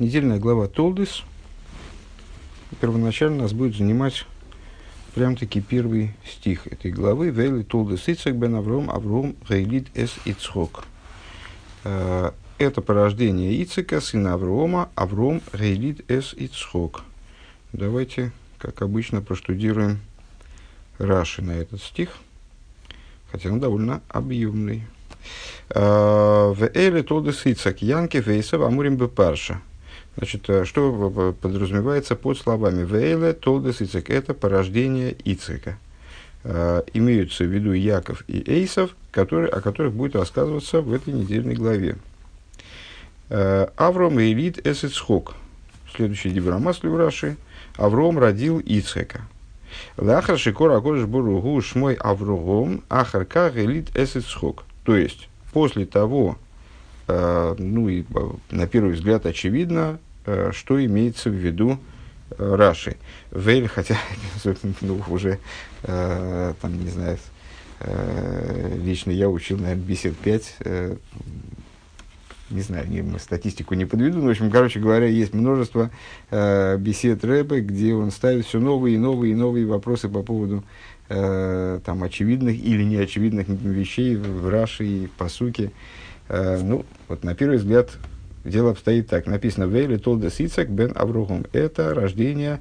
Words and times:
недельная 0.00 0.38
глава 0.38 0.66
Толдис. 0.66 1.22
Первоначально 2.80 3.42
нас 3.42 3.52
будет 3.52 3.76
занимать 3.76 4.24
прям-таки 5.14 5.60
первый 5.60 6.14
стих 6.26 6.66
этой 6.66 6.90
главы. 6.90 7.28
Вейли 7.28 7.62
Толдис 7.62 8.08
Ицек 8.08 8.34
бен 8.34 8.54
Авром 8.54 8.90
Авром 8.90 9.36
Гейлит 9.46 9.88
эс 9.94 10.16
Ицхок. 10.24 10.84
Э, 11.84 12.30
это 12.56 12.80
порождение 12.80 13.62
Ицека, 13.62 14.00
сына 14.00 14.34
Аврома, 14.34 14.88
Авром 14.94 15.42
Гейлит 15.52 16.10
эс 16.10 16.32
Ицхок. 16.32 17.04
Давайте, 17.74 18.32
как 18.58 18.80
обычно, 18.80 19.20
проштудируем 19.20 20.00
Раши 20.98 21.42
на 21.42 21.52
этот 21.52 21.82
стих, 21.82 22.16
хотя 23.30 23.50
он 23.50 23.60
довольно 23.60 24.00
объемный. 24.08 24.86
Э, 25.68 26.54
в 26.56 26.70
Эле 26.74 27.02
Толдес 27.02 27.44
Ицак 27.44 27.82
Янки 27.82 28.16
Вейсов 28.16 28.62
Амурим 28.62 28.96
Бепарша. 28.96 29.60
Значит, 30.20 30.50
э, 30.50 30.66
что 30.66 31.34
подразумевается 31.40 32.14
под 32.14 32.36
словами 32.36 32.84
Вейле 32.84 33.32
Толдес 33.32 33.80
Ицак? 33.80 34.10
Это 34.10 34.34
порождение 34.34 35.16
Ицека. 35.24 35.78
Э, 36.44 36.82
имеются 36.92 37.44
в 37.44 37.46
виду 37.46 37.72
Яков 37.72 38.22
и 38.28 38.44
Эйсов, 38.46 38.94
которые, 39.12 39.48
о 39.48 39.62
которых 39.62 39.94
будет 39.94 40.16
рассказываться 40.16 40.82
в 40.82 40.92
этой 40.92 41.14
недельной 41.14 41.54
главе. 41.54 41.96
Авром 43.30 44.20
и 44.20 44.30
Элит 44.32 44.66
Эсицхок. 44.66 45.36
Следующий 45.94 46.30
дибрамас 46.30 46.82
в 46.82 46.96
Раши. 46.96 47.38
Авром 47.78 48.18
родил 48.18 48.58
Ицхека. 48.58 49.22
Лахар 49.96 50.36
Шикор 50.38 50.72
Акодыш 50.72 51.06
Буругу 51.06 51.58
Шмой 51.62 51.94
Авругом 51.94 52.82
Ахарка 52.90 53.50
Элит 53.54 53.96
Эсицхок. 53.96 54.64
То 54.84 54.96
есть, 54.96 55.30
после 55.52 55.86
того, 55.86 56.36
э, 57.08 57.54
ну 57.56 57.88
и 57.88 58.02
э, 58.02 58.30
на 58.50 58.66
первый 58.66 58.92
взгляд 58.92 59.24
очевидно, 59.24 59.98
э, 59.98 60.09
что 60.24 60.84
имеется 60.84 61.30
в 61.30 61.34
виду 61.34 61.78
э, 62.30 62.54
Раши. 62.54 62.96
Вейль, 63.30 63.68
хотя 63.68 63.96
ну, 64.80 65.02
уже, 65.08 65.38
э, 65.82 66.54
там, 66.60 66.82
не 66.82 66.90
знаю, 66.90 67.18
э, 67.80 68.78
лично 68.82 69.10
я 69.10 69.28
учил, 69.28 69.58
наверное, 69.58 69.84
бесед 69.84 70.16
5, 70.16 70.56
э, 70.60 70.96
не 72.50 72.62
знаю, 72.62 72.88
не, 72.88 73.18
статистику 73.18 73.74
не 73.74 73.84
подведу, 73.84 74.18
но, 74.18 74.26
в 74.26 74.30
общем, 74.30 74.50
короче 74.50 74.80
говоря, 74.80 75.06
есть 75.06 75.32
множество 75.32 75.90
э, 76.30 76.76
бесед 76.78 77.24
рэпа, 77.24 77.60
где 77.60 77.94
он 77.94 78.10
ставит 78.10 78.46
все 78.46 78.58
новые 78.58 78.96
и 78.96 78.98
новые 78.98 79.32
и 79.32 79.36
новые 79.36 79.66
вопросы 79.66 80.08
по 80.08 80.22
поводу 80.22 80.64
э, 81.08 81.80
там, 81.84 82.02
очевидных 82.02 82.56
или 82.56 82.82
неочевидных 82.82 83.48
вещей 83.48 84.16
в 84.16 84.48
Раши 84.48 84.84
и 84.84 85.06
по 85.06 85.28
сути. 85.28 85.72
Э, 86.28 86.60
ну, 86.62 86.84
вот 87.08 87.22
на 87.24 87.34
первый 87.34 87.58
взгляд 87.58 87.90
дело 88.44 88.70
обстоит 88.70 89.08
так. 89.08 89.26
Написано 89.26 89.64
«Вейли 89.64 89.96
толдес 89.96 90.40
Ицек 90.40 90.68
бен 90.68 90.92
Аврухом». 90.94 91.46
Это 91.52 91.94
рождение 91.94 92.60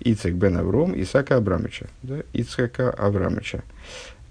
Ицек 0.00 0.34
бен 0.34 0.56
Авром 0.56 1.00
Исака 1.00 1.36
Абрамыча. 1.36 1.88
Да? 2.02 2.22
Ицека 2.32 2.90
Аврамыча. 2.90 3.62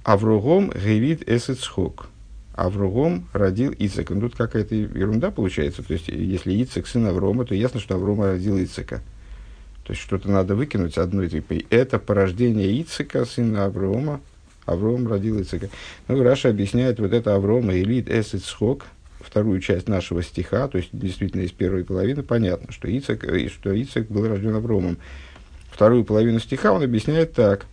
Авругом 0.03 0.71
гевит 0.71 1.27
эсэцхок. 1.27 2.07
Авругом 2.53 3.27
родил 3.33 3.73
Ицека. 3.77 4.13
Ну, 4.13 4.21
тут 4.21 4.35
какая-то 4.35 4.75
ерунда 4.75 5.31
получается. 5.31 5.81
То 5.81 5.93
есть, 5.93 6.09
если 6.09 6.51
Ицек 6.61 6.87
сын 6.87 7.05
Аврома, 7.07 7.45
то 7.45 7.55
ясно, 7.55 7.79
что 7.79 7.95
Аврома 7.95 8.31
родил 8.31 8.57
Ицека. 8.57 9.01
То 9.85 9.91
есть 9.91 10.01
что-то 10.01 10.29
надо 10.29 10.55
выкинуть 10.55 10.97
одной 10.97 11.29
типа. 11.29 11.55
Это 11.69 11.99
порождение 11.99 12.81
Ицека, 12.81 13.25
сына 13.25 13.65
Аврома. 13.65 14.21
Авром 14.65 15.07
родил 15.07 15.41
Ицека. 15.41 15.69
Ну, 16.07 16.23
Раша 16.23 16.49
объясняет 16.49 16.99
вот 16.99 17.11
это 17.11 17.35
Аврома, 17.35 17.73
Элит, 17.73 18.09
Эс, 18.09 18.33
Ицхок, 18.33 18.85
вторую 19.23 19.59
часть 19.61 19.87
нашего 19.87 20.21
стиха, 20.21 20.67
то 20.67 20.77
есть 20.77 20.89
действительно 20.91 21.41
из 21.41 21.51
первой 21.51 21.83
половины, 21.83 22.23
понятно, 22.23 22.71
что 22.71 22.87
Ицек, 22.87 23.23
э, 23.23 23.47
что 23.47 23.73
Ицек 23.73 24.09
был 24.09 24.27
рожден 24.27 24.55
Авромом. 24.55 24.97
Вторую 25.71 26.05
половину 26.05 26.39
стиха 26.39 26.71
он 26.71 26.83
объясняет 26.83 27.33
так. 27.33 27.65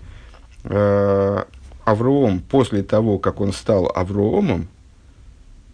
«Э, 0.65 1.45
Авром 1.85 2.41
после 2.41 2.83
того, 2.83 3.19
как 3.19 3.41
он 3.41 3.53
стал 3.53 3.91
Авромом, 3.95 4.69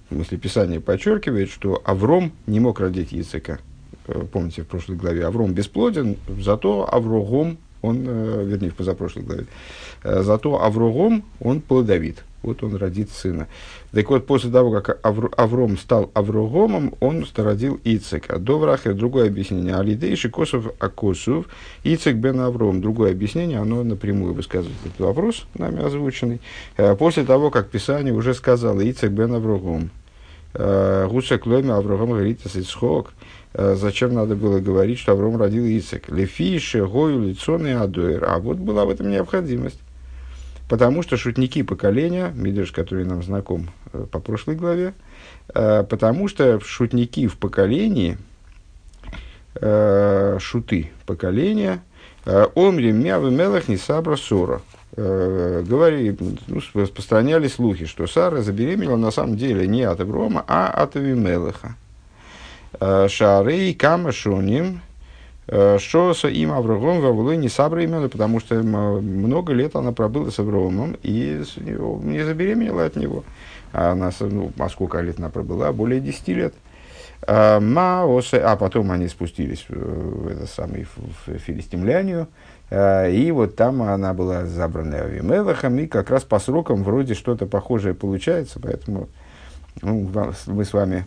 в 0.09 0.15
смысле 0.15 0.39
Писание 0.39 0.81
подчеркивает, 0.81 1.51
что 1.51 1.83
Авром 1.85 2.33
не 2.47 2.61
мог 2.61 2.81
родить 2.81 3.13
Ицека. 3.13 3.59
Э, 4.07 4.25
помните, 4.31 4.63
в 4.63 4.67
прошлой 4.67 4.97
главе, 4.97 5.27
Авром 5.27 5.53
бесплоден, 5.53 6.17
зато 6.41 6.89
Аврогом, 6.91 7.59
он, 7.87 8.05
э, 8.07 8.45
вернее, 8.45 8.71
в 8.71 8.75
позапрошлой 8.75 9.25
главе, 9.25 9.47
э, 10.03 10.23
зато 10.23 10.63
Аврогом, 10.63 11.25
он 11.41 11.61
плодовит. 11.61 12.25
Вот 12.43 12.63
он 12.63 12.77
родит 12.77 13.11
сына. 13.11 13.49
Так 13.91 14.09
вот, 14.09 14.27
после 14.27 14.51
того, 14.51 14.71
как 14.71 15.05
Авр, 15.05 15.33
Авром 15.37 15.77
стал 15.77 16.13
Аврогомом, 16.15 16.95
он 17.01 17.27
родил 17.37 17.81
Ицека. 17.83 18.39
Доврахер, 18.39 18.95
другое 18.95 19.27
объяснение. 19.27 19.75
Алидейши 19.75 20.31
Косов 20.31 20.67
Акосов, 20.79 21.47
Ицек 21.83 22.15
бен 22.15 22.39
Авром. 22.39 22.81
Другое 22.81 23.11
объяснение, 23.11 23.59
оно 23.59 23.83
напрямую 23.83 24.33
высказывает 24.33 24.79
этот 24.85 25.01
вопрос, 25.01 25.47
нами 25.55 25.85
озвученный. 25.85 26.41
После 26.99 27.25
того, 27.25 27.51
как 27.51 27.69
Писание 27.69 28.15
уже 28.15 28.33
сказало 28.33 28.81
Ицек 28.89 29.11
бен 29.11 29.35
Аврогом. 29.35 29.91
Гусек 30.55 31.47
ломи 31.47 31.71
Аврогом 31.71 32.11
говорит 32.11 32.47
Ицхок. 32.47 33.13
Э, 33.59 33.75
зачем 33.75 34.13
надо 34.13 34.37
было 34.37 34.61
говорить, 34.61 34.99
что 34.99 35.13
Авром 35.13 35.39
родил 35.39 35.65
Ицек. 35.65 36.11
Лефише, 36.11 36.87
Гою, 36.87 37.23
Лицон 37.23 37.67
и 37.67 37.71
Адуэр. 37.71 38.25
А 38.29 38.39
вот 38.39 38.59
была 38.59 38.85
в 38.85 38.91
этом 38.91 39.11
необходимость. 39.11 39.81
Потому 40.69 41.03
что 41.03 41.17
шутники 41.17 41.63
поколения, 41.63 42.33
Мидриш, 42.35 42.71
который 42.71 43.05
нам 43.05 43.23
знаком 43.23 43.71
э, 43.95 44.05
по 44.11 44.21
прошлой 44.21 44.57
главе, 44.57 44.93
э, 45.55 45.85
потому 45.89 46.29
что 46.29 46.61
шутники 46.61 47.27
в 47.27 47.37
поколении, 47.39 48.19
шуты 50.39 50.91
поколения, 51.07 51.83
Омри 52.27 52.93
Мявы 52.93 53.31
Мелах 53.31 53.69
не 53.69 53.79
Сабра 53.79 54.17
Сора. 54.17 54.61
Говори, 54.95 56.15
ну, 56.47 56.61
распространяли 56.75 57.49
слухи, 57.49 57.87
что 57.87 58.07
Сара 58.07 58.43
забеременела 58.43 58.97
на 58.97 59.11
самом 59.11 59.39
деле 59.39 59.67
не 59.67 59.85
от 59.85 59.99
Аврома, 60.03 60.45
а 60.47 60.69
от 60.69 60.97
Авимелаха. 60.97 61.75
Э, 62.81 63.09
Шары 63.09 63.73
Кама 63.75 64.13
Шуним, 64.13 64.81
э, 65.49 65.79
Шоса 65.79 66.29
им 66.29 66.53
Аврогом 66.53 67.01
Вавлой 67.01 67.37
не 67.37 67.49
Сабра 67.49 67.83
именно, 67.83 68.09
потому 68.09 68.41
что 68.41 68.57
много 68.57 69.53
лет 69.53 69.77
она 69.77 69.93
пробыла 69.93 70.31
с 70.31 70.39
Аврогомом 70.39 70.97
и 71.03 71.43
не 71.57 72.25
забеременела 72.25 72.85
от 72.85 72.97
него. 72.97 73.25
А, 73.73 73.93
она, 73.93 74.11
ну, 74.21 74.53
а 74.59 74.69
сколько 74.69 75.01
лет 75.01 75.19
она 75.19 75.31
пробыла? 75.31 75.73
Более 75.73 76.01
10 76.01 76.29
лет. 76.29 76.55
Э, 77.27 77.61
Маосе, 77.61 78.39
а 78.39 78.57
потом 78.57 78.91
они 78.91 79.09
спустились 79.09 79.65
в, 79.69 80.29
это 80.29 80.47
самое, 80.47 80.87
в 81.27 81.39
Филистимлянию, 81.39 82.29
и 82.69 83.31
вот 83.33 83.55
там 83.55 83.81
она 83.83 84.13
была 84.13 84.45
забрана 84.45 85.03
Авимелахом, 85.03 85.79
и 85.79 85.87
как 85.87 86.11
раз 86.11 86.25
по 86.25 86.41
срокам 86.41 86.83
вроде 86.83 87.15
что-то 87.15 87.47
похожее 87.47 87.95
получается, 87.95 88.59
поэтому 88.61 89.09
ну, 89.83 90.11
мы 90.47 90.65
с 90.65 90.73
вами 90.73 91.07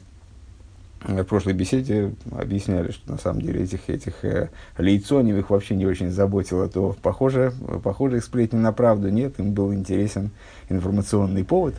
в 1.02 1.24
прошлой 1.24 1.54
беседе 1.54 2.14
объясняли, 2.32 2.92
что 2.92 3.12
на 3.12 3.18
самом 3.18 3.42
деле 3.42 3.64
этих, 3.64 3.90
этих 3.90 4.26
э, 4.26 4.50
лейцоневых 4.78 5.50
вообще 5.50 5.76
не 5.76 5.86
очень 5.86 6.12
заботило, 6.12 6.68
то 6.68 6.96
похоже, 7.02 7.54
похоже 7.84 8.22
сплетни 8.22 8.58
на 8.58 8.74
правду 8.74 9.10
нет, 9.10 9.40
им 9.40 9.54
был 9.54 9.74
интересен 9.74 10.32
информационный 10.70 11.46
повод. 11.46 11.76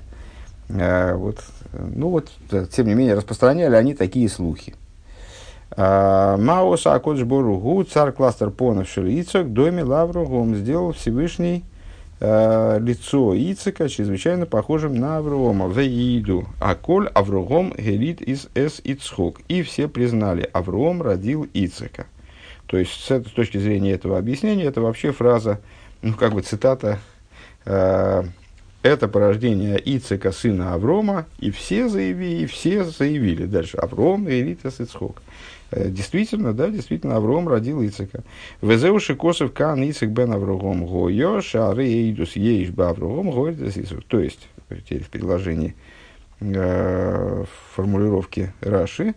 А, 0.71 1.17
вот, 1.17 1.45
ну 1.73 2.09
вот, 2.09 2.31
тем 2.71 2.87
не 2.87 2.95
менее, 2.95 3.15
распространяли 3.15 3.75
они 3.75 3.95
такие 3.95 4.29
слухи. 4.29 4.75
А, 5.73 6.37
Маоса 6.39 6.95
Акодж 6.95 7.23
Боругу, 7.25 7.85
царь 7.85 8.13
кластер 8.13 8.51
понов 8.51 8.89
Шелицок, 8.89 9.53
доме 9.53 9.85
Лавругом 9.85 10.55
сделал 10.57 10.93
Всевышний 10.93 11.59
э, 11.59 11.70
лицо 12.21 13.35
Ицека 13.35 13.89
чрезвычайно 13.89 14.45
похожим 14.45 14.95
на 14.95 15.17
Аврома. 15.19 15.69
Веиду. 15.69 16.47
А 16.61 16.75
коль 16.75 17.09
Аврогом 17.09 17.73
гелит 17.77 18.21
из 18.21 18.49
Эс 18.55 18.81
Ицхок. 18.85 19.41
И 19.49 19.63
все 19.63 19.89
признали, 19.89 20.49
Авром 20.53 21.01
родил 21.01 21.49
Ицека. 21.55 22.07
То 22.67 22.77
есть, 22.77 22.93
с, 22.93 23.11
этой, 23.11 23.29
с 23.29 23.33
точки 23.33 23.59
зрения 23.59 23.93
этого 23.93 24.19
объяснения, 24.19 24.65
это 24.65 24.81
вообще 24.81 25.13
фраза, 25.13 25.61
ну, 26.03 26.15
как 26.15 26.35
бы 26.35 26.43
цитата, 26.43 27.01
э, 27.65 28.23
это 28.83 29.09
порождение 29.09 29.81
Ицека, 29.85 30.31
сына 30.31 30.75
Аврома, 30.75 31.27
и 31.39 31.51
все 31.51 31.89
заявили, 31.89 32.45
и 32.45 32.47
все 32.47 32.85
заявили 32.85 33.47
дальше, 33.47 33.77
Авром, 33.77 34.29
Элит, 34.29 34.65
Ицхок. 34.65 35.21
Э, 35.71 35.89
действительно, 35.89 36.53
да, 36.53 36.69
действительно, 36.69 37.17
Авром 37.17 37.49
родил 37.49 37.83
Ицека. 37.83 38.25
Везеуши 38.61 39.15
косов 39.15 39.53
кан 39.53 39.83
Ицек 39.89 40.11
бен 40.11 40.33
Аврогом 40.33 40.85
гойо, 40.85 41.41
шары 41.41 41.87
эйдус 41.87 42.35
еиш 42.37 42.71
ба 42.71 42.91
Аврогом 42.91 43.31
гойо, 43.31 43.55
То 44.09 44.19
есть, 44.21 44.49
в 44.69 45.11
предложении 45.11 45.77
э, 46.41 47.45
формулировки 47.75 48.53
Раши, 48.61 49.15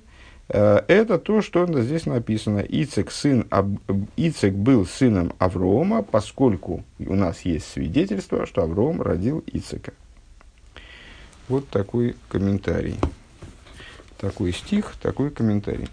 э, 0.49 0.81
это 0.87 1.17
то, 1.17 1.41
что 1.41 1.65
здесь 1.81 2.05
написано. 2.05 2.59
Ицек, 2.59 3.09
сын, 3.09 3.47
Ицек 4.15 4.53
был 4.53 4.85
сыном 4.85 5.33
Аврома, 5.39 6.03
поскольку 6.03 6.83
у 6.99 7.15
нас 7.15 7.41
есть 7.41 7.65
свидетельство, 7.71 8.45
что 8.45 8.61
Авром 8.61 9.01
родил 9.01 9.43
Ицека. 9.47 9.93
Вот 11.49 11.67
такой 11.69 12.15
комментарий. 12.29 12.97
Такой 14.19 14.53
стих, 14.53 14.93
такой 15.01 15.31
комментарий. 15.31 15.89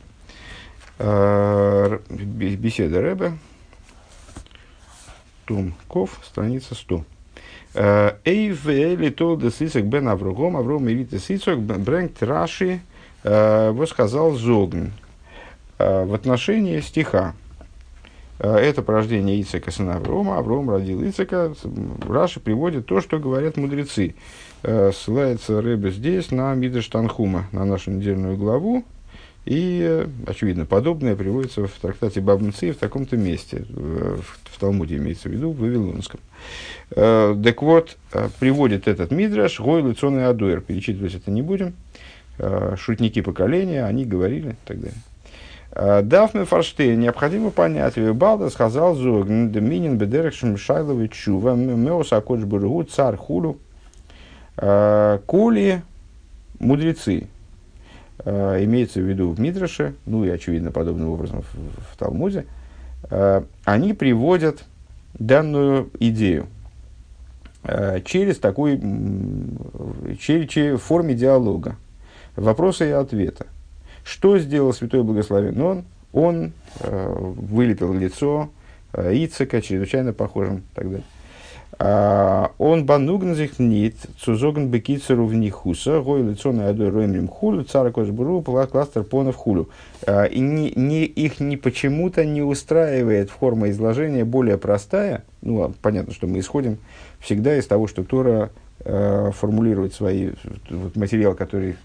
Беседа 1.00 3.00
Рэбе, 3.00 3.32
Том 5.47 5.73
Ков, 5.88 6.20
страница 6.23 6.75
100. 6.75 7.05
Эйв 8.25 8.67
литол 8.67 9.38
де 9.38 9.50
сисок 9.50 9.87
бен 9.87 10.08
Аврогом, 10.08 10.58
Авром 10.58 10.87
и 10.91 10.94
вите 10.94 11.19
сисок 11.19 11.61
брэнгт 11.61 12.23
Раши 12.23 12.82
восказал 13.25 14.32
Зогн 14.32 14.93
в 15.79 16.14
отношении 16.14 16.81
стиха. 16.81 17.35
Это 18.38 18.82
порождение 18.82 19.41
Ицека, 19.41 19.70
сына 19.70 19.97
Аврома. 19.97 20.37
Авром 20.37 20.69
родил 20.69 21.02
Ицека. 21.02 21.55
Раши 22.06 22.41
приводит 22.41 22.85
то, 22.85 23.00
что 23.00 23.19
говорят 23.19 23.56
мудрецы. 23.56 24.17
Ссылается 24.62 25.62
Рэбе 25.62 25.93
здесь 25.93 26.31
на 26.31 26.55
Мидрш 26.55 26.88
Танхума, 26.88 27.47
на 27.52 27.64
нашу 27.64 27.91
недельную 27.91 28.37
главу, 28.37 28.85
и, 29.45 30.07
очевидно, 30.27 30.67
подобное 30.67 31.17
приводится 31.17 31.67
в 31.67 31.73
трактате 31.73 32.21
Бабнцы 32.21 32.73
в 32.73 32.77
таком-то 32.77 33.17
месте, 33.17 33.65
в, 33.69 34.23
в 34.23 34.59
Талмуде 34.61 34.97
имеется 34.97 35.29
в 35.29 35.33
виду, 35.33 35.51
в 35.51 35.59
Вавилонском. 35.59 36.21
Э, 36.91 37.35
так 37.43 37.63
вот, 37.63 37.97
э, 38.13 38.29
приводит 38.39 38.87
этот 38.87 39.11
Мидраш, 39.11 39.59
Гой 39.59 39.83
Лицон 39.83 40.19
и 40.19 40.23
Адуэр, 40.23 40.61
перечитывать 40.61 41.15
это 41.15 41.31
не 41.31 41.41
будем, 41.41 41.73
э, 42.39 42.75
шутники 42.79 43.23
поколения, 43.23 43.85
они 43.85 44.05
говорили 44.05 44.51
и 44.51 44.67
так 44.67 44.81
далее. 44.81 44.99
Дафме 45.73 46.45
Фарштейн, 46.47 46.99
необходимо 46.99 47.51
понять, 47.51 47.97
Балда 47.97 48.51
сказал 48.51 48.97
Зогн, 48.97 49.51
Доминин 49.51 49.99
Бедерекшем 49.99 50.57
Шайловый 50.57 51.09
Чува, 51.09 51.55
Меос 51.55 52.13
Акодж 52.13 52.45
Бургу, 52.45 52.83
Царь 52.83 53.15
Хулю, 53.15 53.57
Кули, 54.57 55.83
мудрецы, 56.59 57.21
э, 57.21 57.40
имеется 58.25 59.01
в 59.01 59.05
виду 59.05 59.31
в 59.31 59.41
Мидраше, 59.41 59.95
ну 60.07 60.25
и, 60.25 60.29
очевидно, 60.29 60.71
подобным 60.71 61.11
образом 61.11 61.43
в, 61.43 61.93
в 61.93 61.97
Талмуде, 61.97 62.47
э, 63.11 63.43
они 63.65 63.93
приводят 63.95 64.65
данную 65.15 65.91
идею 65.99 66.47
э, 67.65 68.01
через 68.05 68.39
такой, 68.39 68.81
через, 70.21 70.49
через, 70.49 70.81
форме 70.81 71.15
диалога, 71.15 71.77
вопроса 72.37 72.85
и 72.85 72.91
ответа. 72.91 73.47
Что 74.05 74.39
сделал 74.39 74.73
Святой 74.73 75.03
Благословен 75.03 75.61
Он? 75.61 75.85
Он 76.13 76.53
э, 76.81 77.15
вылепил 77.17 77.93
лицо 77.93 78.51
э, 78.93 79.15
Ицека, 79.15 79.63
чрезвычайно 79.63 80.13
похожим 80.13 80.59
и 80.59 80.75
так 80.75 80.85
далее. 80.85 81.05
А, 81.82 82.53
он 82.59 82.85
банугн 82.85 83.32
sich 83.32 83.55
нит, 83.56 83.97
цузогн 84.19 84.67
бекицеру 84.67 85.25
в 85.25 85.35
нихуса, 85.35 86.03
гой 86.03 86.23
лицо 86.23 86.53
на 86.53 86.69
адой 86.69 86.91
роемрим 86.91 87.27
хулю, 87.27 87.65
цара 87.65 87.91
кожбуру, 87.91 88.43
кластер 88.43 89.03
понов 89.03 89.37
хулю. 89.37 89.71
А, 90.06 90.25
и 90.25 90.41
не, 90.41 90.75
не, 90.77 91.05
их 91.05 91.41
не 91.41 91.56
почему-то 91.56 92.27
не 92.27 92.43
устраивает 92.43 93.31
форма 93.31 93.71
изложения 93.71 94.27
более 94.27 94.59
простая. 94.59 95.25
Ну, 95.41 95.73
понятно, 95.81 96.12
что 96.12 96.27
мы 96.27 96.41
исходим 96.41 96.77
всегда 97.19 97.56
из 97.56 97.67
того, 97.67 97.87
что 97.87 98.05
Тора 98.05 98.50
э, 98.81 99.31
формулирует 99.35 99.94
свои, 99.94 100.33
вот 100.69 100.97
материал, 100.97 101.35
который 101.35 101.76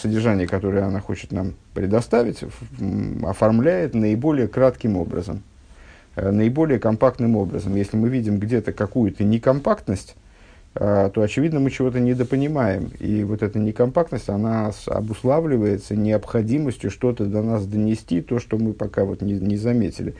содержание, 0.00 0.46
которое 0.46 0.84
она 0.84 1.00
хочет 1.00 1.32
нам 1.32 1.54
предоставить, 1.74 2.44
оформляет 3.24 3.94
наиболее 3.94 4.46
кратким 4.46 4.96
образом. 4.96 5.42
Э, 6.14 6.30
наиболее 6.30 6.78
компактным 6.78 7.36
образом. 7.36 7.74
Если 7.74 7.96
мы 7.96 8.08
видим 8.08 8.38
где-то 8.38 8.72
какую-то 8.72 9.24
некомпактность, 9.24 10.14
э, 10.74 11.10
то, 11.12 11.22
очевидно, 11.22 11.58
мы 11.60 11.70
чего-то 11.70 12.00
недопонимаем. 12.00 12.90
И 13.00 13.24
вот 13.24 13.42
эта 13.42 13.58
некомпактность, 13.58 14.28
она 14.28 14.72
обуславливается 14.86 15.96
необходимостью 15.96 16.90
что-то 16.90 17.24
до 17.24 17.42
нас 17.42 17.66
донести, 17.66 18.20
то, 18.20 18.38
что 18.38 18.58
мы 18.58 18.74
пока 18.74 19.04
вот 19.04 19.22
не, 19.22 19.34
не 19.34 19.56
заметили. 19.56 20.14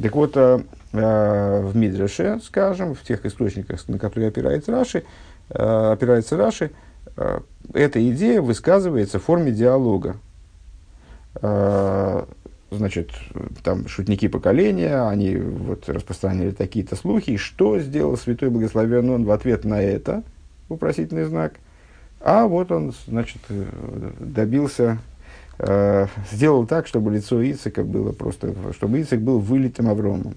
Так 0.00 0.14
вот, 0.16 0.36
э, 0.36 0.60
в 0.90 1.76
Мидреше, 1.76 2.40
скажем, 2.42 2.94
в 2.94 3.02
тех 3.02 3.24
источниках, 3.24 3.86
на 3.88 3.98
которые 3.98 4.28
опирается 4.28 4.72
Раши, 4.72 5.04
опирается 5.50 6.38
Раши, 6.38 6.70
эта 7.74 8.10
идея 8.10 8.40
высказывается 8.40 9.18
в 9.18 9.24
форме 9.24 9.52
диалога 9.52 10.16
значит, 12.70 13.10
там 13.62 13.88
шутники 13.88 14.28
поколения, 14.28 15.08
они 15.08 15.36
вот 15.36 15.88
распространяли 15.88 16.50
такие-то 16.50 16.96
слухи. 16.96 17.36
Что 17.36 17.78
сделал 17.78 18.16
святой 18.16 18.50
благословен 18.50 19.10
он 19.10 19.24
в 19.24 19.30
ответ 19.30 19.64
на 19.64 19.80
это, 19.80 20.22
вопросительный 20.68 21.24
знак? 21.24 21.54
А 22.20 22.46
вот 22.46 22.72
он, 22.72 22.92
значит, 23.06 23.40
добился, 24.18 24.98
э, 25.58 26.06
сделал 26.32 26.66
так, 26.66 26.86
чтобы 26.86 27.12
лицо 27.12 27.40
Ицека 27.40 27.84
было 27.84 28.12
просто, 28.12 28.54
чтобы 28.72 29.00
Ицек 29.00 29.20
был 29.20 29.38
вылитым 29.38 29.88
Авромом. 29.88 30.34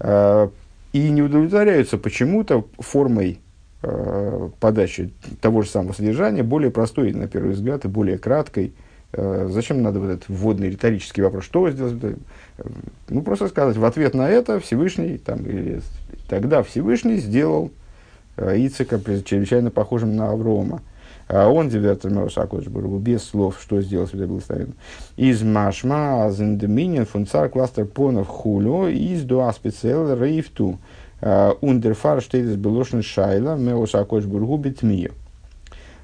Э, 0.00 0.48
и 0.92 1.10
не 1.10 1.22
удовлетворяются 1.22 1.98
почему-то 1.98 2.66
формой 2.78 3.40
э, 3.82 4.48
подачи 4.58 5.12
того 5.42 5.62
же 5.62 5.68
самого 5.68 5.92
содержания, 5.92 6.42
более 6.42 6.70
простой, 6.70 7.12
на 7.12 7.28
первый 7.28 7.52
взгляд, 7.52 7.84
и 7.84 7.88
более 7.88 8.18
краткой– 8.18 8.72
зачем 9.16 9.82
надо 9.82 10.00
вот 10.00 10.10
этот 10.10 10.28
вводный 10.28 10.70
риторический 10.70 11.22
вопрос? 11.22 11.44
Что 11.44 11.70
сделать? 11.70 12.18
Ну, 13.08 13.22
просто 13.22 13.48
сказать, 13.48 13.76
в 13.76 13.84
ответ 13.84 14.14
на 14.14 14.28
это 14.28 14.60
Всевышний, 14.60 15.18
там, 15.18 15.38
или 15.46 15.80
тогда 16.28 16.62
Всевышний 16.62 17.16
сделал 17.16 17.70
э, 18.36 18.56
Ицека 18.58 19.00
чрезвычайно 19.22 19.70
похожим 19.70 20.16
на 20.16 20.30
Аврома. 20.30 20.82
А 21.28 21.48
он, 21.48 21.70
Бургу, 21.70 22.98
без 22.98 23.24
слов, 23.24 23.58
что 23.60 23.80
сделал 23.80 24.06
Святой 24.06 24.26
Благословен. 24.26 24.74
Из 25.16 25.42
Машма, 25.42 26.26
Азендеминин, 26.26 27.04
фунцар 27.04 27.48
кластер 27.48 27.84
понов 27.84 28.28
хулю, 28.28 28.86
из 28.86 29.22
дуа 29.22 29.52
специал 29.52 30.14
рейфту. 30.14 30.78
Ундерфар 31.20 32.22
штейтес 32.22 32.54
белошен 32.56 33.02
шайла, 33.02 33.56
Меос 33.56 33.94
Акошбургу 33.94 34.56
битмию. 34.58 35.14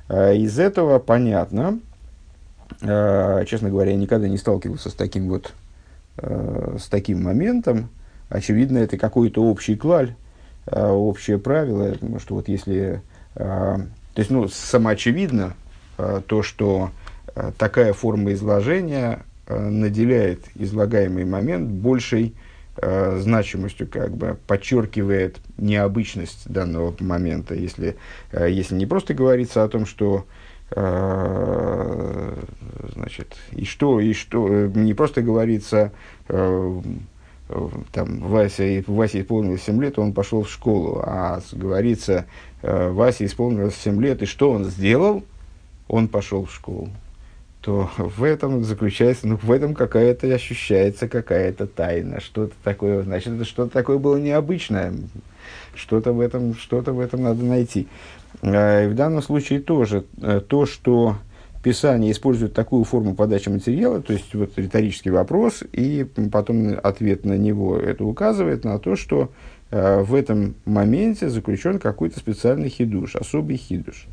Из 0.09 0.59
этого 0.59 0.99
понятно, 0.99 1.79
Э, 1.92 1.92
честно 2.83 3.71
говоря, 3.71 3.93
я 3.93 3.97
никогда 3.97 4.29
не 4.29 4.37
сталкивался 4.37 4.91
с 4.91 4.95
таким 4.95 5.29
вот, 5.29 5.53
э, 6.19 6.77
с 6.81 6.89
таким 6.89 7.23
моментом. 7.23 7.91
Очевидно, 8.29 8.79
это 8.79 8.99
какой-то 8.99 9.45
общий 9.45 9.77
клаль, 9.77 10.15
э, 10.67 10.89
общее 10.89 11.39
правило, 11.39 11.95
что 12.19 12.35
вот 12.35 12.49
если, 12.49 13.03
то 13.35 13.87
есть, 14.17 14.31
ну, 14.31 14.47
самоочевидно 14.49 15.55
то, 15.97 16.43
что 16.43 16.91
такая 17.57 17.95
форма 17.95 18.33
изложения 18.33 19.21
наделяет 19.49 20.41
излагаемый 20.55 21.25
момент 21.25 21.71
большей 21.71 22.35
значимостью, 22.77 23.89
как 23.89 24.15
бы 24.15 24.37
подчеркивает 24.47 25.39
необычность 25.57 26.47
данного 26.47 26.95
момента. 27.01 27.55
Если, 27.55 27.97
если 28.33 28.75
не 28.75 28.85
просто 28.85 29.15
говорится 29.15 29.65
о 29.65 29.69
том, 29.69 29.87
что 29.87 30.27
Э, 30.27 30.52
значит, 32.95 33.37
и 33.53 33.65
что, 33.65 34.01
и 34.01 34.13
что, 34.13 34.49
э, 34.49 34.71
не 34.75 34.95
просто 34.95 35.23
говорится, 35.23 35.93
э, 36.29 36.81
там, 37.93 38.21
Вася, 38.21 38.83
Вася 38.87 39.21
исполнилось 39.21 39.63
7 39.63 39.83
лет, 39.83 39.99
он 39.99 40.13
пошел 40.13 40.43
в 40.43 40.51
школу, 40.51 41.03
а 41.05 41.41
говорится, 41.53 42.25
Вася 42.63 43.27
исполнилось 43.27 43.77
7 43.77 44.01
лет, 44.01 44.23
и 44.23 44.27
что 44.27 44.51
он 44.51 44.65
сделал? 44.65 45.23
Он 45.89 46.09
пошел 46.09 46.47
в 46.47 46.55
школу. 46.55 46.89
То 47.63 47.89
в 47.97 48.25
этом 48.25 48.65
заключается, 48.65 49.29
ну, 49.29 49.39
в 49.41 49.51
этом 49.51 49.75
какая-то 49.75 50.27
ощущается 50.35 51.09
какая-то 51.09 51.69
тайна, 51.69 52.21
что-то 52.21 52.55
такое, 52.65 53.03
значит, 53.03 53.47
что-то 53.47 53.73
такое 53.73 53.99
было 53.99 54.17
необычное, 54.17 54.93
что-то 55.77 56.13
в 56.13 56.21
этом, 56.21 56.55
что-то 56.57 56.93
в 56.93 56.99
этом 56.99 57.23
надо 57.23 57.45
найти. 57.45 57.87
А, 58.43 58.85
и 58.85 58.89
в 58.89 58.97
данном 58.97 59.23
случае 59.23 59.61
тоже 59.61 60.05
э, 60.21 60.41
то, 60.47 60.67
что 60.67 61.17
Писание 61.63 62.11
использует 62.11 62.55
такую 62.55 62.83
форму 62.83 63.15
подачи 63.15 63.49
материала, 63.49 64.03
то 64.03 64.13
есть 64.13 64.35
вот 64.35 64.51
риторический 64.57 65.11
вопрос, 65.11 65.63
и 65.73 66.05
потом 66.33 66.75
ответ 66.83 67.25
на 67.25 67.39
него, 67.39 67.79
это 67.79 68.05
указывает 68.05 68.65
на 68.65 68.81
то, 68.81 68.97
что 68.97 69.31
э, 69.71 70.03
в 70.03 70.17
этом 70.17 70.57
моменте 70.65 71.29
заключен 71.29 71.79
какой-то 71.79 72.19
специальный 72.19 72.69
хидуш, 72.69 73.15
особый 73.15 73.57
хидуш. 73.57 74.07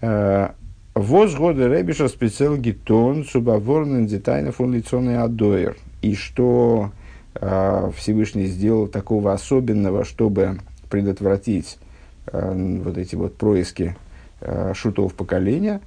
Э, 0.00 0.52
Воз 1.00 1.34
года 1.34 1.68
Ребиша 1.68 2.08
специал 2.08 2.56
гитон 2.56 3.24
субаворнен 3.24 4.06
детайна 4.06 4.52
фон 4.52 4.72
лицонный 4.74 5.18
адоер. 5.18 5.76
И 6.02 6.14
что 6.14 6.92
э, 7.34 7.90
Всевышний 7.96 8.46
сделал 8.46 8.86
такого 8.86 9.32
особенного, 9.32 10.04
чтобы 10.04 10.58
предотвратить 10.90 11.78
Э, 12.32 12.52
вот 12.84 12.98
эти 12.98 13.14
вот 13.16 13.36
происки 13.36 13.96
э, 14.40 14.72
шутов 14.74 15.14
поколения, 15.14 15.80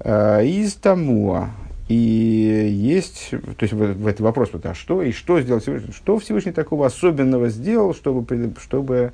э, 0.00 0.44
из 0.44 0.74
Тамуа. 0.74 1.50
И 1.88 1.94
есть, 1.94 3.30
то 3.30 3.62
есть 3.62 3.72
в, 3.72 3.78
в 3.78 4.06
этот 4.06 4.20
вопрос, 4.20 4.50
вот, 4.52 4.66
а 4.66 4.74
что 4.74 5.02
и 5.02 5.12
что 5.12 5.40
сделал 5.40 5.60
Всевышний, 5.60 5.92
что 5.92 6.18
Всевышний 6.18 6.52
такого 6.52 6.86
особенного 6.86 7.48
сделал, 7.48 7.94
чтобы, 7.94 8.52
чтобы 8.60 9.12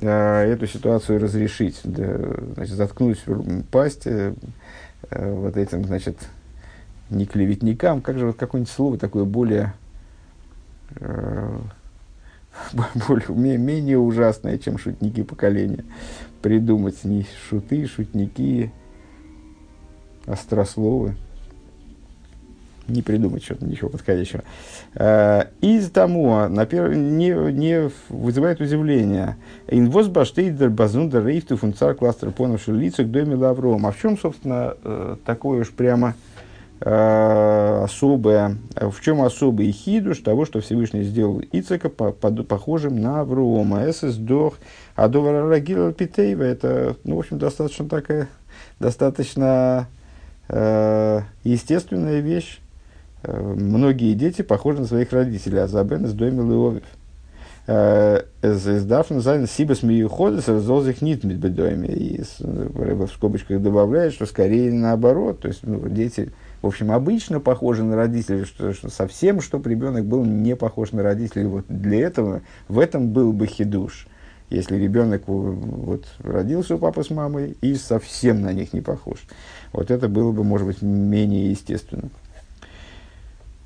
эту 0.00 0.66
ситуацию 0.66 1.20
разрешить, 1.20 1.80
да, 1.84 2.18
значит, 2.54 2.74
заткнуть 2.74 3.18
пасть 3.70 4.06
э, 4.06 4.32
вот 5.10 5.56
этим, 5.56 5.84
значит, 5.84 6.18
не 7.10 7.26
клеветникам, 7.26 8.00
как 8.00 8.18
же 8.18 8.26
вот 8.26 8.36
какое-нибудь 8.36 8.72
слово 8.72 8.98
такое 8.98 9.24
более, 9.24 9.74
более 12.72 13.58
менее 13.58 13.98
ужасное, 13.98 14.58
чем 14.58 14.78
шутники 14.78 15.22
поколения 15.22 15.84
придумать. 16.42 17.04
Не 17.04 17.26
шуты, 17.48 17.86
шутники, 17.86 18.72
острословы 20.26 21.16
не 22.88 23.02
придумать 23.02 23.44
что-то, 23.44 23.64
ничего 23.64 23.88
подходящего. 23.90 24.42
Э, 24.94 25.44
из 25.60 25.90
тому, 25.90 26.48
на 26.48 26.66
перв... 26.66 26.94
не, 26.94 27.30
не 27.52 27.90
вызывает 28.08 28.60
удивления. 28.60 29.36
Инвоз 29.68 30.08
баштейдер 30.08 30.70
базундер 30.70 31.24
рейфту 31.24 31.56
функцар 31.56 31.94
кластер 31.94 32.30
понавший 32.30 32.74
лица 32.74 33.04
к 33.04 33.10
доме 33.10 33.36
лавром. 33.36 33.86
А 33.86 33.92
в 33.92 33.98
чем, 34.00 34.18
собственно, 34.18 34.74
э, 34.82 35.16
такое 35.24 35.60
уж 35.60 35.70
прямо 35.70 36.14
э, 36.80 37.82
особое, 37.84 38.56
в 38.74 39.00
чем 39.00 39.22
особый 39.22 39.70
хидуш 39.72 40.18
того, 40.18 40.44
что 40.46 40.60
Всевышний 40.60 41.02
сделал 41.02 41.40
Ицека 41.52 41.88
по, 41.88 42.12
по, 42.12 42.30
похожим 42.30 43.00
на 43.00 43.20
Аврома. 43.20 43.88
Эсэс 43.88 44.16
дох, 44.16 44.58
а 44.94 45.08
рагила 45.08 45.92
питейва, 45.92 46.42
это, 46.42 46.96
ну, 47.04 47.16
в 47.16 47.18
общем, 47.20 47.38
достаточно 47.38 47.88
такая, 47.88 48.28
достаточно 48.80 49.88
э, 50.48 51.20
естественная 51.44 52.20
вещь. 52.20 52.60
Э, 53.28 53.54
многие 53.56 54.14
дети 54.14 54.42
похожи 54.42 54.80
на 54.80 54.86
своих 54.86 55.12
родителей, 55.12 55.58
а 55.58 55.68
Забен 55.68 56.04
из 56.06 56.14
Дойми 56.14 56.48
Леовив. 56.48 56.84
Сдафн 58.40 59.18
зайн 59.18 59.46
сибас 59.46 59.82
миюхода 59.82 60.40
их 60.90 61.02
нит 61.02 61.22
бедойми. 61.22 61.88
И 61.88 62.22
Рэба 62.40 63.06
в 63.06 63.12
скобочках 63.12 63.60
добавляет, 63.60 64.14
что 64.14 64.24
скорее 64.24 64.72
наоборот. 64.72 65.40
То 65.40 65.48
есть 65.48 65.60
ну, 65.64 65.86
дети, 65.86 66.32
в 66.62 66.66
общем, 66.66 66.90
обычно 66.90 67.40
похожи 67.40 67.84
на 67.84 67.94
родителей, 67.94 68.46
что, 68.46 68.72
что 68.72 68.88
совсем, 68.88 69.42
чтобы 69.42 69.68
ребенок 69.68 70.06
был 70.06 70.24
не 70.24 70.56
похож 70.56 70.92
на 70.92 71.02
родителей. 71.02 71.44
Вот 71.44 71.66
для 71.68 72.00
этого, 72.06 72.40
в 72.68 72.78
этом 72.78 73.10
был 73.10 73.34
бы 73.34 73.46
хидуш. 73.46 74.06
Если 74.48 74.76
ребенок 74.76 75.24
вот, 75.26 76.06
родился 76.20 76.76
у 76.76 76.78
папы 76.78 77.02
с 77.02 77.10
мамой 77.10 77.54
и 77.60 77.74
совсем 77.74 78.40
на 78.40 78.54
них 78.54 78.72
не 78.72 78.80
похож. 78.80 79.18
Вот 79.74 79.90
это 79.90 80.08
было 80.08 80.32
бы, 80.32 80.42
может 80.42 80.66
быть, 80.66 80.80
менее 80.80 81.50
естественно. 81.50 82.08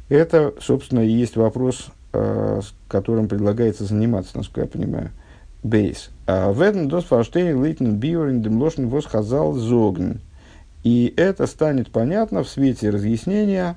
Это, 0.08 0.54
собственно, 0.60 1.00
и 1.00 1.10
есть 1.10 1.36
вопрос, 1.36 1.90
э, 2.12 2.60
с 2.62 2.74
которым 2.88 3.28
предлагается 3.28 3.84
заниматься, 3.84 4.36
насколько 4.36 4.62
я 4.62 4.66
понимаю. 4.66 5.10
Бейс. 5.62 6.10
А 6.26 6.52
в 6.52 6.60
этом 6.60 6.88
дос 6.88 7.04
фаштейн 7.04 7.62
лейтен 7.62 7.96
биорин 7.96 8.42
демлошен 8.42 8.88
вос 8.88 9.06
хазал 9.06 9.52
зогн. 9.54 10.20
И 10.82 11.14
это 11.16 11.46
станет 11.46 11.90
понятно 11.90 12.42
в 12.42 12.48
свете 12.48 12.90
разъяснения 12.90 13.76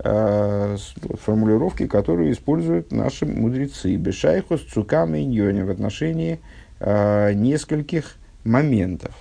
э, 0.00 0.76
формулировки, 1.22 1.86
которую 1.86 2.32
используют 2.32 2.90
наши 2.90 3.24
мудрецы. 3.26 3.94
Бешайхус 3.94 4.62
цукам 4.62 5.14
и 5.14 5.40
в 5.62 5.70
отношении 5.70 6.40
э, 6.80 7.32
нескольких 7.34 8.16
моментов. 8.42 9.14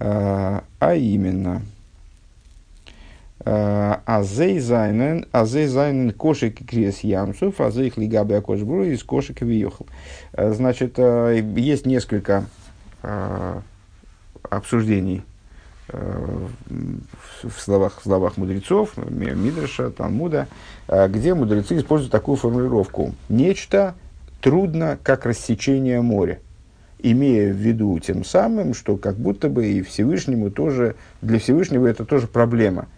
Э, 0.00 0.60
а 0.80 0.94
именно– 0.94 1.62
Зайнен, 3.44 5.26
азей 5.32 5.66
зайнен 5.66 6.12
кошек 6.12 6.54
крес 6.66 7.00
ямсов, 7.00 7.60
азей 7.60 7.86
их 7.86 7.96
лигабе 7.96 8.36
акошбру 8.36 8.84
из 8.84 9.02
кошек 9.04 9.40
виехал. 9.40 9.86
Значит, 10.36 10.98
есть 10.98 11.86
несколько 11.86 12.44
обсуждений 14.42 15.22
в 15.88 17.60
словах, 17.60 18.00
в 18.00 18.02
словах 18.02 18.36
мудрецов, 18.36 18.96
Мидраша, 18.96 19.90
Талмуда, 19.90 20.48
где 20.88 21.32
мудрецы 21.34 21.78
используют 21.78 22.12
такую 22.12 22.36
формулировку. 22.36 23.14
Нечто 23.28 23.94
трудно, 24.40 24.98
как 25.02 25.24
рассечение 25.26 26.02
моря 26.02 26.40
имея 27.00 27.52
в 27.52 27.56
виду 27.56 27.96
тем 28.00 28.24
самым, 28.24 28.74
что 28.74 28.96
как 28.96 29.14
будто 29.14 29.48
бы 29.48 29.68
и 29.68 29.82
Всевышнему 29.82 30.50
тоже, 30.50 30.96
для 31.22 31.38
Всевышнего 31.38 31.86
это 31.86 32.04
тоже 32.04 32.26
проблема– 32.26 32.88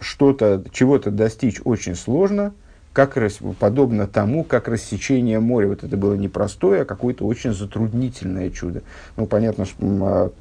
что-то, 0.00 0.64
чего-то 0.72 1.10
достичь 1.10 1.60
очень 1.64 1.94
сложно, 1.94 2.52
как, 2.92 3.18
подобно 3.58 4.06
тому, 4.06 4.42
как 4.44 4.68
рассечение 4.68 5.38
моря. 5.38 5.68
Вот 5.68 5.84
это 5.84 5.96
было 5.96 6.14
не 6.14 6.28
простое, 6.28 6.82
а 6.82 6.84
какое-то 6.84 7.26
очень 7.26 7.52
затруднительное 7.52 8.50
чудо. 8.50 8.82
Ну, 9.16 9.26
понятно, 9.26 9.66
что, 9.66 9.76
а, 9.80 10.32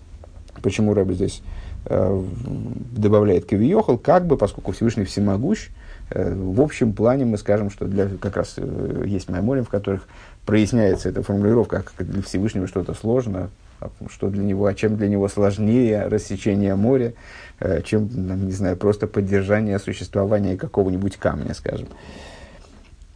почему 0.62 0.94
Рэбби 0.94 1.14
здесь 1.16 1.42
э, 1.86 2.24
добавляет 2.96 3.46
Кавиохал, 3.46 3.98
как 3.98 4.26
бы, 4.26 4.38
поскольку 4.38 4.72
Всевышний 4.72 5.04
всемогущ, 5.04 5.68
э, 6.12 6.34
в 6.34 6.62
общем 6.62 6.94
плане 6.94 7.26
мы 7.26 7.38
скажем, 7.38 7.70
что 7.70 7.86
для, 7.86 8.08
как 8.08 8.38
раз 8.38 8.58
есть 9.04 9.30
мемории, 9.30 9.62
в 9.62 9.70
которых 9.70 10.08
проясняется 10.46 11.10
эта 11.10 11.24
формулировка, 11.24 11.84
как 11.84 12.08
для 12.08 12.22
Всевышнего 12.22 12.68
что-то 12.68 12.94
сложно, 12.94 13.50
что 14.10 14.30
для 14.30 14.44
него, 14.44 14.66
а 14.66 14.74
чем 14.74 14.98
для 14.98 15.08
него 15.08 15.28
сложнее 15.28 16.08
рассечение 16.08 16.76
моря, 16.76 17.14
э, 17.60 17.82
чем, 17.84 18.10
не 18.46 18.52
знаю, 18.52 18.78
просто 18.78 19.08
поддержание 19.08 19.80
существования 19.80 20.58
какого-нибудь 20.58 21.18
камня, 21.18 21.54
скажем. 21.54 21.88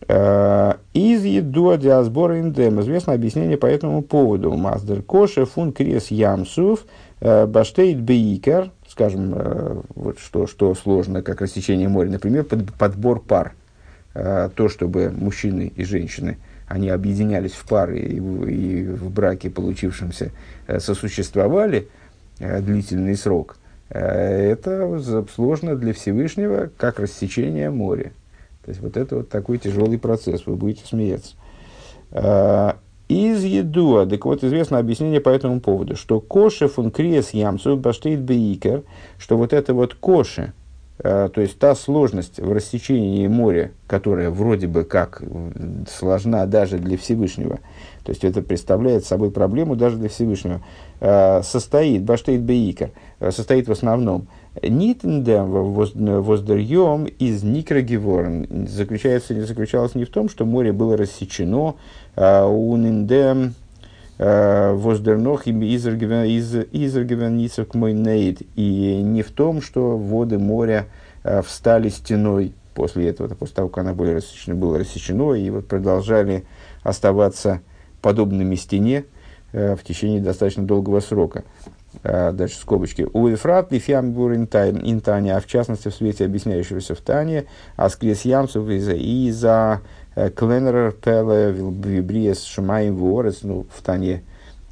Э, 0.07 0.73
из 0.93 1.23
еду 1.23 1.75
диасбора 1.77 2.39
индем. 2.39 2.79
Известно 2.81 3.13
объяснение 3.13 3.57
по 3.57 3.65
этому 3.65 4.01
поводу. 4.01 4.55
Маздер 4.55 5.01
коше 5.01 5.45
фун 5.45 5.71
крес 5.71 6.11
ямсув 6.11 6.85
э, 7.21 7.45
баштейт 7.45 7.99
бейкер. 7.99 8.71
Скажем, 8.87 9.83
вот 9.93 10.17
что, 10.17 10.47
что 10.47 10.73
сложно, 10.73 11.21
как 11.21 11.41
рассечение 11.41 11.87
моря. 11.87 12.09
Например, 12.09 12.43
подбор 12.43 13.19
пар. 13.21 13.53
То, 14.13 14.67
чтобы 14.67 15.11
мужчины 15.11 15.71
и 15.75 15.83
женщины– 15.83 16.39
они 16.69 16.89
объединялись 16.89 17.53
в 17.53 17.65
пары 17.65 17.99
и, 17.99 18.17
и 18.17 18.85
в 18.85 19.09
браке, 19.09 19.49
получившемся, 19.49 20.31
э, 20.67 20.79
сосуществовали 20.79 21.87
э, 22.37 22.61
длительный 22.61 23.17
срок, 23.17 23.57
э, 23.89 23.99
это 23.99 25.25
сложно 25.33 25.75
для 25.75 25.93
Всевышнего, 25.93 26.69
как 26.77 26.99
рассечение 26.99 27.71
моря. 27.71 28.11
То 28.63 28.69
есть 28.69 28.81
вот 28.81 28.97
это 28.97 29.17
вот 29.17 29.29
такой 29.29 29.57
тяжелый 29.57 29.97
процесс, 29.97 30.45
вы 30.45 30.55
будете 30.55 30.85
смеяться. 30.85 31.35
Из 33.07 33.43
еду, 33.43 34.05
так 34.07 34.25
вот 34.25 34.43
известно 34.43 34.77
объяснение 34.77 35.19
по 35.19 35.29
этому 35.29 35.61
поводу, 35.61 35.95
что 35.95 36.19
коше 36.19 36.67
фун 36.67 36.91
криес 36.91 37.31
ямцу 37.31 37.75
баштейт 37.77 38.19
бейкер, 38.19 38.83
что 39.17 39.37
вот 39.37 39.53
это 39.53 39.73
вот 39.73 39.95
коше, 39.95 40.53
Э, 40.53 40.58
то 41.01 41.31
есть 41.37 41.57
та 41.59 41.75
сложность 41.75 42.39
в 42.39 42.51
рассечении 42.51 43.25
моря, 43.27 43.71
которая 43.87 44.29
вроде 44.29 44.67
бы 44.67 44.83
как 44.83 45.23
сложна 45.89 46.45
даже 46.45 46.77
для 46.77 46.97
Всевышнего, 46.97 47.59
то 48.03 48.11
есть 48.11 48.23
это 48.23 48.41
представляет 48.41 49.05
собой 49.05 49.31
проблему 49.31 49.75
даже 49.75 49.97
для 49.97 50.09
Всевышнего, 50.09 50.61
э, 50.99 51.41
состоит, 51.43 52.03
баштейт 52.03 52.41
бейкер, 52.41 52.91
э, 53.19 53.31
состоит 53.31 53.67
в 53.67 53.71
основном 53.71 54.27
Нитендем 54.61 55.49
воздерьем 55.51 57.05
из 57.05 57.43
Никрогеворн 57.43 58.67
заключается, 58.67 59.39
заключалось 59.45 59.95
не 59.95 60.05
в 60.05 60.09
том, 60.09 60.27
что 60.27 60.45
море 60.45 60.73
было 60.73 60.97
рассечено, 60.97 61.75
униндем 62.15 63.53
воздернох 64.19 65.47
изергевен 65.47 67.65
к 67.65 67.73
мой 67.73 67.93
нейд. 67.93 68.41
И 68.55 69.01
не 69.01 69.21
в 69.21 69.31
том, 69.31 69.61
что 69.61 69.97
воды 69.97 70.37
моря 70.37 70.87
э, 71.23 71.41
встали 71.41 71.87
стеной 71.87 72.53
после 72.73 73.09
этого, 73.09 73.33
после 73.33 73.55
того, 73.55 73.69
как 73.69 73.85
она 73.85 73.93
была 73.93 74.13
рассечена, 74.13 74.55
было 74.55 74.77
рассечено, 74.77 75.33
и 75.33 75.49
вот 75.49 75.67
продолжали 75.67 76.45
оставаться 76.83 77.61
подобными 78.01 78.55
стене 78.55 79.05
э, 79.53 79.77
в 79.77 79.83
течение 79.83 80.19
достаточно 80.19 80.63
долгого 80.63 80.99
срока. 80.99 81.45
Э, 82.03 82.33
дальше 82.33 82.57
скобочки. 82.57 83.07
У 83.13 83.27
Ефрат 83.27 83.71
Лифиамбур 83.71 84.33
Интания, 84.33 85.37
а 85.37 85.39
в 85.39 85.47
частности 85.47 85.87
в 85.87 85.95
свете 85.95 86.25
объясняющегося 86.25 86.93
в 86.93 86.99
Тане, 86.99 87.45
а 87.77 87.89
скрес 87.89 88.25
ямцев 88.25 88.67
и 88.67 89.31
за 89.31 89.77
Э, 89.77 89.79
Кленнер 90.35 90.91
Пеле 90.91 91.51
Вибриес 91.51 92.43
Шумаем 92.43 92.95
Ворец, 92.95 93.39
ну, 93.43 93.65
в 93.73 93.81
Тане 93.81 94.23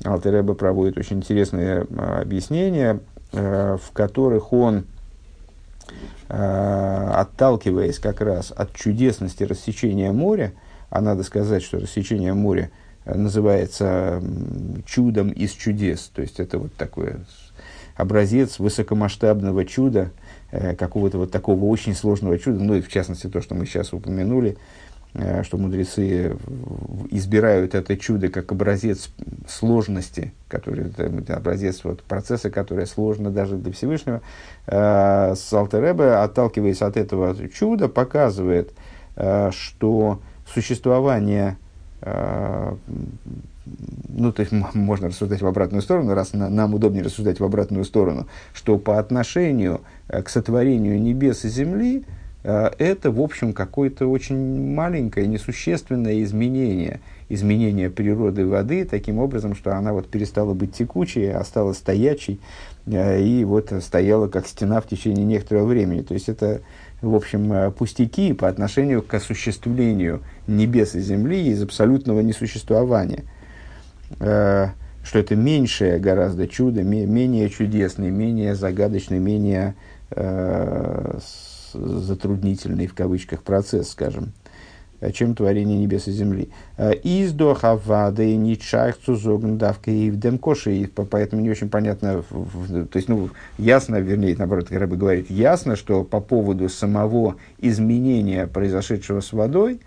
Алтереба 0.03 0.53
проводит 0.53 0.97
очень 0.97 1.17
интересные 1.17 1.87
а, 1.97 2.21
объяснения, 2.21 2.99
а, 3.31 3.77
в 3.77 3.91
которых 3.91 4.51
он, 4.51 4.85
а, 6.29 7.21
отталкиваясь 7.21 7.99
как 7.99 8.21
раз 8.21 8.51
от 8.51 8.73
чудесности 8.73 9.43
рассечения 9.43 10.11
моря, 10.11 10.53
а 10.89 11.01
надо 11.01 11.23
сказать, 11.23 11.63
что 11.63 11.79
рассечение 11.79 12.33
моря 12.33 12.69
называется 13.05 14.21
чудом 14.85 15.29
из 15.29 15.51
чудес, 15.51 16.11
то 16.13 16.21
есть 16.21 16.41
это 16.41 16.59
вот 16.59 16.73
такой 16.73 17.15
образец 17.95 18.59
высокомасштабного 18.59 19.63
чуда, 19.63 20.11
какого-то 20.51 21.17
вот 21.17 21.31
такого 21.31 21.65
очень 21.65 21.95
сложного 21.95 22.37
чуда, 22.37 22.61
ну 22.61 22.75
и 22.75 22.81
в 22.81 22.89
частности 22.89 23.27
то, 23.27 23.41
что 23.41 23.55
мы 23.55 23.65
сейчас 23.65 23.93
упомянули, 23.93 24.51
Э, 24.51 24.86
что 25.43 25.57
мудрецы 25.57 26.37
избирают 27.09 27.73
это 27.75 27.97
чудо 27.97 28.29
как 28.29 28.51
образец 28.51 29.09
сложности, 29.47 30.33
который, 30.47 30.91
это 30.97 31.35
образец 31.35 31.83
вот, 31.83 32.03
процесса, 32.03 32.49
который 32.49 32.85
сложно 32.85 33.31
даже 33.31 33.55
для 33.57 33.71
Всевышнего. 33.71 34.21
Э, 34.67 35.33
с 35.35 35.51
Алтеребе, 35.53 36.13
отталкиваясь 36.15 36.81
от 36.81 36.97
этого 36.97 37.35
чуда, 37.49 37.87
показывает, 37.87 38.73
э, 39.15 39.51
что 39.51 40.19
существование 40.53 41.57
ну, 44.09 44.31
то 44.31 44.41
есть 44.41 44.51
можно 44.51 45.07
рассуждать 45.07 45.41
в 45.41 45.47
обратную 45.47 45.81
сторону, 45.81 46.13
раз 46.13 46.33
на, 46.33 46.47
нам 46.47 46.75
удобнее 46.75 47.03
рассуждать 47.03 47.39
в 47.39 47.43
обратную 47.43 47.83
сторону, 47.85 48.27
что 48.53 48.77
по 48.77 48.99
отношению 48.99 49.81
к 50.07 50.29
сотворению 50.29 51.01
небес 51.01 51.43
и 51.43 51.49
земли, 51.49 52.05
Э, 52.05 52.05
это, 52.47 53.11
в 53.11 53.19
общем, 53.19 53.51
какое-то 53.51 54.07
очень 54.07 54.73
маленькое, 54.73 55.27
несущественное 55.27 56.23
изменение, 56.23 57.01
изменение 57.27 57.89
природы 57.89 58.47
воды, 58.47 58.85
таким 58.85 59.19
образом, 59.19 59.53
что 59.53 59.75
она 59.75 59.91
вот 59.91 60.07
перестала 60.07 60.53
быть 60.53 60.73
текучей, 60.73 61.33
а 61.33 61.43
стала 61.43 61.73
стоячей, 61.73 62.39
э, 62.85 63.21
и 63.21 63.43
вот 63.43 63.73
стояла 63.81 64.29
как 64.29 64.47
стена 64.47 64.79
в 64.79 64.87
течение 64.87 65.25
некоторого 65.25 65.65
времени. 65.65 66.03
То 66.03 66.13
есть 66.13 66.29
это, 66.29 66.61
в 67.01 67.13
общем, 67.15 67.51
э, 67.51 67.71
пустяки 67.71 68.31
по 68.31 68.47
отношению 68.47 69.01
к 69.01 69.13
осуществлению 69.13 70.21
небес 70.47 70.95
и 70.95 71.01
земли 71.01 71.47
из 71.47 71.61
абсолютного 71.61 72.21
несуществования. 72.21 73.25
Что 74.19 75.19
это 75.19 75.35
меньшее 75.35 75.99
гораздо 75.99 76.47
чудо, 76.47 76.81
менее 76.81 77.49
чудесное, 77.49 78.09
менее 78.09 78.55
загадочное, 78.55 79.19
менее 79.19 79.75
затруднительный 81.73 82.87
в 82.87 82.93
кавычках 82.93 83.43
процесс, 83.43 83.89
скажем, 83.89 84.31
э, 84.99 85.11
чем 85.11 85.35
творение 85.35 85.77
небес 85.77 86.07
и 86.07 86.11
земли. 86.11 86.49
Э, 86.77 86.93
из 86.93 87.33
дохавада 87.33 88.23
и 88.23 88.35
ничах 88.35 88.97
цузогндавка 88.97 89.91
и 89.91 90.09
в 90.09 90.19
демкоши, 90.19 90.75
и 90.75 90.85
поэтому 90.87 91.41
не 91.41 91.49
очень 91.49 91.69
понятно, 91.69 92.23
то 92.23 92.97
есть, 92.97 93.07
ну, 93.07 93.29
ясно, 93.57 93.97
вернее, 93.97 94.35
наоборот, 94.37 94.67
как 94.69 94.89
бы 94.89 94.97
говорит, 94.97 95.29
ясно, 95.29 95.75
что 95.75 96.03
по 96.03 96.19
поводу 96.19 96.69
самого 96.69 97.35
изменения, 97.59 98.47
произошедшего 98.47 99.21
с 99.21 99.33
водой, 99.33 99.79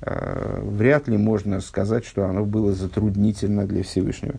э, 0.00 0.60
вряд 0.64 1.08
ли 1.08 1.16
можно 1.16 1.60
сказать, 1.60 2.04
что 2.04 2.26
оно 2.26 2.44
было 2.44 2.72
затруднительно 2.72 3.66
для 3.66 3.82
Всевышнего. 3.82 4.36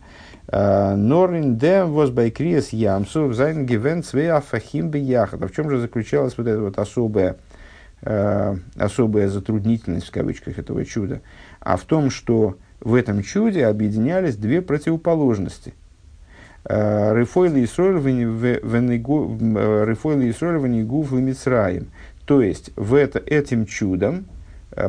Норин 0.51 1.55
де 1.55 1.83
возбайкриес 1.83 2.73
ямсу 2.73 3.31
зайн 3.33 3.65
гивен 3.65 4.03
цве 4.03 4.33
афахим 4.33 4.89
бияхат. 4.89 5.41
В 5.41 5.55
чем 5.55 5.69
же 5.69 5.79
заключалась 5.79 6.37
вот 6.37 6.47
эта 6.47 6.61
вот 6.61 6.77
особая, 6.77 7.37
э, 8.01 8.55
особая 8.75 9.29
затруднительность 9.29 10.07
в 10.07 10.11
кавычках 10.11 10.59
этого 10.59 10.83
чуда? 10.85 11.21
А 11.61 11.77
в 11.77 11.83
том, 11.85 12.09
что 12.09 12.57
в 12.81 12.95
этом 12.95 13.23
чуде 13.23 13.65
объединялись 13.65 14.35
две 14.35 14.61
противоположности. 14.61 15.73
רפוא 16.65 17.63
לישראל 17.65 17.99
ונגוף 20.59 21.11
למצרים. 21.11 21.87
То 22.25 22.41
есть, 22.41 22.71
в 22.77 22.93
это, 22.93 23.19
этим 23.19 23.65
чудом 23.65 24.25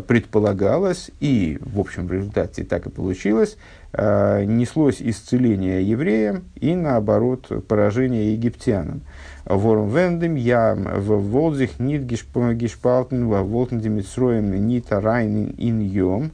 предполагалось, 0.07 1.11
и, 1.19 1.59
в 1.61 1.81
общем, 1.81 2.07
в 2.07 2.13
результате 2.13 2.63
так 2.63 2.87
и 2.87 2.91
получилось, 2.91 3.57
Э, 3.57 3.84
неслось 3.97 5.01
исцеление 5.01 5.89
евреям 5.89 6.45
и, 6.57 6.75
наоборот, 6.75 7.51
поражение 7.69 8.33
египтянам. 8.33 9.03
Ворм 9.45 9.89
вендем 9.89 10.35
я 10.35 10.75
в 10.75 11.19
волзих 11.31 11.79
нит 11.79 12.05
гешпалтен 12.05 13.29
во 13.29 13.43
волтендемитсроем 13.43 14.67
нита 14.67 15.01
райн 15.01 15.55
ин 15.59 15.81
йом, 15.81 16.33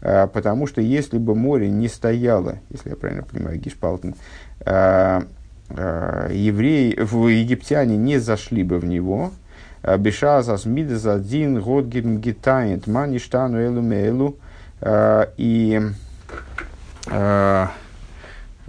э, 0.00 0.26
потому 0.28 0.66
что 0.66 0.80
если 0.80 1.18
бы 1.18 1.34
море 1.34 1.68
не 1.68 1.88
стояло, 1.88 2.58
если 2.70 2.90
я 2.90 2.96
правильно 2.96 3.24
понимаю, 3.24 3.58
гешпалтен, 3.58 4.14
э, 4.64 5.20
евреи, 5.68 6.94
египтяне 7.28 7.96
не 7.96 8.18
зашли 8.18 8.62
бы 8.62 8.78
в 8.78 8.84
него, 8.84 9.32
Бешазас 9.98 10.64
мидас 10.64 11.04
один 11.04 11.60
год 11.60 11.86
гитает 11.86 12.86
маништану 12.86 13.60
и 13.60 13.68
Э, 14.80 15.26
э, 15.38 15.80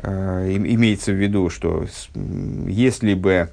имеется 0.02 1.12
в 1.12 1.15
виду, 1.15 1.50
что 1.50 1.86
если 2.67 3.13
бы, 3.13 3.50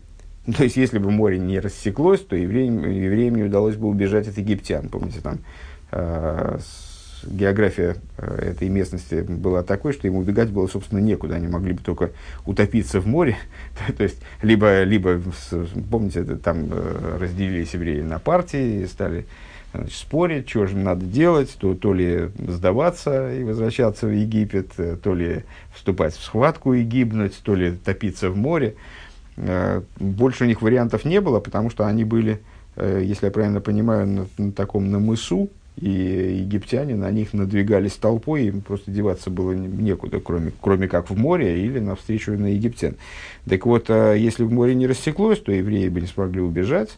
то 0.56 0.64
есть 0.64 0.76
если 0.76 0.98
бы 0.98 1.10
море 1.10 1.38
не 1.38 1.60
рассеклось, 1.60 2.20
то 2.20 2.36
евреям, 2.36 2.84
евреям 2.84 3.36
не 3.36 3.44
удалось 3.44 3.76
бы 3.76 3.88
убежать 3.88 4.28
от 4.28 4.38
египтян. 4.38 4.88
Помните, 4.88 5.20
там 5.20 5.38
э, 5.92 6.58
география 7.24 7.96
этой 8.18 8.68
местности 8.68 9.22
была 9.22 9.62
такой, 9.62 9.92
что 9.92 10.06
им 10.08 10.16
убегать 10.16 10.50
было, 10.50 10.66
собственно, 10.66 10.98
некуда. 10.98 11.36
Они 11.36 11.46
могли 11.46 11.72
бы 11.72 11.82
только 11.82 12.10
утопиться 12.46 13.00
в 13.00 13.06
море. 13.06 13.36
то 13.96 14.02
есть, 14.02 14.18
либо, 14.42 14.82
либо 14.82 15.20
помните, 15.90 16.24
там 16.24 16.70
разделились 17.18 17.74
евреи 17.74 18.02
на 18.02 18.18
партии, 18.18 18.84
стали 18.86 19.26
значит, 19.74 19.96
спорить, 19.96 20.48
что 20.48 20.66
же 20.66 20.76
надо 20.76 21.04
делать, 21.04 21.56
то, 21.58 21.74
то 21.74 21.94
ли 21.94 22.30
сдаваться 22.38 23.34
и 23.34 23.42
возвращаться 23.44 24.06
в 24.06 24.10
Египет, 24.10 24.72
э, 24.78 24.96
то 25.02 25.14
ли 25.14 25.44
вступать 25.74 26.14
в 26.14 26.22
схватку 26.22 26.74
и 26.74 26.82
гибнуть, 26.82 27.40
то 27.42 27.54
ли 27.54 27.72
топиться 27.72 28.30
в 28.30 28.36
море. 28.36 28.74
Э, 29.36 29.82
больше 29.98 30.44
у 30.44 30.46
них 30.46 30.62
вариантов 30.62 31.04
не 31.04 31.20
было, 31.20 31.40
потому 31.40 31.70
что 31.70 31.86
они 31.86 32.04
были, 32.04 32.40
э, 32.76 33.02
если 33.04 33.26
я 33.26 33.32
правильно 33.32 33.60
понимаю, 33.60 34.06
на, 34.06 34.26
на 34.38 34.52
таком 34.52 34.90
на 34.90 34.98
мысу, 34.98 35.48
и 35.80 35.88
египтяне 35.88 36.94
на 36.94 37.10
них 37.10 37.32
надвигались 37.32 37.92
толпой, 37.92 38.44
им 38.44 38.60
просто 38.60 38.90
деваться 38.90 39.30
было 39.30 39.52
некуда, 39.52 40.20
кроме, 40.20 40.52
кроме 40.60 40.86
как 40.86 41.08
в 41.08 41.16
море 41.16 41.64
или 41.64 41.78
навстречу 41.78 42.32
на 42.32 42.52
египтян. 42.52 42.96
Так 43.48 43.64
вот, 43.64 43.88
если 43.88 44.44
в 44.44 44.52
море 44.52 44.74
не 44.74 44.86
рассеклось, 44.86 45.38
то 45.38 45.50
евреи 45.50 45.88
бы 45.88 46.02
не 46.02 46.08
смогли 46.08 46.42
убежать, 46.42 46.90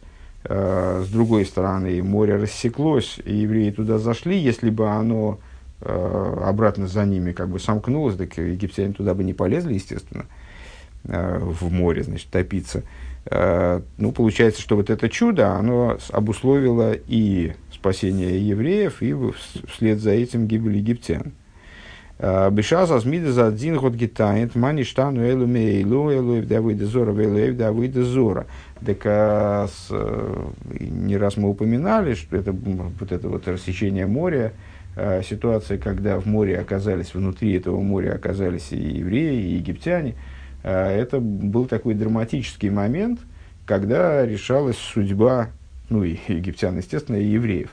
с 0.47 1.07
другой 1.09 1.45
стороны, 1.45 2.03
море 2.03 2.35
рассеклось, 2.35 3.19
и 3.25 3.33
евреи 3.33 3.71
туда 3.71 3.97
зашли, 3.97 4.37
если 4.37 4.69
бы 4.69 4.87
оно 4.89 5.39
э, 5.81 6.37
обратно 6.43 6.87
за 6.87 7.05
ними 7.05 7.31
как 7.31 7.49
бы 7.49 7.59
сомкнулось, 7.59 8.15
так 8.15 8.37
египтяне 8.37 8.93
туда 8.93 9.13
бы 9.13 9.23
не 9.23 9.33
полезли, 9.33 9.73
естественно, 9.73 10.25
э, 11.05 11.39
в 11.39 11.71
море, 11.71 12.03
значит, 12.03 12.29
топиться. 12.29 12.83
Ну, 13.97 14.11
получается, 14.11 14.61
что 14.61 14.75
вот 14.75 14.91
это 14.91 15.09
чудо, 15.09 15.53
оно 15.53 15.97
обусловило 16.11 16.93
и 16.93 17.53
спасение 17.73 18.47
евреев, 18.47 19.01
и 19.01 19.15
вслед 19.67 19.99
за 19.99 20.11
этим 20.11 20.45
гибель 20.45 20.77
египтян. 20.77 21.31
Бешас 22.19 22.91
азмида 22.91 23.33
за 23.33 23.47
один 23.47 23.77
год 23.77 23.95
гитает, 23.95 24.53
мани 24.55 24.83
штану 24.83 25.21
элу 25.21 25.47
мейлу, 25.47 26.11
элу 26.11 26.39
эвдавида 26.39 26.85
зора, 26.85 27.11
элу 27.19 27.39
эвдавида 27.39 28.03
зора. 28.03 28.45
Так 28.83 29.05
а, 29.05 29.67
э, 29.89 30.47
не 30.79 31.15
раз 31.15 31.37
мы 31.37 31.49
упоминали, 31.49 32.13
что 32.13 32.35
это 32.35 32.51
вот 32.51 33.11
это 33.11 33.29
вот 33.29 33.47
рассечение 33.47 34.05
моря, 34.05 34.53
а, 34.97 35.21
ситуация, 35.23 35.77
когда 35.77 36.19
в 36.19 36.25
море 36.25 36.59
оказались, 36.59 37.13
внутри 37.13 37.53
этого 37.53 37.79
моря 37.79 38.13
оказались 38.13 38.71
и 38.71 38.77
евреи, 38.77 39.41
и 39.41 39.55
египтяне, 39.55 40.15
а, 40.63 40.91
это 40.91 41.19
был 41.19 41.67
такой 41.67 41.93
драматический 41.93 42.69
момент, 42.69 43.21
когда 43.65 44.25
решалась 44.25 44.77
судьба, 44.77 45.49
ну 45.89 46.03
и 46.03 46.17
египтян, 46.27 46.77
естественно, 46.77 47.15
и 47.15 47.25
евреев 47.25 47.71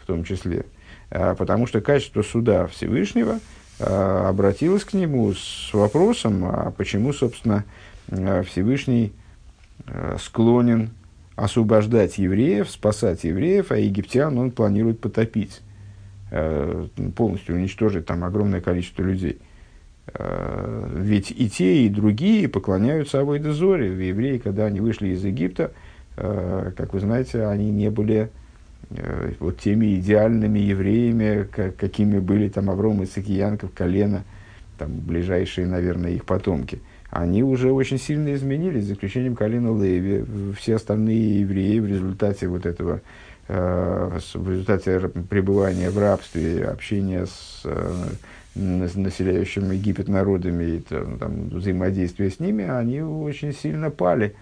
в 0.00 0.06
том 0.06 0.22
числе. 0.22 0.66
Потому 1.10 1.66
что 1.66 1.80
качество 1.80 2.22
суда 2.22 2.68
Всевышнего 2.68 3.40
обратилось 3.80 4.84
к 4.84 4.92
нему 4.92 5.32
с 5.34 5.72
вопросом, 5.72 6.44
а 6.44 6.72
почему, 6.76 7.12
собственно, 7.12 7.64
Всевышний 8.08 9.12
Э, 9.12 9.25
склонен 10.18 10.90
освобождать 11.36 12.16
евреев, 12.18 12.68
спасать 12.68 13.24
евреев, 13.24 13.70
а 13.70 13.76
египтян 13.76 14.36
он 14.38 14.50
планирует 14.50 15.00
потопить, 15.00 15.60
э, 16.30 16.86
полностью 17.14 17.56
уничтожить 17.56 18.06
там 18.06 18.24
огромное 18.24 18.62
количество 18.62 19.02
людей. 19.02 19.38
Э, 20.14 20.88
ведь 20.96 21.30
и 21.30 21.50
те, 21.50 21.84
и 21.84 21.88
другие 21.90 22.48
поклоняются 22.48 23.20
Авойде 23.20 23.52
Зоре. 23.52 24.08
Евреи, 24.08 24.38
когда 24.38 24.64
они 24.64 24.80
вышли 24.80 25.08
из 25.08 25.24
Египта, 25.24 25.72
как 26.16 26.94
вы 26.94 27.00
знаете, 27.00 27.44
они 27.44 27.70
не 27.70 27.90
были 27.90 28.30
вот 29.38 29.58
теми 29.58 29.96
идеальными 29.96 30.58
евреями, 30.58 31.46
какими 31.76 32.20
были 32.20 32.48
там 32.48 32.70
Авром, 32.70 33.04
Ицек, 33.04 33.26
Янков, 33.26 33.72
Колено, 33.74 34.24
там 34.78 34.98
ближайшие, 34.98 35.66
наверное, 35.66 36.12
их 36.12 36.24
потомки– 36.24 36.80
они 37.18 37.42
уже 37.42 37.72
очень 37.72 37.98
сильно 37.98 38.34
изменились, 38.34 38.84
за 38.84 38.94
исключением 38.94 39.36
Калина 39.36 39.76
Леви. 39.82 40.24
Все 40.58 40.76
остальные 40.76 41.40
евреи 41.40 41.78
в 41.78 41.86
результате 41.86 42.46
вот 42.46 42.66
этого, 42.66 43.00
э, 43.48 44.18
в 44.34 44.50
результате 44.50 45.00
пребывания 45.08 45.90
в 45.90 45.98
рабстве, 45.98 46.64
общения 46.66 47.26
с 47.26 47.62
э, 47.64 48.08
Египет 48.54 50.08
народами 50.08 50.64
и 50.64 50.80
там, 50.80 51.48
взаимодействия 51.50 52.30
с 52.30 52.40
ними, 52.40 52.64
они 52.64 53.02
очень 53.02 53.52
сильно 53.52 53.90
пали. 53.90 54.34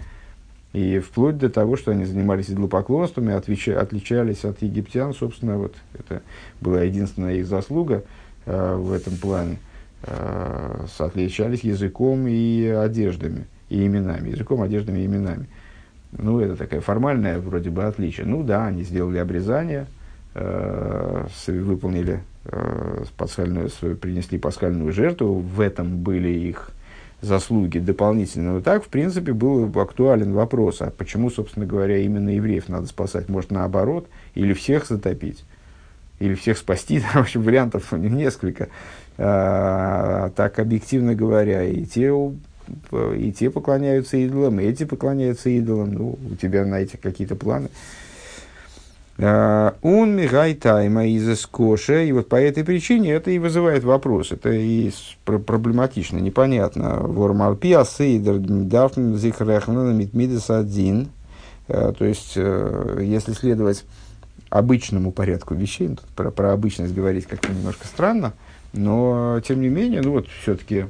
И 0.72 0.98
вплоть 0.98 1.38
до 1.38 1.50
того, 1.50 1.76
что 1.76 1.92
они 1.92 2.04
занимались 2.04 2.50
идолопоклонством 2.50 3.30
и 3.30 3.32
отличались 3.32 4.44
от 4.44 4.62
египтян, 4.62 5.14
собственно, 5.14 5.58
вот 5.58 5.76
это 5.96 6.22
была 6.60 6.82
единственная 6.82 7.36
их 7.36 7.46
заслуга 7.46 8.02
э, 8.46 8.74
в 8.74 8.92
этом 8.92 9.16
плане, 9.16 9.52
э, 9.52 9.73
отличались 10.98 11.60
языком 11.60 12.26
и 12.26 12.66
одеждами, 12.66 13.46
и 13.68 13.86
именами, 13.86 14.30
языком, 14.30 14.62
одеждами 14.62 15.00
и 15.00 15.06
именами. 15.06 15.46
Ну, 16.12 16.40
это 16.40 16.56
такая 16.56 16.80
формальная 16.80 17.38
вроде 17.38 17.70
бы 17.70 17.84
отличие. 17.84 18.26
Ну 18.26 18.42
да, 18.42 18.66
они 18.66 18.84
сделали 18.84 19.18
обрезание, 19.18 19.86
э, 20.34 21.26
выполнили 21.46 22.22
э, 22.44 23.04
пасхальную, 23.16 23.70
принесли 24.00 24.38
пасхальную 24.38 24.92
жертву, 24.92 25.34
в 25.34 25.60
этом 25.60 25.98
были 25.98 26.28
их 26.28 26.70
заслуги 27.24 27.78
дополнительно. 27.78 28.54
Но 28.54 28.60
так, 28.60 28.84
в 28.84 28.88
принципе, 28.88 29.32
был 29.32 29.70
актуален 29.80 30.32
вопрос, 30.32 30.82
а 30.82 30.90
почему, 30.90 31.30
собственно 31.30 31.66
говоря, 31.66 31.98
именно 31.98 32.28
евреев 32.30 32.68
надо 32.68 32.86
спасать? 32.86 33.28
Может, 33.28 33.50
наоборот, 33.50 34.08
или 34.34 34.52
всех 34.52 34.86
затопить, 34.86 35.44
или 36.20 36.34
всех 36.34 36.58
спасти? 36.58 36.98
В 37.14 37.16
общем, 37.16 37.42
вариантов 37.42 37.90
несколько. 37.92 38.68
А, 39.16 40.30
так, 40.30 40.58
объективно 40.58 41.14
говоря, 41.14 41.62
и 41.62 41.84
те, 41.84 42.12
и 43.16 43.32
те 43.32 43.50
поклоняются 43.50 44.16
идолам, 44.16 44.60
и 44.60 44.64
эти 44.64 44.84
поклоняются 44.84 45.50
идолам. 45.50 45.92
Ну, 45.92 46.18
у 46.30 46.34
тебя 46.34 46.64
на 46.64 46.76
эти 46.76 46.96
какие-то 46.96 47.36
планы. 47.36 47.68
Он 49.16 50.16
мигай 50.16 50.54
тайма 50.54 51.06
из 51.06 51.40
скоша, 51.40 52.02
и 52.02 52.10
вот 52.10 52.28
по 52.28 52.34
этой 52.34 52.64
причине 52.64 53.12
это 53.12 53.30
и 53.30 53.38
вызывает 53.38 53.84
вопрос, 53.84 54.32
это 54.32 54.50
и 54.50 54.90
проблематично, 55.24 56.18
непонятно. 56.18 56.96
Вормалпия 56.98 57.84
сейдер 57.84 58.38
дафн 58.38 59.14
зихрехна 59.14 59.92
митмидес 59.92 60.50
один, 60.50 61.10
э, 61.68 61.92
то 61.96 62.04
есть, 62.04 62.32
э, 62.34 63.02
если 63.02 63.34
следовать 63.34 63.84
обычному 64.50 65.12
порядку 65.12 65.54
вещей, 65.54 65.88
ну, 65.88 65.94
тут 65.94 66.08
про, 66.08 66.32
про 66.32 66.52
обычность 66.52 66.92
говорить 66.92 67.26
как-то 67.26 67.52
немножко 67.52 67.86
странно, 67.86 68.32
но, 68.74 69.40
тем 69.40 69.60
не 69.60 69.68
менее, 69.68 70.02
ну 70.02 70.12
вот, 70.12 70.28
все-таки 70.28 70.86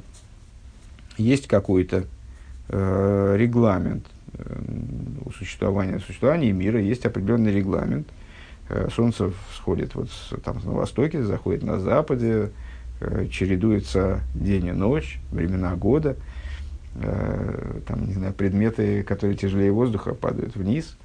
есть 1.17 1.47
какой-то 1.47 2.05
э, 2.69 3.35
регламент, 3.37 4.05
у 5.23 5.31
существования, 5.31 5.99
существования 5.99 6.51
мира 6.51 6.81
есть 6.81 7.05
определенный 7.05 7.53
регламент. 7.53 8.07
Э, 8.69 8.89
солнце 8.93 9.31
всходит 9.51 9.95
вот 9.95 10.09
с, 10.09 10.33
там, 10.43 10.59
на 10.63 10.71
востоке, 10.71 11.23
заходит 11.23 11.63
на 11.63 11.79
западе, 11.79 12.51
э, 12.99 13.27
чередуется 13.31 14.21
день 14.33 14.67
и 14.67 14.71
ночь, 14.71 15.19
времена 15.31 15.75
года. 15.75 16.17
Э, 16.95 17.79
там, 17.87 18.07
не 18.07 18.13
знаю, 18.13 18.33
предметы, 18.33 19.03
которые 19.03 19.37
тяжелее 19.37 19.71
воздуха, 19.71 20.13
падают 20.13 20.55
вниз 20.55 20.97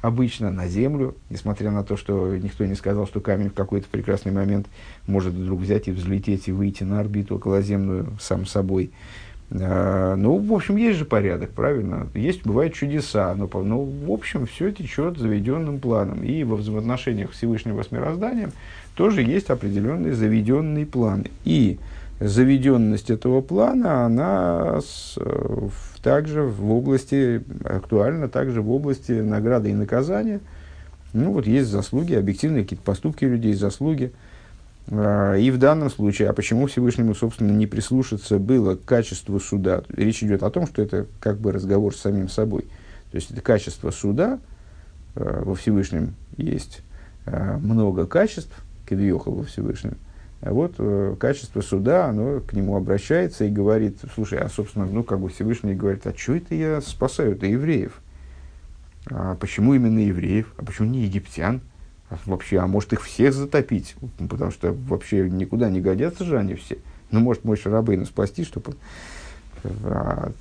обычно 0.00 0.50
на 0.50 0.68
землю, 0.68 1.16
несмотря 1.30 1.70
на 1.70 1.82
то, 1.82 1.96
что 1.96 2.36
никто 2.36 2.64
не 2.64 2.74
сказал, 2.74 3.06
что 3.06 3.20
камень 3.20 3.50
в 3.50 3.54
какой-то 3.54 3.88
прекрасный 3.90 4.32
момент 4.32 4.66
может 5.06 5.34
вдруг 5.34 5.60
взять 5.60 5.88
и 5.88 5.92
взлететь 5.92 6.48
и 6.48 6.52
выйти 6.52 6.84
на 6.84 7.00
орбиту 7.00 7.36
околоземную 7.36 8.08
сам 8.20 8.46
собой. 8.46 8.90
А, 9.50 10.14
ну, 10.14 10.36
в 10.38 10.52
общем, 10.52 10.76
есть 10.76 10.98
же 10.98 11.04
порядок, 11.04 11.50
правильно? 11.50 12.06
Есть, 12.14 12.44
бывают 12.44 12.74
чудеса, 12.74 13.34
но, 13.34 13.48
ну, 13.52 13.82
в 13.82 14.10
общем, 14.12 14.46
все 14.46 14.70
течет 14.70 15.18
заведенным 15.18 15.80
планом. 15.80 16.22
И 16.22 16.44
во 16.44 16.56
взаимоотношениях 16.56 17.32
Всевышнего 17.32 17.82
с 17.82 17.90
мирозданием 17.90 18.52
тоже 18.94 19.22
есть 19.22 19.50
определенный 19.50 20.12
заведенный 20.12 20.86
план. 20.86 21.24
И 21.44 21.78
заведенность 22.20 23.10
этого 23.10 23.40
плана, 23.40 24.04
она 24.04 24.80
с, 24.80 25.16
в, 25.16 26.00
также 26.02 26.42
в 26.42 26.72
области, 26.72 27.42
актуальна 27.64 28.28
также 28.28 28.62
в 28.62 28.70
области 28.70 29.12
награды 29.12 29.70
и 29.70 29.74
наказания. 29.74 30.40
Ну, 31.12 31.32
вот 31.32 31.46
есть 31.46 31.68
заслуги, 31.68 32.14
объективные 32.14 32.64
какие-то 32.64 32.84
поступки 32.84 33.24
людей, 33.24 33.54
заслуги– 33.54 34.12
а, 34.90 35.34
и 35.34 35.50
в 35.50 35.58
данном 35.58 35.90
случае, 35.90 36.30
а 36.30 36.32
почему 36.32 36.66
Всевышнему, 36.66 37.14
собственно, 37.14 37.52
не 37.52 37.66
прислушаться 37.66 38.38
было 38.38 38.76
к 38.76 38.84
качеству 38.84 39.38
суда? 39.38 39.82
Речь 39.88 40.22
идет 40.22 40.42
о 40.42 40.50
том, 40.50 40.66
что 40.66 40.82
это 40.82 41.06
как 41.20 41.38
бы 41.38 41.52
разговор 41.52 41.94
с 41.94 42.00
самим 42.00 42.28
собой. 42.28 42.62
То 43.10 43.16
есть 43.16 43.30
это 43.30 43.40
качество 43.40 43.90
суда, 43.90 44.38
а, 45.14 45.42
во 45.44 45.54
Всевышнем 45.54 46.14
есть 46.36 46.80
а, 47.26 47.58
много 47.58 48.06
качеств, 48.06 48.52
Кедвиохал 48.88 49.34
во 49.34 49.44
Всевышнем. 49.44 49.98
А 50.40 50.52
вот 50.52 50.74
э, 50.78 51.16
качество 51.18 51.60
суда, 51.60 52.06
оно 52.06 52.40
к 52.40 52.52
нему 52.52 52.76
обращается 52.76 53.44
и 53.44 53.50
говорит, 53.50 53.98
слушай, 54.14 54.38
а 54.38 54.48
собственно, 54.48 54.86
ну 54.86 55.02
как 55.02 55.18
бы 55.18 55.28
Всевышний 55.28 55.74
говорит, 55.74 56.06
а 56.06 56.14
что 56.16 56.36
это 56.36 56.54
я 56.54 56.80
спасаю-то 56.80 57.46
евреев? 57.46 58.00
А 59.10 59.34
почему 59.34 59.74
именно 59.74 59.98
евреев? 59.98 60.52
А 60.56 60.64
почему 60.64 60.88
не 60.88 61.00
египтян? 61.00 61.60
вообще, 62.24 62.58
а 62.58 62.66
может 62.66 62.92
их 62.92 63.02
всех 63.02 63.34
затопить, 63.34 63.94
потому 64.30 64.50
что 64.50 64.72
вообще 64.72 65.28
никуда 65.28 65.68
не 65.70 65.80
годятся 65.80 66.24
же 66.24 66.38
они 66.38 66.54
все. 66.54 66.78
Ну, 67.10 67.20
может, 67.20 67.44
мой 67.44 67.56
Шарабейну 67.56 68.06
спасти, 68.06 68.44
чтобы... 68.44 68.74
А, 69.84 70.32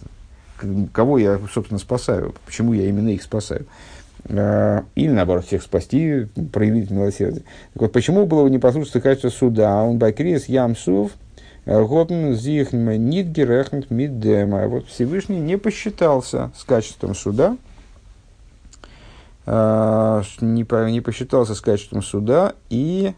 кого 0.94 1.18
я, 1.18 1.40
собственно, 1.52 1.80
спасаю? 1.80 2.36
Почему 2.46 2.74
я 2.74 2.88
именно 2.88 3.10
их 3.10 3.22
спасаю? 3.24 3.66
А, 4.26 4.86
или, 4.96 5.10
наоборот, 5.10 5.46
всех 5.46 5.64
спасти, 5.64 6.28
проявить 6.52 6.92
милосердие. 6.92 7.44
Так 7.74 7.82
вот, 7.84 7.92
почему 7.92 8.26
было 8.26 8.48
непослушное 8.48 9.02
качество 9.02 9.30
суда? 9.30 9.84
Он 9.84 9.98
бакрис 9.98 10.46
ямсув, 10.46 11.12
Готн 11.66 12.34
зихм 12.34 12.90
нит 12.92 13.28
герехнт 13.28 13.92
миддема. 13.92 14.68
Вот 14.68 14.88
Всевышний 14.88 15.40
не 15.40 15.58
посчитался 15.58 16.52
с 16.56 16.64
качеством 16.64 17.14
суда, 17.14 17.58
а, 19.46 20.24
не, 20.40 20.64
по, 20.64 20.90
не 20.90 21.02
посчитался 21.02 21.56
с 21.56 21.62
качеством 21.62 22.02
суда, 22.02 22.54
и 22.70 23.14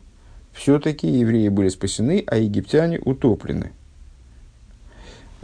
все-таки 0.53 1.07
евреи 1.07 1.49
были 1.49 1.69
спасены, 1.69 2.23
а 2.25 2.37
египтяне 2.37 2.99
утоплены. 2.99 3.71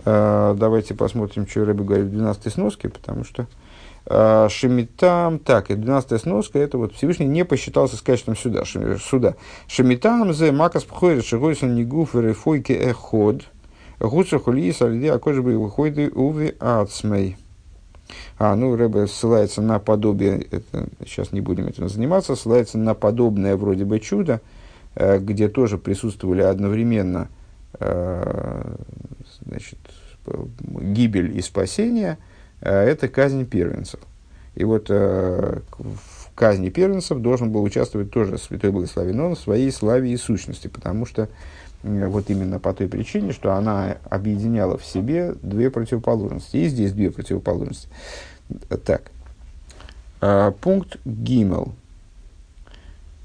А, 0.04 0.56
давайте 0.56 0.96
посмотрим, 0.96 1.48
что 1.48 1.64
Рэбби 1.64 1.84
говорит 1.84 2.08
в 2.08 2.12
12 2.12 2.54
сноске, 2.54 2.90
потому 2.90 3.24
что 3.24 3.44
а, 3.44 3.65
Шемитам, 4.08 5.40
так, 5.40 5.72
и 5.72 5.76
12 5.76 6.22
сноска, 6.22 6.60
это 6.60 6.78
вот 6.78 6.94
Всевышний 6.94 7.26
не 7.26 7.44
посчитался 7.44 7.98
с 7.98 8.02
качеством 8.02 8.36
суда. 8.36 8.64
суда. 8.64 9.36
Шемитам 9.68 10.32
зе 10.32 10.52
макас 10.52 10.84
пхойр 10.84 11.24
шигойсон 11.24 11.74
нигуф 11.74 12.14
рефойке 12.14 12.76
эход, 12.76 13.42
гуцер 14.00 14.40
хулиис 14.40 14.82
альде 14.84 15.12
акожбы 15.12 15.58
выходы 15.58 16.12
уви 16.14 16.56
ацмей. 16.60 17.38
А, 18.38 18.56
ну, 18.56 18.76
Рэбе 18.76 19.08
ссылается 19.08 19.64
на 19.64 19.80
подобие, 19.80 20.40
это, 20.52 20.88
сейчас 21.04 21.32
не 21.32 21.42
будем 21.42 21.68
этим 21.68 21.90
заниматься, 21.90 22.36
ссылается 22.36 22.78
на 22.78 22.94
подобное 22.94 23.56
вроде 23.56 23.86
бы 23.86 24.00
чудо, 24.00 24.42
э, 24.94 25.18
где 25.18 25.48
тоже 25.48 25.80
присутствовали 25.80 26.44
одновременно 26.44 27.30
э, 27.80 28.76
значит, 29.48 29.80
гибель 30.60 31.36
и 31.36 31.42
спасение, 31.42 32.20
э, 32.20 32.35
это 32.70 33.08
казнь 33.08 33.46
первенцев. 33.46 34.00
И 34.56 34.64
вот 34.64 34.88
э, 34.90 35.60
в 35.78 36.32
казни 36.36 36.70
первенцев 36.70 37.20
должен 37.20 37.52
был 37.52 37.64
участвовать 37.64 38.12
тоже 38.12 38.38
святой 38.38 38.72
благословен 38.72 39.20
он 39.20 39.36
в 39.36 39.40
своей 39.40 39.72
славе 39.72 40.12
и 40.12 40.18
сущности, 40.18 40.68
потому 40.68 41.06
что 41.06 41.30
вот 41.84 42.30
именно 42.30 42.60
по 42.60 42.74
той 42.74 42.88
причине, 42.88 43.32
что 43.32 43.54
она 43.54 43.98
объединяла 44.10 44.78
в 44.78 44.86
себе 44.86 45.36
две 45.42 45.70
противоположности. 45.70 46.58
И 46.58 46.68
здесь 46.68 46.94
две 46.94 47.12
противоположности. 47.12 47.90
Так. 48.86 49.12
Пункт 50.62 50.98
Гимел. 51.06 51.74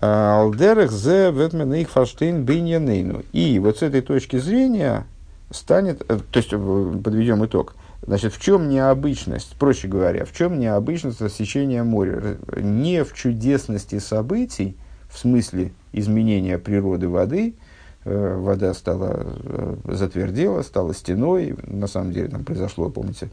Алдерах 0.01 0.91
зе 0.91 1.31
ветмен 1.31 1.75
их 1.75 1.91
фаштейн 1.91 2.43
биньянейну. 2.45 3.23
И 3.33 3.59
вот 3.59 3.79
с 3.79 3.83
этой 3.83 4.01
точки 4.01 4.39
зрения 4.39 5.07
станет, 5.51 6.03
э, 6.09 6.19
то 6.31 6.39
есть 6.39 6.53
э, 6.53 7.01
подведем 7.05 7.45
итог. 7.45 7.75
Значит, 8.03 8.33
в 8.33 8.41
чем 8.41 8.69
необычность, 8.69 9.57
проще 9.57 9.87
говоря, 9.87 10.25
в 10.25 10.33
чем 10.33 10.59
необычность 10.59 11.21
рассечения 11.21 11.83
моря? 11.83 12.39
Не 12.57 13.05
в 13.05 13.13
чудесности 13.13 13.99
событий, 13.99 14.77
в 15.09 15.19
смысле 15.19 15.73
изменения 15.93 16.59
природы 16.59 17.09
воды– 17.09 17.55
Э, 18.05 18.37
вода 18.37 18.73
стала, 18.73 19.27
э, 19.45 19.77
затвердела, 19.85 20.63
стала 20.63 20.95
стеной. 20.95 21.57
На 21.65 21.87
самом 21.87 22.13
деле 22.13 22.29
там 22.29 22.45
произошло, 22.45 22.89
помните, 22.89 23.29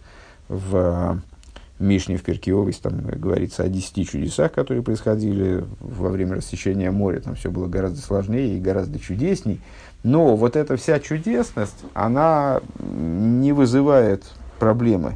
в 0.49 0.75
э, 0.75 1.15
Мишне 1.79 2.17
в 2.17 2.23
Перкиовой 2.23 2.73
там 2.73 2.99
говорится 2.99 3.63
о 3.63 3.69
десяти 3.69 4.05
чудесах, 4.05 4.51
которые 4.51 4.83
происходили 4.83 5.63
во 5.79 6.09
время 6.09 6.35
рассечения 6.37 6.91
моря. 6.91 7.21
Там 7.21 7.35
все 7.35 7.49
было 7.49 7.67
гораздо 7.67 8.01
сложнее 8.01 8.57
и 8.57 8.59
гораздо 8.59 8.99
чудесней. 8.99 9.61
Но 10.03 10.35
вот 10.35 10.55
эта 10.55 10.75
вся 10.75 10.99
чудесность, 10.99 11.83
она 11.93 12.61
не 12.79 13.53
вызывает 13.53 14.25
проблемы 14.57 15.15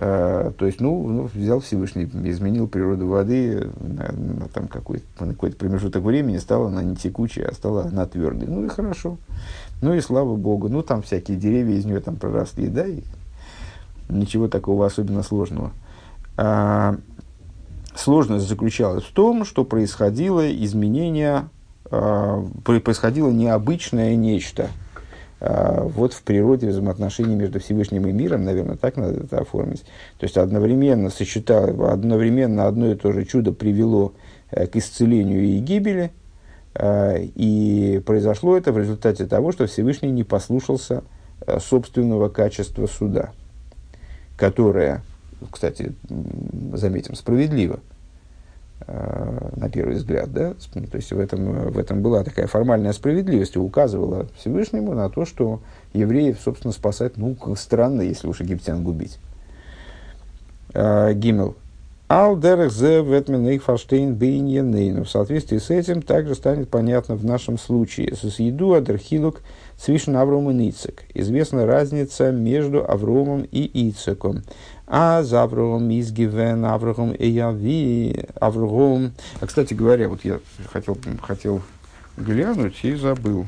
Э, 0.00 0.52
то 0.56 0.66
есть, 0.66 0.80
ну, 0.80 1.08
ну, 1.08 1.30
взял 1.34 1.58
Всевышний, 1.58 2.04
изменил 2.04 2.68
природу 2.68 3.08
воды 3.08 3.68
на, 3.80 4.12
на, 4.12 4.48
там 4.48 4.68
какой-то, 4.68 5.04
какой-то 5.18 5.56
промежуток 5.56 6.04
времени, 6.04 6.38
стала 6.38 6.68
она 6.68 6.84
не 6.84 6.94
текучая, 6.94 7.48
а 7.48 7.54
стала 7.54 7.84
она 7.84 8.06
твердой. 8.06 8.46
Ну 8.46 8.64
и 8.64 8.68
хорошо. 8.68 9.16
Ну 9.82 9.94
и 9.94 10.00
слава 10.00 10.36
Богу. 10.36 10.68
Ну, 10.68 10.82
там 10.82 11.02
всякие 11.02 11.36
деревья 11.36 11.74
из 11.74 11.84
нее 11.84 11.98
там 11.98 12.14
проросли, 12.14 12.68
да, 12.68 12.86
и 12.86 13.00
ничего 14.08 14.46
такого 14.46 14.86
особенно 14.86 15.24
сложного. 15.24 15.72
А, 16.36 16.96
сложность 17.96 18.48
заключалась 18.48 19.02
в 19.02 19.12
том, 19.12 19.44
что 19.44 19.64
происходило 19.64 20.48
изменение, 20.64 21.48
а, 21.90 22.44
происходило 22.62 23.30
необычное 23.30 24.14
нечто. 24.14 24.68
А, 25.40 25.82
вот 25.84 26.12
в 26.12 26.22
природе 26.22 26.68
взаимоотношений 26.68 27.34
между 27.34 27.60
Всевышним 27.60 28.06
и 28.06 28.12
миром, 28.12 28.44
наверное, 28.44 28.76
так 28.76 28.96
надо 28.96 29.24
это 29.24 29.38
оформить. 29.38 29.82
То 30.18 30.24
есть 30.24 30.36
одновременно 30.36 31.10
сочетало, 31.10 31.92
одновременно 31.92 32.66
одно 32.66 32.90
и 32.90 32.94
то 32.94 33.12
же 33.12 33.24
чудо 33.24 33.52
привело 33.52 34.12
э, 34.50 34.66
к 34.66 34.76
исцелению 34.76 35.44
и 35.44 35.58
гибели, 35.58 36.10
и 36.80 38.00
произошло 38.06 38.56
это 38.56 38.70
в 38.70 38.78
результате 38.78 39.26
того, 39.26 39.50
что 39.50 39.66
Всевышний 39.66 40.10
не 40.10 40.22
послушался 40.22 41.02
э, 41.44 41.58
собственного 41.58 42.28
качества 42.28 42.86
суда, 42.86 43.32
которое 44.36 45.02
кстати, 45.50 45.94
заметим, 46.72 47.14
справедливо, 47.14 47.76
э, 47.76 47.97
на 48.86 49.68
первый 49.70 49.96
взгляд, 49.96 50.32
да, 50.32 50.54
то 50.72 50.96
есть 50.96 51.12
в 51.12 51.18
этом, 51.18 51.70
в 51.70 51.78
этом 51.78 52.00
была 52.00 52.24
такая 52.24 52.46
формальная 52.46 52.92
справедливость, 52.92 53.56
и 53.56 53.58
указывала 53.58 54.28
Всевышнему 54.38 54.94
на 54.94 55.10
то, 55.10 55.26
что 55.26 55.60
евреев, 55.92 56.38
собственно, 56.42 56.72
спасать, 56.72 57.16
ну, 57.16 57.36
странно, 57.56 58.02
если 58.02 58.28
уж 58.28 58.40
египтян 58.40 58.82
губить. 58.82 59.18
Э, 60.74 61.12
Гимел. 61.12 61.56
Ал 62.10 62.38
дерех 62.38 62.72
зе 62.72 63.02
ветмен 63.02 63.60
фаштейн 63.60 64.14
бейньенейну. 64.14 65.04
В 65.04 65.10
соответствии 65.10 65.58
с 65.58 65.68
этим 65.68 66.00
также 66.00 66.34
станет 66.34 66.70
понятно 66.70 67.16
в 67.16 67.24
нашем 67.24 67.58
случае. 67.58 68.16
Сусъеду 68.16 68.72
адерхилук 68.72 69.42
свишен 69.76 70.16
Авром 70.16 70.50
и 70.50 70.70
Ицек. 70.70 71.04
Известна 71.12 71.66
разница 71.66 72.32
между 72.32 72.82
Авромом 72.90 73.42
и 73.42 73.90
Ицеком. 73.90 74.42
А 74.90 75.22
за 75.22 75.42
Авром 75.42 75.90
изгивен 75.90 76.64
Авром 76.64 77.12
и 77.12 77.28
Яви 77.28 78.24
Авром. 78.40 79.12
А, 79.38 79.46
кстати 79.46 79.74
говоря, 79.74 80.08
вот 80.08 80.24
я 80.24 80.40
хотел, 80.72 80.96
хотел 81.20 81.60
глянуть 82.16 82.82
и 82.82 82.94
забыл. 82.94 83.46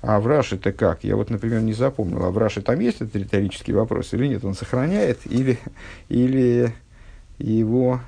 А 0.00 0.20
в 0.20 0.28
Раше-то 0.28 0.72
как? 0.72 1.02
Я 1.02 1.16
вот, 1.16 1.28
например, 1.28 1.60
не 1.60 1.72
запомнил. 1.72 2.24
А 2.24 2.30
в 2.30 2.38
Раше 2.38 2.62
там 2.62 2.78
есть 2.78 3.00
этот 3.00 3.16
риторический 3.16 3.72
вопрос 3.72 4.14
или 4.14 4.28
нет? 4.28 4.44
Он 4.44 4.54
сохраняет 4.54 5.18
или, 5.24 5.58
или 6.08 6.72
его 7.38 8.00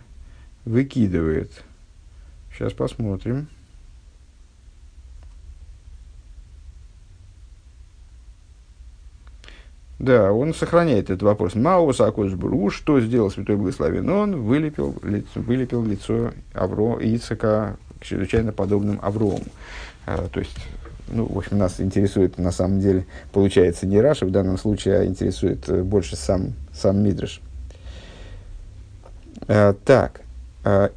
выкидывает? 0.64 1.51
Сейчас 2.53 2.72
посмотрим. 2.72 3.48
Да, 10.03 10.33
он 10.33 10.53
сохраняет 10.53 11.11
этот 11.11 11.23
вопрос. 11.23 11.55
Маус 11.55 12.01
Акошбру, 12.01 12.71
что 12.71 13.01
сделал 13.01 13.31
Святой 13.31 13.55
Благословен? 13.55 14.11
Он 14.11 14.43
вылепил, 14.43 14.97
лицо, 15.05 15.29
вылепил 15.37 15.85
лицо 15.85 16.33
Авро, 16.55 16.99
Ицека 17.01 17.77
чрезвычайно 18.01 18.51
подобным 18.51 18.99
Аврому. 19.01 19.45
А, 20.05 20.27
то 20.27 20.41
есть, 20.41 20.57
ну, 21.07 21.27
в 21.27 21.38
общем, 21.38 21.57
нас 21.57 21.81
интересует, 21.81 22.37
на 22.37 22.51
самом 22.51 22.81
деле, 22.81 23.07
получается, 23.33 23.87
не 23.87 24.01
Раша 24.01 24.27
в 24.27 24.33
данном 24.33 24.59
случае, 24.59 24.97
а 24.97 25.05
интересует 25.05 25.69
э, 25.69 25.85
больше 25.85 26.17
сам, 26.17 26.55
сам 26.75 26.99
Мидриш. 26.99 27.41
А, 29.47 29.75
так, 29.85 30.22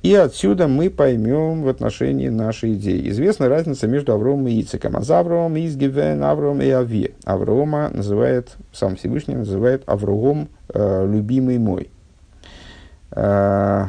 и 0.04 0.14
отсюда 0.14 0.68
мы 0.68 0.92
поймем 0.92 1.64
в 1.64 1.70
отношении 1.70 2.30
нашей 2.30 2.76
идеи. 2.76 3.10
Известна 3.10 3.50
разница 3.50 3.88
между 3.88 4.14
Авромом 4.14 4.48
и 4.48 4.62
Ицеком. 4.62 4.96
А 4.96 5.02
за 5.02 5.20
Авромом 5.20 5.58
изгивен 5.58 6.24
Авром 6.24 6.62
и 6.62 6.70
Ави. 6.70 7.16
Аврома 7.24 7.90
называет, 7.90 8.56
сам 8.72 8.96
Всевышний 8.96 9.36
называет 9.36 9.82
Авром 9.88 10.50
э, 10.70 11.08
любимый 11.12 11.58
мой. 11.58 11.90
Э, 13.12 13.86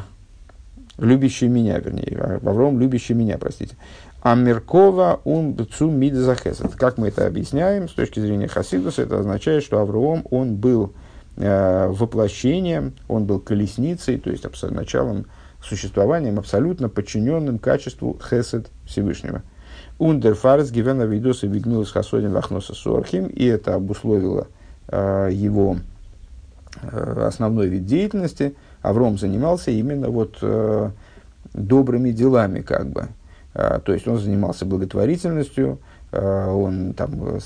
любящий 0.97 1.49
меня, 1.49 1.79
вернее. 1.79 2.41
Авром 2.43 2.81
любящий 2.81 3.13
меня, 3.13 3.37
простите. 3.37 3.77
А 4.23 4.35
Меркова 4.35 5.21
он 5.25 5.53
бцу 5.53 5.91
мидзахесет. 5.91 6.75
Как 6.75 6.97
мы 6.97 7.09
это 7.09 7.27
объясняем 7.27 7.89
с 7.89 7.93
точки 7.93 8.19
зрения 8.19 8.49
Хасидуса, 8.49 9.03
это 9.03 9.21
означает, 9.21 9.63
что 9.63 9.79
Авром 9.79 10.25
он 10.31 10.57
был 10.57 10.95
э, 11.37 11.87
воплощением, 11.89 12.95
он 13.09 13.27
был 13.27 13.41
колесницей, 13.41 14.19
то 14.19 14.31
есть 14.31 14.45
началом 14.71 15.27
существованием, 15.67 16.39
абсолютно 16.39 16.89
подчиненным 16.89 17.59
качеству 17.59 18.19
хесед 18.23 18.71
Всевышнего. 18.85 19.43
Ундерфарс 19.99 20.71
гивена 20.71 21.05
видоса 21.05 21.47
вигмилус 21.47 21.91
хасодин 21.91 22.33
вахноса 22.33 22.75
сорхим, 22.75 23.27
и 23.27 23.45
это 23.45 23.75
обусловило 23.75 24.47
э, 24.89 25.31
его 25.33 25.79
э, 26.83 27.25
основной 27.27 27.69
вид 27.69 27.87
деятельности. 27.87 28.55
Авром 28.83 29.19
занимался 29.19 29.71
именно 29.71 30.11
вот 30.11 30.39
э, 30.43 30.91
добрыми 31.55 32.11
делами, 32.11 32.61
как 32.61 32.91
бы. 32.91 33.09
Э, 33.55 33.81
то 33.83 33.95
есть 33.95 34.07
он 34.07 34.19
занимался 34.19 34.67
благотворительностью, 34.67 35.79
э, 36.13 36.47
он 36.47 36.93
там 36.93 37.41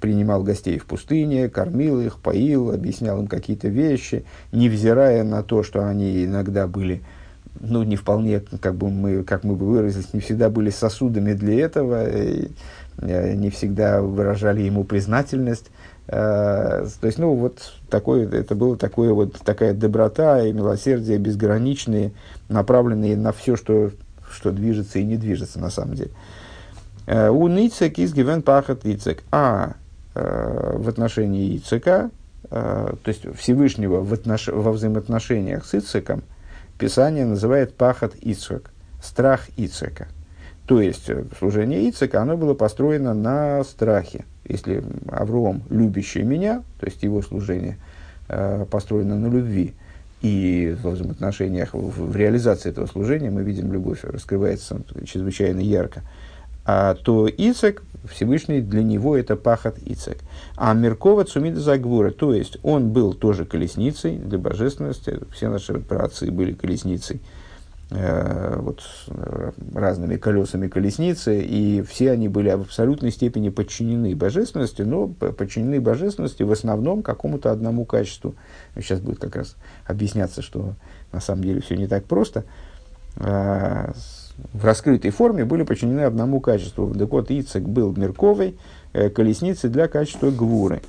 принимал 0.00 0.44
гостей 0.44 0.78
в 0.78 0.86
пустыне, 0.86 1.48
кормил 1.48 2.00
их, 2.00 2.20
поил, 2.20 2.70
объяснял 2.70 3.20
им 3.20 3.26
какие-то 3.26 3.66
вещи, 3.66 4.24
невзирая 4.52 5.24
на 5.24 5.42
то, 5.42 5.64
что 5.64 5.84
они 5.84 6.24
иногда 6.24 6.68
были 6.68 7.02
ну, 7.60 7.82
не 7.82 7.96
вполне, 7.96 8.40
как 8.60 8.74
бы 8.74 8.90
мы, 8.90 9.22
как 9.22 9.44
мы 9.44 9.54
бы 9.54 9.66
выразились, 9.66 10.12
не 10.12 10.20
всегда 10.20 10.50
были 10.50 10.70
сосудами 10.70 11.32
для 11.32 11.64
этого, 11.64 12.08
и, 12.08 12.48
э, 12.98 13.34
не 13.34 13.50
всегда 13.50 14.02
выражали 14.02 14.62
ему 14.62 14.84
признательность. 14.84 15.66
Э, 16.08 16.86
то 17.00 17.06
есть, 17.06 17.18
ну, 17.18 17.34
вот 17.34 17.72
такое, 17.90 18.28
это 18.28 18.54
было 18.54 18.76
такое 18.76 19.12
вот, 19.12 19.38
такая 19.40 19.74
доброта 19.74 20.42
и 20.42 20.52
милосердие 20.52 21.18
безграничные, 21.18 22.12
направленные 22.48 23.16
на 23.16 23.32
все, 23.32 23.56
что, 23.56 23.90
что 24.30 24.50
движется 24.50 24.98
и 24.98 25.04
не 25.04 25.16
движется 25.16 25.58
на 25.58 25.70
самом 25.70 25.94
деле. 25.94 26.10
Э, 27.06 27.28
у 27.30 27.48
Ницек 27.48 27.98
из 27.98 28.12
Гивен 28.14 28.42
Пахат 28.42 28.84
Ицек. 28.84 29.22
А 29.30 29.74
в 30.14 30.88
отношении 30.88 31.58
Ицека, 31.58 32.10
то 32.48 32.96
есть 33.04 33.26
Всевышнего 33.36 34.00
в 34.00 34.14
отнош... 34.14 34.48
во 34.48 34.72
взаимоотношениях 34.72 35.66
с 35.66 35.74
Ицеком– 35.74 36.22
Писание 36.78 37.24
называет 37.24 37.74
пахат 37.74 38.14
Ицхак, 38.16 38.70
страх 39.02 39.48
Ицхака. 39.56 40.08
То 40.66 40.80
есть 40.80 41.08
э, 41.08 41.24
служение 41.38 41.88
Ицхака, 41.88 42.22
оно 42.22 42.36
было 42.36 42.54
построено 42.54 43.14
на 43.14 43.62
страхе. 43.64 44.24
Если 44.44 44.82
Авром, 45.08 45.62
любящий 45.70 46.22
меня, 46.22 46.62
то 46.78 46.86
есть 46.86 47.02
его 47.02 47.22
служение 47.22 47.78
э, 48.28 48.66
построено 48.70 49.18
на 49.18 49.28
любви, 49.28 49.74
и 50.22 50.76
в 50.82 50.88
взаимоотношениях, 50.88 51.74
в, 51.74 52.10
в 52.10 52.16
реализации 52.16 52.70
этого 52.70 52.86
служения 52.86 53.30
мы 53.30 53.42
видим 53.42 53.72
любовь, 53.72 54.00
раскрывается 54.02 54.80
чрезвычайно 55.04 55.60
ярко, 55.60 56.02
а, 56.64 56.94
то 56.94 57.28
Ицек, 57.28 57.82
Всевышний, 58.06 58.60
для 58.60 58.82
него 58.82 59.16
это 59.16 59.36
пахат 59.36 59.78
Ицек. 59.78 60.18
А 60.56 60.72
Меркова 60.74 61.24
Цумида 61.24 61.60
Загвура, 61.60 62.10
то 62.10 62.34
есть 62.34 62.58
он 62.62 62.90
был 62.90 63.14
тоже 63.14 63.44
колесницей 63.44 64.16
для 64.16 64.38
божественности, 64.38 65.18
все 65.32 65.48
наши 65.48 65.74
праотцы 65.74 66.30
были 66.30 66.52
колесницей, 66.52 67.20
э, 67.90 68.56
вот, 68.58 68.82
э, 69.08 69.52
разными 69.74 70.16
колесами 70.16 70.68
колесницы, 70.68 71.40
и 71.40 71.82
все 71.82 72.10
они 72.10 72.28
были 72.28 72.50
в 72.50 72.62
абсолютной 72.62 73.10
степени 73.10 73.48
подчинены 73.48 74.14
божественности, 74.16 74.82
но 74.82 75.08
подчинены 75.08 75.80
божественности 75.80 76.42
в 76.42 76.52
основном 76.52 77.02
какому-то 77.02 77.52
одному 77.52 77.84
качеству. 77.84 78.34
Сейчас 78.74 79.00
будет 79.00 79.20
как 79.20 79.36
раз 79.36 79.56
объясняться, 79.86 80.42
что 80.42 80.74
на 81.12 81.20
самом 81.20 81.44
деле 81.44 81.60
все 81.60 81.76
не 81.76 81.86
так 81.86 82.04
просто. 82.04 82.44
Э, 83.16 83.92
в 84.52 84.64
раскрытой 84.64 85.10
форме 85.10 85.44
были 85.44 85.62
подчинены 85.62 86.00
одному 86.00 86.40
качеству. 86.40 86.92
Так 86.94 87.10
вот, 87.10 87.30
Ицек 87.30 87.62
был 87.62 87.94
мерковой, 87.96 88.56
э, 88.92 89.08
колесницей 89.08 89.70
для 89.70 89.88
качества 89.88 90.30
гвуры. 90.30 90.82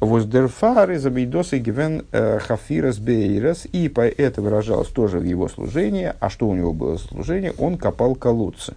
Воздерфары 0.00 0.98
забейдосы 0.98 1.58
гивен 1.58 2.04
э, 2.12 2.38
хафирас 2.38 2.98
бейрас, 2.98 3.66
и 3.66 3.88
по 3.88 4.00
это 4.02 4.42
выражалось 4.42 4.88
тоже 4.88 5.18
в 5.18 5.24
его 5.24 5.48
служении. 5.48 6.12
А 6.18 6.30
что 6.30 6.48
у 6.48 6.54
него 6.54 6.72
было 6.72 6.96
служение? 6.96 7.52
Он 7.58 7.78
копал 7.78 8.14
колодцы. 8.14 8.74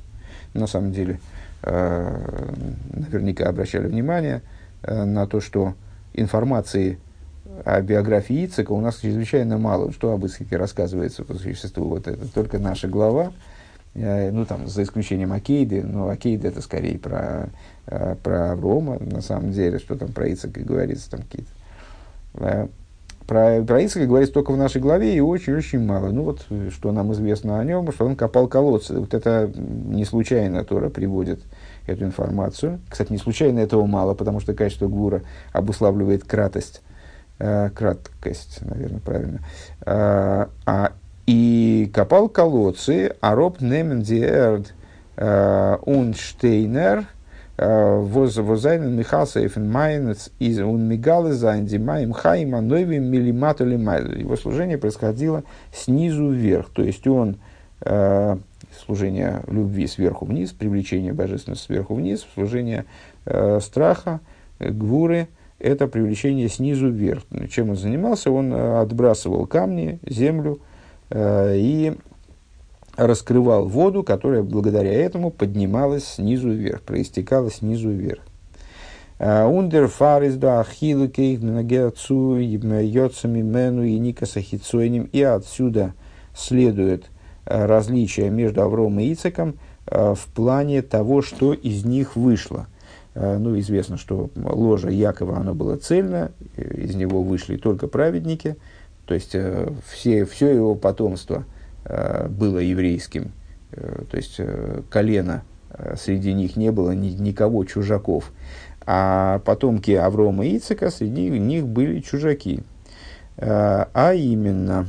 На 0.54 0.68
самом 0.68 0.92
деле, 0.92 1.20
э, 1.63 2.54
наверняка 2.94 3.50
обращали 3.50 3.88
внимание 3.88 4.42
на 4.84 5.26
то, 5.26 5.42
что 5.42 5.74
информации 6.13 7.00
о 7.66 7.82
биографии 7.82 8.46
Ицека 8.46 8.72
у 8.72 8.82
нас 8.82 9.00
чрезвычайно 9.00 9.58
мало. 9.58 9.92
Что 9.92 10.12
об 10.13 10.26
Ицеке 10.26 10.58
рассказывается 10.58 11.24
по 11.24 11.34
существу? 11.34 11.86
Вот 11.86 12.08
это 12.08 12.32
только 12.32 12.60
наша 12.60 12.88
глава, 12.88 13.32
ну, 13.93 14.45
там, 14.45 14.67
за 14.67 14.84
исключением 14.84 15.34
Акейды, 15.34 15.84
но 15.84 16.10
Акейды 16.10 16.47
это 16.47 16.62
скорее 16.62 17.00
про, 17.00 17.50
э, 17.88 18.15
про 18.21 18.52
Аврома, 18.52 19.00
на 19.00 19.21
самом 19.21 19.52
деле, 19.52 19.80
что 19.80 19.95
там 19.95 20.13
про 20.13 20.32
Ицека 20.32 20.62
говорится, 20.62 21.10
там 21.10 21.21
какие-то. 21.21 21.52
Э, 22.36 22.67
про, 23.26 23.62
про 23.63 23.86
Ицека 23.86 24.06
говорится 24.06 24.34
только 24.34 24.52
в 24.52 24.58
нашей 24.58 24.82
главе 24.82 25.15
и 25.15 25.19
очень-очень 25.19 25.84
мало. 25.84 26.12
Ну, 26.12 26.23
вот, 26.23 26.45
что 26.71 26.91
нам 26.91 27.12
известно 27.13 27.60
о 27.60 27.63
нем, 27.63 27.91
что 27.91 28.06
он 28.06 28.15
копал 28.15 28.47
колодцы. 28.47 29.00
Вот 29.00 29.13
это 29.13 29.52
не 29.56 30.06
случайно 30.06 30.63
Тора 30.63 30.89
приводит 30.89 31.41
эту 31.88 32.06
информацию. 32.06 32.80
Кстати, 32.89 33.12
не 33.12 33.17
случайно 33.17 33.60
этого 33.60 33.86
мало, 33.86 34.13
потому 34.13 34.39
что 34.39 34.54
качество 34.54 34.88
Гура 34.88 35.23
обуславливает 35.52 36.23
кратость 36.23 36.82
э, 37.39 37.69
краткость, 37.71 38.60
наверное, 38.62 39.00
правильно. 39.00 39.39
Э, 39.86 40.47
а, 40.65 40.91
и 41.26 41.67
копал 41.86 42.30
колодцы, 42.30 43.16
אראפנעמען 43.22 44.02
די 44.02 44.30
ערד 44.30 44.74
און 45.18 45.69
שטיינער 45.69 47.06
וואס 47.58 48.13
זיינען 48.13 48.96
מכסה 48.96 49.34
אויפן 49.34 49.72
מעיין 49.72 50.08
ביז 50.08 50.30
און 50.38 50.88
מגלה 50.88 51.34
זיין 51.34 51.66
די 51.66 51.85
מים 51.85 52.13
חיים 52.13 52.62
הנובעים 52.62 53.06
מלמטה 53.06 53.66
Его 53.66 54.36
служение 54.36 54.78
происходило 54.78 55.44
снизу 55.74 56.30
вверх, 56.30 56.70
то 56.70 56.84
есть 56.84 57.08
он 57.08 57.38
э, 57.82 58.38
служение 58.86 59.42
любви 59.48 59.88
сверху 59.88 60.26
вниз, 60.26 60.52
привлечение 60.52 61.13
божественности 61.13 61.66
сверху 61.66 61.96
вниз, 61.96 62.26
служение 62.36 62.86
э, 63.26 63.60
страха, 63.62 64.20
э, 64.60 64.70
гвуры, 64.70 65.28
это 65.60 65.88
привлечение 65.88 66.50
снизу 66.50 66.90
вверх. 66.90 67.24
Чем 67.50 67.72
он 67.72 67.76
занимался? 67.76 68.30
Он 68.30 68.54
э, 68.54 68.80
отбрасывал 68.82 69.48
камни, 69.48 70.00
землю 70.06 70.60
э, 70.62 70.67
и 71.13 71.96
раскрывал 72.96 73.67
воду, 73.67 74.04
которая 74.04 74.43
благодаря 74.43 74.91
этому 74.91 75.30
поднималась 75.30 76.06
снизу 76.06 76.50
вверх, 76.50 76.82
проистекала 76.82 77.52
снизу 77.52 77.89
вверх. 77.89 78.22
Ундер 79.20 79.88
фарис 79.88 80.36
да 80.36 80.60
ахилукейх 80.60 81.41
нагерцу 81.41 82.38
йоцами 82.38 83.41
мену 83.41 83.84
и 83.84 83.98
никаса 83.98 84.39
И 84.39 85.22
отсюда 85.22 85.93
следует 86.38 87.06
э, 87.46 87.65
различие 87.65 88.30
между 88.30 88.62
Авром 88.62 89.00
и 89.00 89.12
Ицеком 89.12 89.58
э, 89.88 90.13
в 90.15 90.28
плане 90.34 90.82
того, 90.82 91.22
что 91.22 91.54
из 91.54 91.84
них 91.84 92.15
вышло. 92.15 92.67
Э, 93.15 93.38
ну, 93.38 93.58
известно, 93.60 93.98
что 93.98 94.30
ложа 94.36 94.89
Якова, 94.89 95.38
оно 95.38 95.54
было 95.54 95.78
цельно, 95.78 96.32
из 96.56 96.96
него 96.96 97.24
вышли 97.24 97.58
только 97.58 97.88
праведники, 97.88 98.56
то 99.08 99.15
есть 99.15 99.36
все, 99.89 100.26
все 100.26 100.54
его 100.54 100.76
потомство– 100.76 101.46
Э, 101.89 102.28
было 102.28 102.60
еврейским, 102.60 103.32
э, 103.72 104.04
то 104.12 104.17
есть 104.17 104.36
э, 104.39 104.82
колено 104.89 105.43
среди 105.96 106.34
них 106.34 106.56
не 106.56 106.72
было 106.72 106.91
ни, 106.91 107.10
никого 107.10 107.63
чужаков, 107.63 108.32
а 108.86 109.39
потомки 109.39 109.91
Аврома 109.91 110.46
и 110.46 110.58
Ицека 110.58 110.89
среди 110.89 111.30
них 111.30 111.67
были 111.67 112.00
чужаки. 112.00 112.63
А 113.38 114.13
именно, 114.15 114.88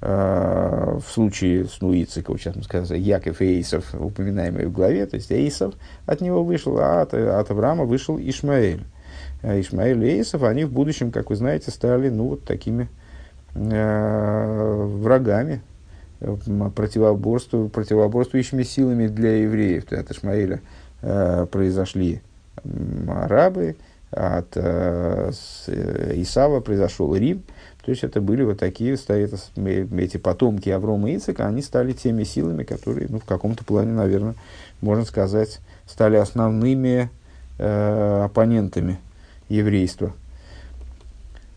в 0.00 1.02
случае 1.08 1.64
с 1.64 1.80
ну, 1.80 1.94
Ицека, 1.94 2.36
сейчас 2.36 2.56
мы 2.56 2.64
сказали, 2.64 2.98
Яков 2.98 3.40
и 3.40 3.56
Эйсов, 3.56 3.94
упоминаемые 3.94 4.66
в 4.66 4.72
главе, 4.72 5.06
то 5.06 5.16
есть 5.16 5.30
Эйсов 5.30 5.74
от 6.04 6.20
него 6.20 6.44
вышел, 6.44 6.76
а 6.78 7.02
от, 7.02 7.14
от 7.14 7.50
Авраама 7.50 7.84
вышел 7.84 8.18
Ишмаэль. 8.18 8.84
Ишмаэль 9.42 10.04
и 10.04 10.18
Эйсов, 10.18 10.42
они 10.42 10.64
в 10.64 10.72
будущем, 10.72 11.12
как 11.12 11.30
вы 11.30 11.36
знаете, 11.36 11.70
стали 11.70 12.10
ну, 12.10 12.28
вот 12.28 12.44
такими 12.44 12.84
э, 12.84 13.07
врагами, 13.54 15.62
противоборству, 16.74 17.68
противоборствующими 17.68 18.62
силами 18.62 19.08
для 19.08 19.42
евреев. 19.42 19.90
От 19.92 20.10
Ишмаэля 20.10 20.60
э, 21.02 21.46
произошли 21.50 22.20
арабы, 23.08 23.76
от 24.10 24.56
э, 24.56 25.30
э, 25.66 26.12
Исава 26.16 26.60
произошел 26.60 27.14
Рим. 27.14 27.42
То 27.84 27.92
есть 27.92 28.04
это 28.04 28.20
были 28.20 28.42
вот 28.42 28.58
такие, 28.58 28.94
это, 28.94 29.38
эти 29.56 30.16
потомки 30.18 30.68
Аврома 30.68 31.10
и 31.10 31.16
Ицека, 31.16 31.46
они 31.46 31.62
стали 31.62 31.92
теми 31.92 32.24
силами, 32.24 32.64
которые, 32.64 33.06
ну, 33.08 33.18
в 33.18 33.24
каком-то 33.24 33.64
плане, 33.64 33.92
наверное, 33.92 34.34
можно 34.82 35.04
сказать, 35.04 35.60
стали 35.86 36.16
основными 36.16 37.08
э, 37.58 38.22
оппонентами 38.24 38.98
еврейства. 39.48 40.12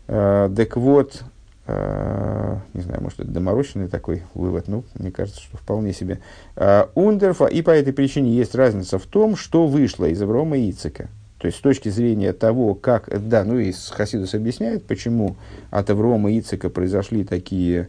Э, 0.06 0.50
так 0.56 0.76
вот, 0.76 1.22
не 1.68 2.80
знаю, 2.82 3.02
может, 3.02 3.20
это 3.20 3.30
доморощенный 3.30 3.88
такой 3.88 4.24
вывод, 4.34 4.66
ну, 4.66 4.84
мне 4.94 5.12
кажется, 5.12 5.40
что 5.40 5.56
вполне 5.56 5.92
себе. 5.92 6.18
Uh, 6.56 6.88
Ундерфа, 6.94 7.46
и 7.46 7.62
по 7.62 7.70
этой 7.70 7.92
причине 7.92 8.32
есть 8.32 8.54
разница 8.54 8.98
в 8.98 9.06
том, 9.06 9.36
что 9.36 9.68
вышло 9.68 10.06
из 10.06 10.20
Аврома 10.20 10.58
и 10.58 10.70
Ицека. 10.70 11.08
То 11.38 11.46
есть, 11.46 11.58
с 11.58 11.60
точки 11.60 11.88
зрения 11.88 12.32
того, 12.32 12.74
как, 12.74 13.08
да, 13.28 13.44
ну, 13.44 13.58
и 13.58 13.72
Хасидус 13.72 14.34
объясняет, 14.34 14.84
почему 14.86 15.36
от 15.70 15.88
Аврома 15.90 16.32
и 16.32 16.40
Ицека 16.40 16.68
произошли 16.68 17.24
такие 17.24 17.88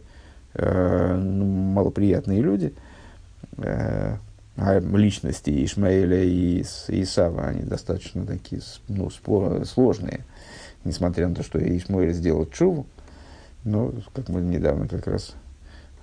uh, 0.54 1.16
ну, 1.16 1.44
малоприятные 1.44 2.42
люди, 2.42 2.72
а 3.56 4.78
личности 4.78 5.64
Ишмаэля 5.64 6.22
и 6.22 6.62
Исава, 6.62 7.46
они 7.46 7.62
достаточно 7.62 8.24
такие, 8.24 8.62
ну, 8.86 9.10
сложные, 9.10 10.20
несмотря 10.84 11.28
на 11.28 11.34
то, 11.34 11.42
что 11.42 11.58
Ишмаэль 11.58 12.12
сделал 12.12 12.46
чуву, 12.46 12.86
ну, 13.64 13.94
как 14.14 14.28
мы 14.28 14.40
недавно 14.40 14.88
как 14.88 15.06
раз 15.06 15.34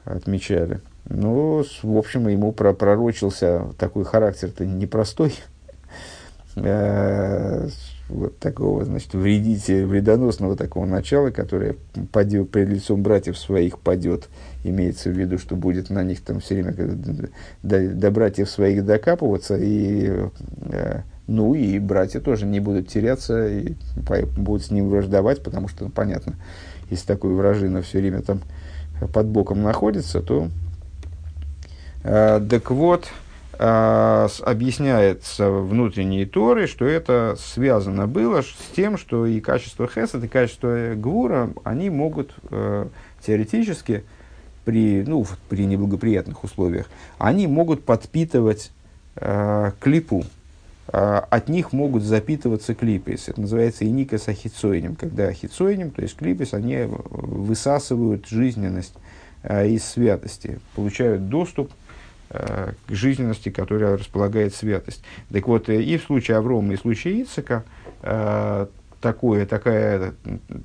отмечали. 0.05 0.81
Ну, 1.05 1.63
в 1.83 1.97
общем, 1.97 2.27
ему 2.27 2.51
пророчился 2.51 3.67
такой 3.77 4.03
характер-то 4.03 4.65
непростой. 4.65 5.33
Э, 6.57 7.69
вот 8.09 8.37
такого, 8.39 8.83
значит, 8.83 9.13
вредите, 9.13 9.85
вредоносного 9.85 10.57
такого 10.57 10.85
начала, 10.85 11.31
которое 11.31 11.77
падет, 12.11 12.51
перед 12.51 12.67
лицом 12.67 13.03
братьев 13.03 13.37
своих 13.37 13.79
падет, 13.79 14.27
имеется 14.65 15.09
в 15.09 15.17
виду, 15.17 15.37
что 15.37 15.55
будет 15.55 15.89
на 15.89 16.03
них 16.03 16.21
там 16.21 16.41
все 16.41 16.55
время 16.55 16.75
до, 17.63 17.89
до 17.93 18.11
братьев 18.11 18.49
своих 18.49 18.85
докапываться, 18.85 19.55
и, 19.55 20.11
э, 20.73 21.01
ну, 21.27 21.53
и 21.53 21.79
братья 21.79 22.19
тоже 22.19 22.45
не 22.45 22.59
будут 22.59 22.89
теряться, 22.89 23.47
и 23.47 23.75
будут 24.35 24.65
с 24.65 24.71
ним 24.71 24.89
враждовать, 24.89 25.41
потому 25.41 25.69
что, 25.69 25.85
ну, 25.85 25.89
понятно, 25.89 26.35
если 26.91 27.07
такой 27.07 27.33
вражина 27.33 27.81
все 27.81 27.99
время 27.99 28.21
там 28.21 28.41
под 29.13 29.25
боком 29.27 29.63
находится, 29.63 30.21
то 30.21 30.49
э, 32.03 32.41
так 32.47 32.69
вот, 32.69 33.07
э, 33.57 34.27
объясняется 34.41 35.49
внутренней 35.49 36.25
Торы, 36.25 36.67
что 36.67 36.85
это 36.85 37.35
связано 37.39 38.07
было 38.07 38.41
с 38.41 38.53
тем, 38.75 38.97
что 38.97 39.25
и 39.25 39.39
качество 39.39 39.87
Хесед, 39.87 40.23
и 40.23 40.27
качество 40.27 40.93
Гвура, 40.95 41.49
они 41.63 41.89
могут 41.89 42.35
э, 42.51 42.87
теоретически 43.25 44.03
при, 44.65 45.03
ну, 45.07 45.25
при 45.49 45.65
неблагоприятных 45.65 46.43
условиях, 46.43 46.87
они 47.17 47.47
могут 47.47 47.83
подпитывать 47.83 48.71
э, 49.15 49.71
клипу, 49.79 50.25
от 50.91 51.47
них 51.47 51.71
могут 51.71 52.03
запитываться 52.03 52.75
клипис. 52.75 53.29
Это 53.29 53.41
называется 53.41 53.85
иникас 53.85 54.27
ахицоинем, 54.27 54.95
когда 54.95 55.27
ахицоинем, 55.27 55.91
то 55.91 56.01
есть 56.01 56.17
клипис, 56.17 56.53
они 56.53 56.79
высасывают 56.85 58.27
жизненность 58.27 58.93
а, 59.43 59.65
из 59.65 59.83
святости, 59.83 60.59
получают 60.75 61.29
доступ 61.29 61.71
а, 62.29 62.73
к 62.87 62.91
жизненности, 62.93 63.49
которая 63.49 63.97
располагает 63.97 64.53
святость. 64.53 65.03
Так 65.31 65.47
вот, 65.47 65.69
э, 65.69 65.81
и 65.81 65.97
в 65.97 66.03
случае 66.03 66.37
Аврома, 66.37 66.73
и 66.73 66.75
в 66.75 66.81
случае 66.81 67.23
Ицека 67.23 67.63
такое, 68.99 69.45
такая, 69.45 70.13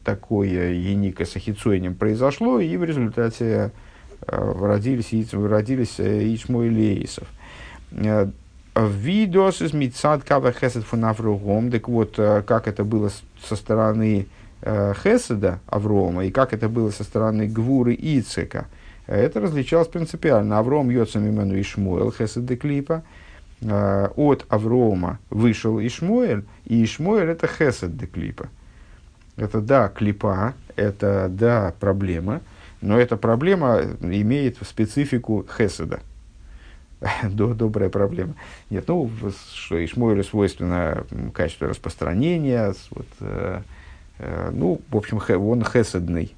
такое 0.04 0.72
еника 0.72 1.24
с 1.24 1.36
ахицоинем 1.36 1.94
произошло, 1.94 2.60
и 2.60 2.76
в 2.76 2.84
результате 2.84 3.72
родились, 4.26 5.32
родились 5.32 5.98
э, 5.98 6.34
Ичмой 6.34 6.68
Лейсов 6.68 7.28
Видос 8.76 9.62
из 9.62 9.72
Мицад 9.72 10.22
Кава 10.22 10.52
Хесед 10.52 10.84
фон 10.84 11.06
Аврогом. 11.06 11.70
Так 11.70 11.88
вот, 11.88 12.18
э, 12.18 12.42
как 12.42 12.68
это 12.68 12.84
было 12.84 13.10
со 13.42 13.56
стороны 13.56 14.26
э, 14.60 14.92
Хеседа 15.02 15.60
Аврома 15.66 16.26
и 16.26 16.30
как 16.30 16.52
это 16.52 16.68
было 16.68 16.90
со 16.90 17.02
стороны 17.02 17.46
Гвуры 17.46 17.94
Ицека. 17.94 18.66
Это 19.06 19.40
различалось 19.40 19.88
принципиально. 19.88 20.58
Авром 20.58 20.90
Йоцам 20.90 21.26
Имену 21.26 21.58
Ишмуэл, 21.58 22.12
Хесед 22.12 22.44
де 22.44 22.56
Клипа. 22.56 23.02
Э, 23.62 24.08
от 24.14 24.44
Аврома 24.50 25.20
вышел 25.30 25.80
Ишмуэль, 25.80 26.44
и 26.66 26.84
Ишмуэль 26.84 27.30
это 27.30 27.46
Хесед 27.46 27.96
де 27.96 28.06
Клипа. 28.06 28.48
Это 29.36 29.62
да, 29.62 29.88
клипа, 29.88 30.54
это 30.76 31.28
да, 31.30 31.74
проблема, 31.80 32.40
но 32.82 32.98
эта 32.98 33.16
проблема 33.16 33.80
имеет 34.00 34.58
специфику 34.66 35.46
Хеседа. 35.56 36.00
добрая 37.24 37.90
проблема. 37.90 38.34
Нет, 38.70 38.84
ну, 38.88 39.10
что 39.54 39.84
Ишмойлю 39.84 40.24
свойственно 40.24 41.04
качество 41.34 41.68
распространения, 41.68 42.74
вот, 42.90 43.06
э, 43.20 43.60
э, 44.18 44.50
ну, 44.52 44.80
в 44.90 44.96
общем, 44.96 45.20
он 45.40 45.64
хеседный, 45.64 46.34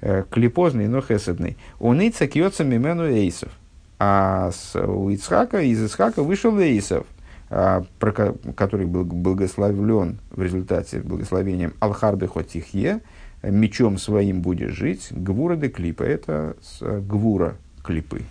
э, 0.00 0.24
клипозный, 0.30 0.88
но 0.88 1.00
хеседный. 1.00 1.56
Он 1.80 2.00
и 2.00 2.10
цакьется 2.10 2.64
мимену 2.64 3.04
эйсов. 3.04 3.50
А 3.98 4.52
с, 4.52 4.76
у 4.80 5.10
Ицхака, 5.10 5.60
из 5.60 5.82
Ицхака 5.82 6.22
вышел 6.22 6.56
Эйсов, 6.60 7.04
а, 7.50 7.84
про, 7.98 8.12
который 8.54 8.86
был 8.86 9.04
благословлен 9.04 10.18
в 10.30 10.40
результате 10.40 11.00
благословением 11.00 11.74
Алхарбе 11.80 12.28
Хотихе, 12.28 13.00
мечом 13.42 13.98
своим 13.98 14.40
будешь 14.40 14.72
жить, 14.72 15.08
Гвура 15.10 15.56
де 15.56 15.68
Клипа, 15.68 16.04
это 16.04 16.56
с, 16.62 16.80
Гвура 17.00 17.56
клипы. 17.82 18.22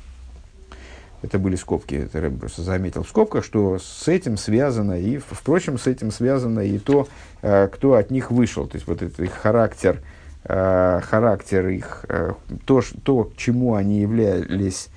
Это 1.23 1.39
были 1.39 1.55
скобки, 1.55 1.95
это 1.95 2.21
Рэб 2.21 2.39
просто 2.39 2.61
заметил 2.61 3.03
в 3.03 3.09
скобках, 3.09 3.43
что 3.43 3.79
с 3.79 4.07
этим 4.07 4.37
связано, 4.37 4.99
и, 4.99 5.17
впрочем, 5.17 5.79
с 5.79 5.87
этим 5.87 6.11
связано 6.11 6.59
и 6.59 6.77
то, 6.77 7.07
э, 7.41 7.67
кто 7.69 7.95
от 7.95 8.11
них 8.11 8.29
вышел. 8.29 8.67
То 8.67 8.75
есть, 8.75 8.87
вот 8.87 9.01
этот 9.01 9.19
их 9.21 9.31
характер, 9.31 10.01
э, 10.43 11.01
характер 11.03 11.69
их, 11.69 12.05
э, 12.07 12.33
то, 12.65 12.83
то, 13.03 13.31
чему 13.35 13.73
они 13.73 14.01
являлись, 14.01 14.89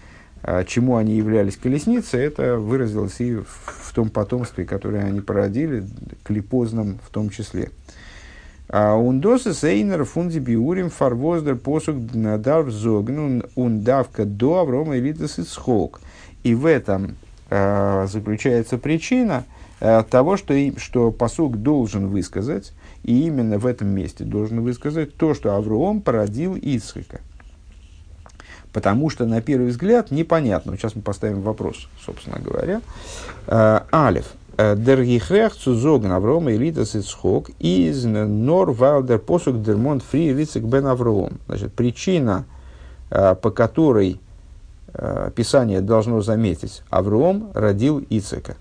чему 0.66 0.96
они 0.96 1.16
являлись 1.16 1.56
колесницей, 1.58 2.20
это 2.20 2.56
выразилось 2.56 3.20
и 3.20 3.36
в, 3.36 3.92
том 3.94 4.08
потомстве, 4.08 4.64
которое 4.64 5.04
они 5.04 5.20
породили, 5.20 5.84
клипозном 6.22 6.98
в 7.06 7.10
том 7.10 7.28
числе. 7.28 7.70
Ундосы 8.72 9.52
сейнер 9.52 10.04
фунди 10.04 10.38
биурим 10.38 10.88
фарвоздер 10.88 11.56
посук 11.56 12.14
надар 12.14 12.70
зогнун 12.70 13.42
ундавка 13.54 14.24
до 14.24 14.60
Аврома 14.60 14.96
и 14.96 15.00
Литас 15.00 15.38
Ицхок. 15.38 16.00
И 16.42 16.54
в 16.54 16.66
этом 16.66 17.16
э, 17.50 18.06
заключается 18.08 18.78
причина 18.78 19.44
э, 19.80 20.02
того, 20.08 20.36
что, 20.36 20.54
и, 20.54 20.76
что 20.78 21.10
посук 21.10 21.58
должен 21.58 22.08
высказать, 22.08 22.72
и 23.02 23.26
именно 23.26 23.58
в 23.58 23.66
этом 23.66 23.88
месте 23.88 24.24
должен 24.24 24.60
высказать 24.62 25.16
то, 25.16 25.34
что 25.34 25.54
Авроом 25.54 26.00
породил 26.00 26.56
Ицхака. 26.56 27.20
Потому 28.72 29.10
что, 29.10 29.26
на 29.26 29.40
первый 29.42 29.68
взгляд, 29.68 30.10
непонятно. 30.10 30.76
Сейчас 30.76 30.94
мы 30.94 31.02
поставим 31.02 31.42
вопрос, 31.42 31.88
собственно 32.04 32.38
говоря. 32.38 32.80
Э, 33.46 33.80
Алиф. 33.92 34.26
Дергихрех 34.76 35.54
цузогн 35.54 36.12
Аврома 36.12 36.52
Элитас 36.52 36.94
Ицхок 36.94 37.50
из 37.58 38.04
Нор 38.04 38.72
Валдер 38.72 39.18
Посук 39.18 39.62
Дермон 39.62 40.00
Фри 40.00 40.34
Рицик 40.34 40.64
Бен 40.64 40.86
Авроом. 40.86 41.38
Значит, 41.46 41.72
причина, 41.72 42.44
э, 43.10 43.34
по 43.36 43.50
которой 43.50 44.12
э, 44.12 44.29
Писание 45.34 45.80
должно 45.80 46.20
заметить, 46.20 46.82
Авроом 46.90 47.50
родил 47.54 48.04
Ицека, 48.10 48.56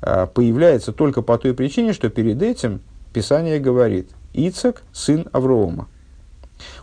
э, 0.00 0.26
появляется 0.32 0.92
только 0.92 1.22
по 1.22 1.38
той 1.38 1.54
причине, 1.54 1.92
что 1.92 2.08
перед 2.08 2.42
этим 2.42 2.80
Писание 3.12 3.58
говорит 3.58 4.10
Ицек– 4.32 4.82
сын 4.92 5.26
Авроома. 5.32 5.88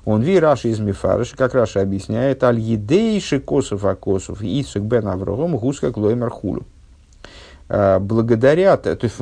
Он 0.06 0.22
ви 0.22 0.40
Раши 0.40 0.70
из 0.70 0.80
Мифарыш, 0.80 1.32
как 1.32 1.54
Раша 1.54 1.82
объясняет, 1.82 2.44
аль 2.44 2.60
едейши 2.60 3.40
косов 3.40 3.86
акосов, 3.86 4.42
Ицек 4.42 4.84
бен 4.84 5.08
Авроом, 5.08 5.58
гуска 5.58 5.92
клоймер 5.92 6.30
хулю. 6.30 6.66
А, 7.70 8.00
благодаря, 8.00 8.78
то 8.78 8.98
есть 9.02 9.16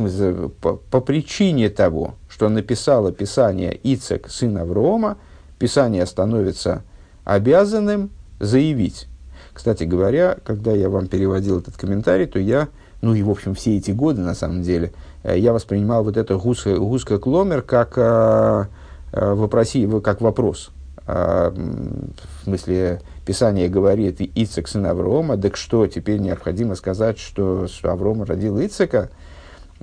по, 0.62 1.02
причине 1.02 1.70
того, 1.70 2.16
что 2.30 2.50
написало 2.50 3.12
Писание 3.12 3.78
Ицек, 3.84 4.30
сын 4.30 4.58
Аврома, 4.58 5.18
Писание 5.60 6.06
становится 6.06 6.84
обязанным 7.26 8.10
заявить. 8.40 9.08
Кстати 9.54 9.84
говоря, 9.84 10.38
когда 10.46 10.72
я 10.72 10.90
вам 10.90 11.08
переводил 11.08 11.60
этот 11.60 11.78
комментарий, 11.78 12.26
то 12.26 12.40
я, 12.40 12.68
ну 13.02 13.14
и 13.14 13.24
в 13.24 13.30
общем 13.30 13.56
все 13.56 13.78
эти 13.78 13.92
годы 13.92 14.22
на 14.22 14.36
самом 14.36 14.64
деле, 14.64 14.94
э, 15.24 15.38
я 15.38 15.54
воспринимал 15.54 16.04
вот 16.04 16.18
это 16.18 16.38
гуска, 16.38 16.78
гуска 16.78 17.20
кломер 17.20 17.62
как, 17.62 17.98
а, 17.98 18.68
а, 19.12 19.36
вопроси, 19.36 19.88
как 20.02 20.22
вопрос. 20.22 20.72
А, 21.06 21.52
в 21.52 22.44
смысле, 22.44 23.02
Писание 23.26 23.70
говорит 23.70 24.20
Ицек 24.20 24.68
сын 24.68 24.86
Аврома, 24.86 25.38
так 25.38 25.58
что 25.58 25.88
теперь 25.88 26.20
необходимо 26.20 26.76
сказать, 26.76 27.18
что, 27.18 27.68
что 27.68 27.92
Аврома 27.92 28.26
родил 28.26 28.60
Ицека? 28.60 29.10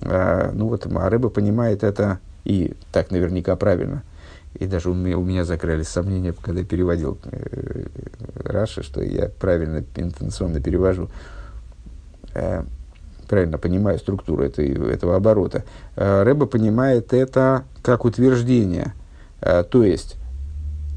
А, 0.03 0.51
ну 0.53 0.69
вот 0.69 0.87
Рыба 0.87 1.31
понимает 1.31 1.83
это 1.83 2.19
и 2.45 2.75
так 2.93 3.11
наверняка 3.11 3.57
правильно. 3.57 4.03
И 4.55 4.67
даже 4.67 4.91
у 4.91 4.95
меня, 4.95 5.19
у 5.19 5.25
меня 5.25 5.45
закрылись 5.45 5.89
сомнения, 5.89 6.33
когда 6.33 6.63
переводил 6.63 7.19
э, 7.25 7.87
Раши, 8.37 8.83
что 8.83 9.03
я 9.03 9.29
правильно 9.29 9.85
интенционно 9.97 10.61
перевожу. 10.61 11.11
Э, 12.35 12.63
правильно 13.29 13.59
понимаю 13.59 13.99
структуру 13.99 14.45
этой, 14.45 14.71
этого 14.93 15.17
оборота. 15.17 15.65
Э, 15.97 16.23
Рэба 16.23 16.47
понимает 16.47 17.13
это 17.13 17.65
как 17.83 18.05
утверждение. 18.05 18.95
Э, 19.41 19.65
то 19.65 19.83
есть, 19.83 20.17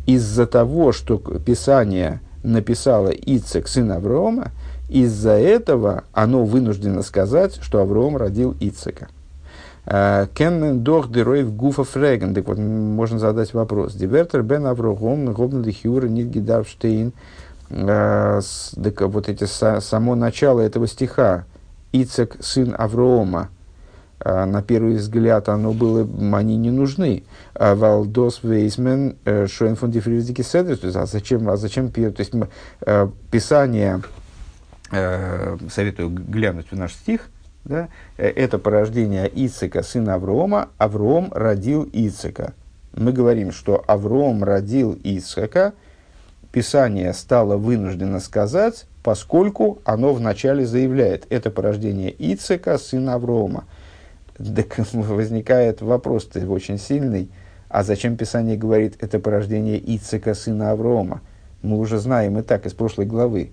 из-за 0.05 0.45
того, 0.45 0.91
что 0.91 1.17
Писание 1.17 2.21
написало 2.43 3.09
Ицек, 3.09 3.67
сын 3.67 3.91
Аврома, 3.91 4.51
из-за 4.89 5.31
этого 5.31 6.05
оно 6.13 6.45
вынуждено 6.45 7.01
сказать, 7.01 7.59
что 7.61 7.81
Авром 7.81 8.15
родил 8.15 8.55
Ицека. 8.59 9.09
Э, 9.89 10.27
Кеннен 10.33 10.83
дох 10.83 11.09
деройв 11.09 11.55
гуфа 11.55 11.83
фреген. 11.83 12.33
Так 12.33 12.47
вот, 12.47 12.57
можно 12.57 13.19
задать 13.19 13.53
вопрос. 13.53 13.93
Дивертер 13.93 14.43
бен 14.43 14.67
Аврогом, 14.67 15.31
гобн 15.33 15.63
лихюра, 15.63 16.07
нидгидарштейн. 16.07 17.13
Э, 17.69 18.41
так 18.83 19.01
вот 19.01 19.29
эти, 19.29 19.45
само 19.45 20.15
начало 20.15 20.59
этого 20.59 20.87
стиха. 20.87 21.45
Ицек, 21.93 22.35
сын 22.41 22.75
Аврома, 22.77 23.49
а, 24.19 24.45
на 24.45 24.61
первый 24.61 24.95
взгляд 24.95 25.47
оно 25.47 25.73
было, 25.73 26.07
они 26.35 26.57
не 26.57 26.71
нужны. 26.71 27.23
А 27.53 27.75
Валдос 27.75 28.41
Вейсмен 28.43 29.15
э, 29.25 29.47
Шоен 29.47 29.75
фон 29.75 29.91
Дифризики 29.91 30.41
Седрис, 30.41 30.79
то 30.79 30.87
есть, 30.87 30.97
а 30.97 31.05
зачем, 31.05 31.47
а 31.49 31.55
зачем, 31.55 31.91
то 31.91 32.01
есть, 32.01 32.33
э, 32.81 33.07
Писание, 33.31 34.01
э, 34.91 35.57
советую 35.71 36.09
глянуть 36.09 36.67
в 36.71 36.75
наш 36.75 36.93
стих, 36.93 37.29
да, 37.67 37.89
это 38.15 38.59
порождение 38.59 39.27
Ицека, 39.27 39.83
сына 39.83 40.15
Аврома, 40.15 40.69
Авром 40.77 41.31
родил 41.33 41.83
Ицека. 41.91 42.53
Мы 42.93 43.11
говорим, 43.11 43.51
что 43.51 43.83
Авром 43.87 44.43
родил 44.43 44.97
Ицека, 45.03 45.73
Писание 46.53 47.13
стало 47.13 47.57
вынуждено 47.57 48.21
сказать, 48.21 48.85
поскольку 49.03 49.79
оно 49.83 50.13
вначале 50.13 50.65
заявляет, 50.65 51.27
это 51.29 51.51
порождение 51.51 52.09
Ицека, 52.09 52.77
сына 52.77 53.15
Аврома. 53.15 53.65
Так 54.37 54.77
возникает 54.93 55.81
вопрос 55.81 56.29
очень 56.35 56.79
сильный. 56.79 57.29
А 57.67 57.83
зачем 57.83 58.15
Писание 58.15 58.55
говорит, 58.55 58.95
это 59.01 59.19
порождение 59.19 59.77
Ицека, 59.77 60.33
сына 60.33 60.71
Аврома? 60.71 61.21
Мы 61.61 61.77
уже 61.77 61.99
знаем 61.99 62.39
и 62.39 62.43
так 62.43 62.65
из 62.65 62.73
прошлой 62.73 63.07
главы, 63.07 63.51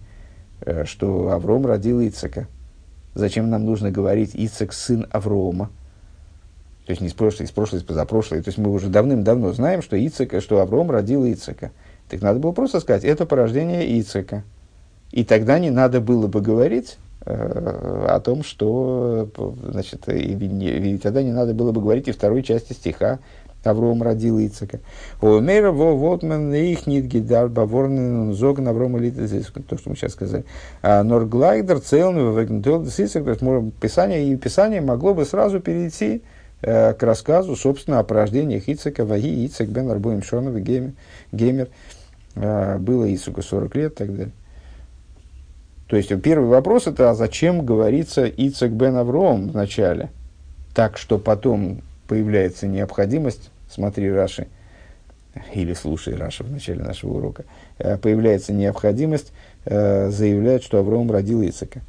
э, 0.60 0.84
что 0.84 1.30
Авром 1.30 1.66
родил 1.66 2.00
Ицека. 2.00 2.46
Зачем 3.14 3.50
нам 3.50 3.64
нужно 3.64 3.90
говорить 3.90 4.32
Ицек, 4.34 4.72
сын 4.72 5.06
Аврома? 5.10 5.70
То 6.86 6.90
есть 6.90 7.00
не 7.00 7.08
из 7.08 7.14
прошлой, 7.14 7.44
из 7.44 7.50
прошлой, 7.50 7.78
из 7.78 7.82
позапрошлой. 7.82 8.42
То 8.42 8.48
есть 8.48 8.58
мы 8.58 8.70
уже 8.70 8.88
давным-давно 8.88 9.52
знаем, 9.52 9.82
что, 9.82 9.96
Ицека, 9.96 10.40
что 10.40 10.60
Авром 10.60 10.90
родил 10.90 11.24
Ицека. 11.24 11.70
Так 12.08 12.20
надо 12.20 12.40
было 12.40 12.52
просто 12.52 12.80
сказать, 12.80 13.04
это 13.04 13.24
порождение 13.24 13.98
Ицека. 14.00 14.44
И 15.10 15.24
тогда 15.24 15.58
не 15.58 15.70
надо 15.70 16.00
было 16.00 16.26
бы 16.26 16.40
говорить, 16.42 16.98
Э, 17.26 18.06
о 18.10 18.20
том, 18.20 18.42
что, 18.42 19.30
значит, 19.70 20.06
и, 20.10 20.34
и 20.34 20.98
тогда 20.98 21.22
не 21.22 21.32
надо 21.32 21.54
было 21.54 21.72
бы 21.72 21.80
говорить 21.80 22.06
и 22.06 22.12
второй 22.12 22.42
части 22.42 22.74
стиха 22.74 23.18
Авром 23.66 24.02
родил 24.02 24.38
Ицека. 24.38 24.80
Омера 25.20 25.72
во 25.72 25.96
вотман 25.96 26.52
их 26.54 26.86
нит 26.86 27.06
гидар 27.06 27.48
баворнен 27.48 28.32
зогн 28.34 28.68
Аврома 28.68 28.98
здесь 29.04 29.46
то, 29.68 29.78
что 29.78 29.90
мы 29.90 29.96
сейчас 29.96 30.12
сказали. 30.12 30.44
А 30.82 31.02
Норглайдер 31.02 31.80
целный 31.80 32.34
вегнтел 32.34 32.84
Ицек, 32.84 33.24
то 33.24 33.30
есть 33.30 33.74
Писание, 33.80 34.28
и 34.28 34.36
Писание 34.36 34.80
могло 34.80 35.14
бы 35.14 35.24
сразу 35.24 35.60
перейти 35.60 36.22
э, 36.62 36.94
к 36.94 37.02
рассказу, 37.02 37.56
собственно, 37.56 37.98
о 37.98 38.04
порождениях 38.04 38.68
Ицека, 38.68 39.04
Ваги, 39.04 39.46
Ицек, 39.46 39.68
Бен 39.68 39.90
Арбоем 39.90 40.22
Шонов 40.22 40.56
и 40.56 40.92
Геймер. 41.32 41.68
Э, 42.36 42.78
было 42.78 43.12
Ицеку 43.12 43.42
40 43.42 43.74
лет 43.76 43.92
и 43.92 43.96
так 43.96 44.16
далее. 44.16 44.32
То 45.86 45.96
есть 45.96 46.08
первый 46.22 46.48
вопрос 46.48 46.86
это, 46.86 47.10
а 47.10 47.14
зачем 47.14 47.64
говорится 47.64 48.24
Ицек 48.24 48.72
бен 48.72 48.96
Авром 48.96 49.50
в 49.50 49.54
начале? 49.54 50.10
Так 50.74 50.98
что 50.98 51.18
потом 51.18 51.82
появляется 52.08 52.66
необходимость, 52.66 53.50
смотри 53.74 54.10
Раши, 54.10 54.46
или 55.52 55.74
слушай 55.74 56.14
Раши 56.14 56.44
в 56.44 56.50
начале 56.50 56.82
нашего 56.82 57.14
урока, 57.14 57.44
э, 57.78 57.98
появляется 57.98 58.52
необходимость 58.52 59.32
э, 59.64 60.10
заявлять, 60.10 60.62
что 60.62 60.78
Авром 60.78 61.10
родил 61.10 61.42
Ицека. 61.42 61.80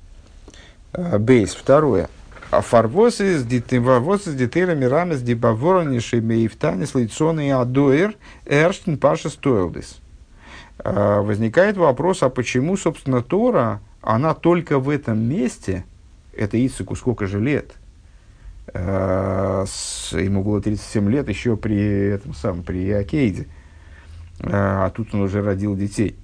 Э, 0.93 1.17
бейс. 1.19 1.53
Второе. 1.53 2.09
А 2.51 2.61
фарвоз 2.61 3.21
из 3.21 3.43
детейлами 3.43 4.85
рамес 4.85 5.21
дибаворониши 5.21 6.21
меифтанис 6.21 6.95
лицоны 6.95 7.51
адоэр 7.51 8.15
эрштен 8.45 8.97
паша 8.97 9.29
стоилдис. 9.29 9.97
Возникает 10.77 11.77
вопрос, 11.77 12.21
а 12.21 12.29
почему, 12.29 12.77
собственно, 12.77 13.23
Тора 13.23 13.81
она 14.01 14.35
только 14.35 14.77
в 14.77 14.89
этом 14.89 15.17
месте, 15.17 15.85
это 16.37 16.63
Ицеку 16.63 16.95
сколько 16.95 17.25
же 17.25 17.39
лет, 17.41 17.73
ему 18.73 20.43
было 20.43 20.61
37 20.61 21.09
лет 21.09 21.29
еще 21.29 21.55
при 21.55 22.09
этом 22.09 22.33
самом, 22.33 22.63
при 22.63 22.91
Акейде, 22.91 23.47
э, 24.39 24.49
а 24.49 24.89
тут 24.89 25.13
он 25.13 25.21
уже 25.21 25.41
родил 25.41 25.75
детей. 25.75 26.17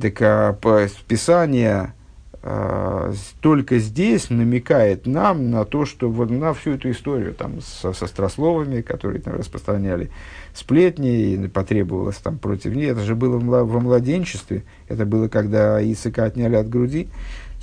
Так 0.00 0.20
а, 0.22 0.58
Писание 1.06 1.94
э, 2.42 3.12
только 3.40 3.78
здесь 3.78 4.28
намекает 4.28 5.06
нам 5.06 5.50
на 5.50 5.64
то, 5.64 5.86
что 5.86 6.10
вот 6.10 6.30
на 6.30 6.52
всю 6.52 6.72
эту 6.72 6.90
историю 6.90 7.32
там, 7.32 7.60
со, 7.60 7.92
со 7.92 8.06
стрословами, 8.06 8.80
которые 8.80 9.22
там 9.22 9.34
распространяли 9.34 10.10
сплетни, 10.52 11.34
и 11.34 11.48
потребовалось 11.48 12.16
там 12.16 12.38
против 12.38 12.74
них. 12.74 12.90
Это 12.90 13.02
же 13.02 13.14
было 13.14 13.38
во 13.38 13.80
младенчестве, 13.80 14.64
это 14.88 15.06
было, 15.06 15.28
когда 15.28 15.80
Исака 15.80 16.24
отняли 16.24 16.56
от 16.56 16.68
груди. 16.68 17.08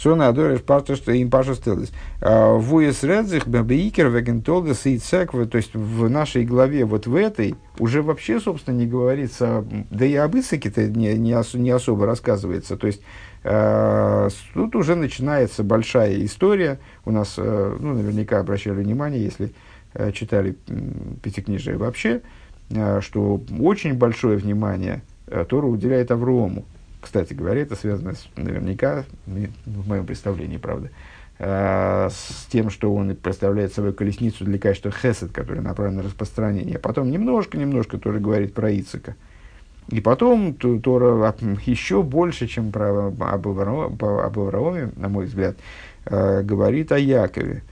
Сона 0.01 0.29
адориш 0.29 0.61
парта, 0.61 0.95
что 0.95 1.11
им 1.11 1.29
паша 1.29 1.53
стелдес. 1.53 1.91
А, 2.21 2.55
Вуес 2.55 3.03
редзих 3.03 3.47
бабейкер 3.47 4.07
вегентолдес 4.07 4.87
и. 4.87 4.97
То 4.97 5.57
есть 5.57 5.75
в 5.75 6.09
нашей 6.09 6.43
главе, 6.43 6.85
вот 6.85 7.05
в 7.05 7.15
этой, 7.15 7.53
уже 7.77 8.01
вообще, 8.01 8.39
собственно, 8.39 8.75
не 8.75 8.87
говорится, 8.87 9.63
да 9.91 10.05
и 10.05 10.15
об 10.15 10.35
Исаке-то 10.35 10.87
не, 10.87 11.13
не, 11.13 11.35
ос, 11.35 11.53
не 11.53 11.69
особо 11.69 12.07
рассказывается. 12.07 12.77
То 12.77 12.87
есть 12.87 13.01
э, 13.43 14.29
тут 14.55 14.75
уже 14.75 14.95
начинается 14.95 15.63
большая 15.63 16.25
история. 16.25 16.79
У 17.05 17.11
нас, 17.11 17.35
э, 17.37 17.77
ну, 17.79 17.93
наверняка 17.93 18.39
обращали 18.39 18.81
внимание, 18.81 19.23
если 19.23 19.53
читали 20.13 20.55
Пятикнижие 21.21 21.75
вообще, 21.75 22.21
что 23.01 23.41
очень 23.59 23.93
большое 23.95 24.37
внимание 24.37 25.01
Тора 25.49 25.67
уделяет 25.67 26.11
Аврому. 26.11 26.63
Кстати 27.01 27.33
говоря, 27.33 27.61
это 27.61 27.75
связано 27.75 28.13
с, 28.13 28.27
наверняка, 28.35 29.05
в 29.25 29.87
моем 29.87 30.05
представлении, 30.05 30.57
правда, 30.57 30.91
э, 31.39 32.09
с 32.11 32.45
тем, 32.51 32.69
что 32.69 32.93
он 32.93 33.15
представляет 33.15 33.73
собой 33.73 33.93
колесницу 33.93 34.45
для 34.45 34.59
качества 34.59 34.91
хесед, 34.91 35.31
которая 35.31 35.63
направлена 35.63 35.97
на 35.97 36.07
распространение. 36.07 36.77
Потом 36.77 37.09
немножко-немножко 37.09 37.97
тоже 37.97 38.19
говорит 38.19 38.53
про 38.53 38.71
Ицика. 38.71 39.15
И 39.89 39.99
потом 39.99 40.53
Тора 40.53 41.35
еще 41.65 42.03
больше, 42.03 42.47
чем 42.47 42.71
про 42.71 43.07
об 43.07 43.17
Аврааме, 43.19 44.91
на 44.95 45.09
мой 45.09 45.25
взгляд, 45.25 45.57
э, 46.05 46.43
говорит 46.43 46.91
о 46.91 46.99
Якове. 46.99 47.63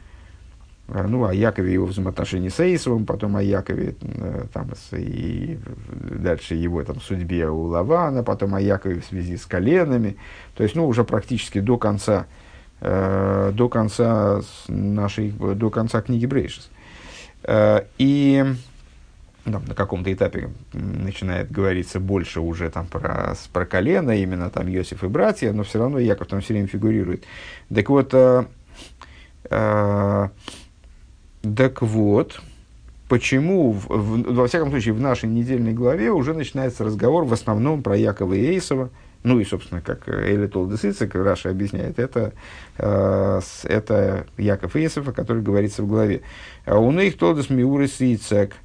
Э, 0.91 1.05
ну, 1.07 1.25
о 1.25 1.33
Якове 1.33 1.73
его 1.73 1.85
взаимоотношении 1.85 2.49
с 2.49 2.59
Эйсовым, 2.59 3.05
потом 3.05 3.35
о 3.35 3.43
Якове 3.43 3.95
э, 4.01 4.45
там, 4.51 4.69
и 4.93 5.59
дальше 5.91 6.55
его 6.55 6.83
там, 6.83 6.99
судьбе 6.99 7.47
у 7.47 7.63
Лавана, 7.63 8.23
потом 8.23 8.55
о 8.55 8.61
Якове 8.61 9.01
в 9.01 9.05
связи 9.05 9.37
с 9.37 9.45
коленами. 9.45 10.17
То 10.55 10.63
есть, 10.63 10.75
ну, 10.75 10.87
уже 10.87 11.03
практически 11.03 11.59
до 11.59 11.77
конца, 11.77 12.25
э, 12.81 13.51
до 13.53 13.69
конца 13.69 14.41
нашей, 14.67 15.31
до 15.31 15.69
конца 15.69 16.01
книги 16.01 16.25
Брейшис. 16.25 16.69
Э, 17.43 17.83
и 17.97 18.45
там, 19.43 19.65
на 19.65 19.75
каком-то 19.75 20.11
этапе 20.11 20.49
начинает 20.73 21.51
говориться 21.51 21.99
больше 21.99 22.39
уже 22.39 22.69
там 22.69 22.87
про, 22.87 23.35
про 23.53 23.65
колено, 23.65 24.11
именно 24.11 24.49
там 24.49 24.67
Йосиф 24.67 25.03
и 25.03 25.07
братья, 25.07 25.53
но 25.53 25.63
все 25.63 25.79
равно 25.79 25.99
Яков 25.99 26.27
там 26.27 26.41
все 26.41 26.53
время 26.53 26.67
фигурирует. 26.67 27.25
Так 27.73 27.89
вот, 27.89 28.13
э, 28.13 28.45
э, 29.49 30.29
так 31.41 31.81
вот, 31.81 32.41
почему, 33.07 33.71
в, 33.71 33.87
в, 33.87 34.33
во 34.33 34.47
всяком 34.47 34.69
случае, 34.71 34.93
в 34.93 35.01
нашей 35.01 35.29
недельной 35.29 35.73
главе 35.73 36.11
уже 36.11 36.33
начинается 36.33 36.83
разговор 36.83 37.23
в 37.23 37.33
основном 37.33 37.81
про 37.81 37.95
Якова 37.95 38.33
и 38.33 38.45
Эйсова, 38.45 38.89
ну 39.23 39.39
и, 39.39 39.45
собственно, 39.45 39.81
как 39.81 40.07
Эли 40.07 40.47
Толдесица, 40.47 41.07
как 41.07 41.23
Раша 41.23 41.49
объясняет, 41.49 41.99
это, 41.99 42.33
э, 42.77 43.41
это 43.63 44.25
Яков 44.37 44.75
и 44.75 44.79
Эйсов, 44.79 45.07
о 45.07 45.11
котором 45.13 45.43
говорится 45.43 45.83
в 45.83 45.87
главе. 45.87 46.21
У 46.65 46.91
них 46.91 47.17
Толдес 47.17 47.49
Миурис 47.49 47.99
Ицек, 47.99 48.55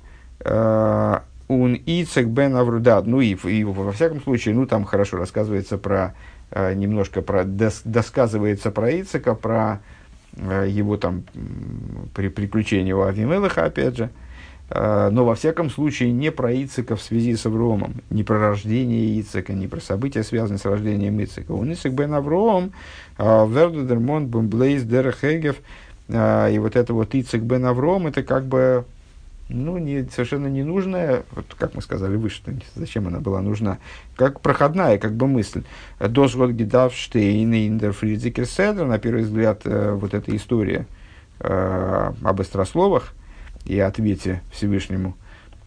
э, 0.41 1.19
он 1.47 1.75
Ицек 1.87 2.27
бен 2.27 2.57
Аврудад, 2.57 3.07
ну 3.07 3.21
и, 3.21 3.35
и 3.35 3.65
во 3.65 3.93
всяком 3.93 4.21
случае, 4.23 4.55
ну 4.55 4.67
там 4.67 4.85
хорошо 4.85 5.17
рассказывается 5.17 5.79
про, 5.79 6.15
э, 6.51 6.75
немножко 6.75 7.23
про, 7.23 7.45
дос, 7.45 7.83
досказывается 7.85 8.71
про 8.71 8.91
Ицека, 9.01 9.35
про 9.35 9.81
Э, 9.81 9.81
его 10.37 10.97
там 10.97 11.25
при 12.15 12.29
приключении 12.29 12.93
у 12.93 13.03
Авимелаха, 13.03 13.65
опять 13.65 13.97
же, 13.97 14.11
э, 14.71 15.09
но 15.11 15.25
во 15.25 15.35
всяком 15.35 15.71
случае 15.71 16.13
не 16.13 16.31
про 16.33 16.53
Ицека 16.53 16.97
в 16.97 17.03
связи 17.03 17.37
с 17.37 17.47
Авромом, 17.47 18.03
не 18.11 18.25
про 18.25 18.39
рождение 18.39 19.21
Ицека, 19.21 19.53
не 19.53 19.69
про 19.69 19.81
события, 19.81 20.23
связанные 20.23 20.59
с 20.59 20.65
рождением 20.65 21.23
Ицека. 21.23 21.53
У 21.53 21.65
Ицек 21.65 21.93
бен 21.93 22.15
Авром, 22.15 22.73
э, 23.19 23.47
Вердудермон, 23.49 24.27
Бумблейс, 24.27 24.83
Дерехегев, 24.83 25.57
и 26.07 26.59
вот 26.59 26.77
это 26.77 26.93
вот 26.93 27.15
Ицек 27.15 27.41
бен 27.43 27.65
Авром, 27.65 28.07
это 28.07 28.23
как 28.23 28.45
бы 28.45 28.85
ну, 29.49 29.77
не, 29.79 30.05
совершенно 30.05 30.47
ненужная, 30.47 31.25
вот 31.33 31.47
как 31.59 31.75
мы 31.75 31.83
сказали 31.83 32.17
выше, 32.17 32.41
зачем 32.75 33.09
она 33.09 33.21
была 33.21 33.43
нужна, 33.43 33.79
как 34.17 34.41
проходная 34.41 34.99
как 34.99 35.15
бы 35.15 35.27
мысль. 35.27 35.65
Досгод 36.01 36.53
Гидавштейн 36.53 37.53
и 37.53 37.67
Индерфридзикер 37.67 38.47
Седер, 38.47 38.87
на 38.87 38.99
первый 38.99 39.25
взгляд, 39.25 39.63
э, 39.65 39.93
вот 39.93 40.15
эта 40.15 40.35
история 40.35 40.87
э, 41.41 42.13
об 42.23 42.41
острословах 42.41 43.13
и 43.67 43.79
ответе 43.79 44.41
Всевышнему 44.51 45.15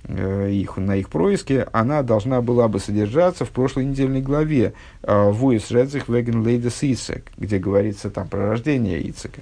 э, 0.05 0.49
их, 0.51 0.77
на 0.77 0.95
их 0.95 1.09
происки, 1.09 1.65
она 1.71 2.01
должна 2.01 2.41
была 2.41 2.67
бы 2.67 2.79
содержаться 2.79 3.45
в 3.45 3.51
прошлой 3.51 3.85
недельной 3.85 4.21
главе 4.21 4.73
«Вуис 5.03 5.69
Редзих 5.69 6.09
Веген 6.09 6.41
Лейдес 6.41 6.81
Ицек», 6.81 7.31
где 7.37 7.59
говорится 7.59 8.09
там 8.09 8.27
про 8.27 8.49
рождение 8.49 9.07
Ицека. 9.07 9.41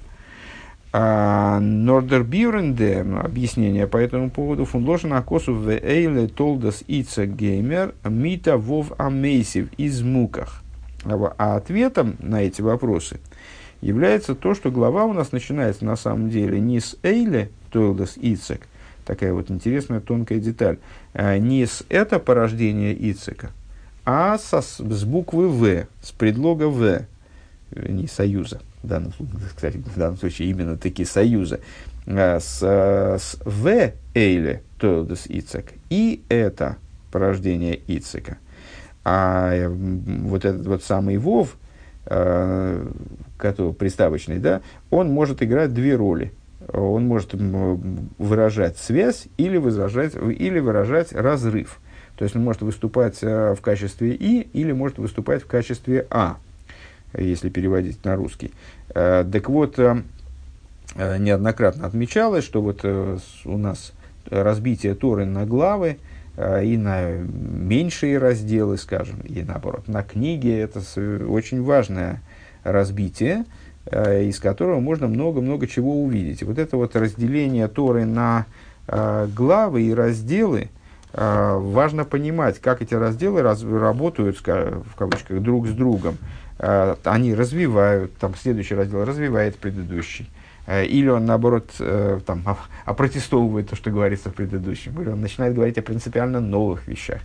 Нордер 0.98 2.22
Бюренде, 2.22 3.00
объяснение 3.22 3.86
по 3.86 3.98
этому 3.98 4.30
поводу, 4.30 4.64
фунложен 4.64 5.12
акосу 5.12 5.54
в 5.54 5.68
эйле 5.68 6.26
толдас 6.26 6.82
ица 6.86 7.26
геймер 7.26 7.94
мита 8.02 8.56
вов 8.56 8.92
амейсив 8.96 9.68
из 9.76 10.00
муках. 10.00 10.62
А 11.04 11.56
ответом 11.56 12.16
на 12.18 12.42
эти 12.42 12.62
вопросы 12.62 13.20
является 13.82 14.34
то, 14.34 14.54
что 14.54 14.70
глава 14.70 15.04
у 15.04 15.12
нас 15.12 15.32
начинается 15.32 15.84
на 15.84 15.96
самом 15.96 16.30
деле 16.30 16.60
не 16.60 16.80
с 16.80 16.96
эйле 17.02 17.50
толдас 17.70 18.14
ицек, 18.16 18.66
такая 19.04 19.34
вот 19.34 19.50
интересная 19.50 20.00
тонкая 20.00 20.38
деталь, 20.38 20.78
а 21.12 21.36
не 21.36 21.66
с 21.66 21.84
это 21.90 22.18
порождение 22.18 22.94
ицека, 22.94 23.50
а 24.06 24.38
со, 24.38 24.62
с 24.62 25.04
буквы 25.04 25.48
В, 25.48 25.86
с 26.02 26.12
предлога 26.12 26.68
В, 26.68 27.02
не 27.70 28.06
союза 28.06 28.62
данном, 28.86 29.12
кстати, 29.54 29.76
в 29.76 29.98
данном 29.98 30.16
случае 30.16 30.48
именно 30.50 30.76
такие 30.76 31.06
союзы, 31.06 31.60
э, 32.06 32.40
с, 32.40 32.62
с 32.62 33.38
В 33.44 33.92
Эйле 34.14 34.62
Тойлдес 34.78 35.26
Ицек, 35.26 35.72
и 35.90 36.22
это 36.28 36.76
порождение 37.10 37.78
Ицека. 37.86 38.38
А 39.04 39.52
э, 39.54 39.68
вот 39.68 40.44
этот 40.44 40.66
вот 40.66 40.82
самый 40.82 41.16
Вов, 41.18 41.56
который 42.04 43.72
приставочный, 43.72 44.38
да, 44.38 44.60
он 44.90 45.10
может 45.10 45.42
играть 45.42 45.74
две 45.74 45.96
роли. 45.96 46.32
Он 46.72 47.04
может 47.04 47.34
выражать 47.34 48.78
связь 48.78 49.26
или, 49.38 49.56
выражать, 49.56 50.14
или 50.14 50.60
выражать 50.60 51.12
разрыв. 51.12 51.80
То 52.16 52.22
есть 52.22 52.36
он 52.36 52.44
может 52.44 52.62
выступать 52.62 53.20
в 53.22 53.58
качестве 53.60 54.14
И 54.14 54.48
или 54.52 54.70
может 54.70 54.98
выступать 54.98 55.42
в 55.42 55.46
качестве 55.46 56.06
А 56.10 56.36
если 57.16 57.48
переводить 57.48 58.04
на 58.04 58.16
русский. 58.16 58.52
Э, 58.94 59.24
так 59.30 59.48
вот, 59.48 59.78
э, 59.78 60.02
э, 60.94 61.18
неоднократно 61.18 61.86
отмечалось, 61.86 62.44
что 62.44 62.62
вот 62.62 62.84
у 62.84 63.58
нас 63.58 63.92
разбитие 64.30 64.94
Торы 64.94 65.24
на 65.24 65.46
главы 65.46 65.98
и 66.36 66.76
на 66.76 67.12
меньшие 67.12 68.18
разделы, 68.18 68.76
скажем, 68.76 69.20
и 69.20 69.42
наоборот, 69.42 69.88
на 69.88 70.02
книги, 70.02 70.52
это 70.52 70.80
очень 71.26 71.62
важное 71.62 72.20
разбитие, 72.62 73.46
из 73.86 74.38
которого 74.38 74.80
можно 74.80 75.06
много-много 75.06 75.66
чего 75.66 76.02
увидеть. 76.02 76.42
Вот 76.42 76.58
это 76.58 76.76
вот 76.76 76.94
разделение 76.94 77.68
Торы 77.68 78.04
на 78.04 78.44
главы 78.86 79.84
и 79.84 79.94
разделы, 79.94 80.68
важно 81.14 82.04
понимать, 82.04 82.60
как 82.60 82.82
эти 82.82 82.92
разделы 82.92 83.40
раз, 83.40 83.62
работают, 83.62 84.36
в 84.36 84.94
кавычках, 84.94 85.40
друг 85.40 85.68
с 85.68 85.72
другом. 85.72 86.18
Э, 86.58 86.96
они 87.04 87.34
развивают, 87.34 88.16
там 88.16 88.34
следующий 88.34 88.74
раздел 88.74 89.04
развивает 89.04 89.56
предыдущий. 89.56 90.28
Э, 90.66 90.84
или 90.84 91.08
он, 91.08 91.26
наоборот, 91.26 91.70
э, 91.80 92.20
там, 92.24 92.42
опротестовывает 92.84 93.68
то, 93.70 93.76
что 93.76 93.90
говорится 93.90 94.30
в 94.30 94.34
предыдущем. 94.34 95.00
Или 95.00 95.10
он 95.10 95.20
начинает 95.20 95.54
говорить 95.54 95.78
о 95.78 95.82
принципиально 95.82 96.40
новых 96.40 96.88
вещах. 96.88 97.20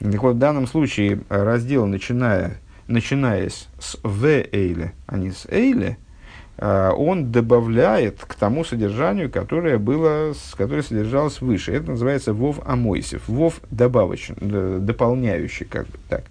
Так 0.00 0.22
вот, 0.22 0.36
в 0.36 0.38
данном 0.38 0.66
случае 0.66 1.20
раздел, 1.28 1.86
начиная, 1.86 2.58
начинаясь 2.86 3.68
с 3.80 3.98
В 4.02 4.26
Эйле, 4.26 4.92
а 5.06 5.16
не 5.16 5.32
с 5.32 5.44
Эйле, 5.46 5.98
он 6.56 7.32
добавляет 7.32 8.20
к 8.20 8.34
тому 8.34 8.64
содержанию, 8.64 9.30
которое 9.30 9.78
было, 9.78 10.34
которое 10.56 10.82
содержалось 10.82 11.40
выше. 11.40 11.72
Это 11.72 11.90
называется 11.90 12.32
Вов 12.32 12.60
Амойсев. 12.64 13.28
Вов 13.28 13.60
добавочный, 13.70 14.78
дополняющий, 14.80 15.66
как 15.66 15.86
бы 15.86 15.98
так. 16.08 16.24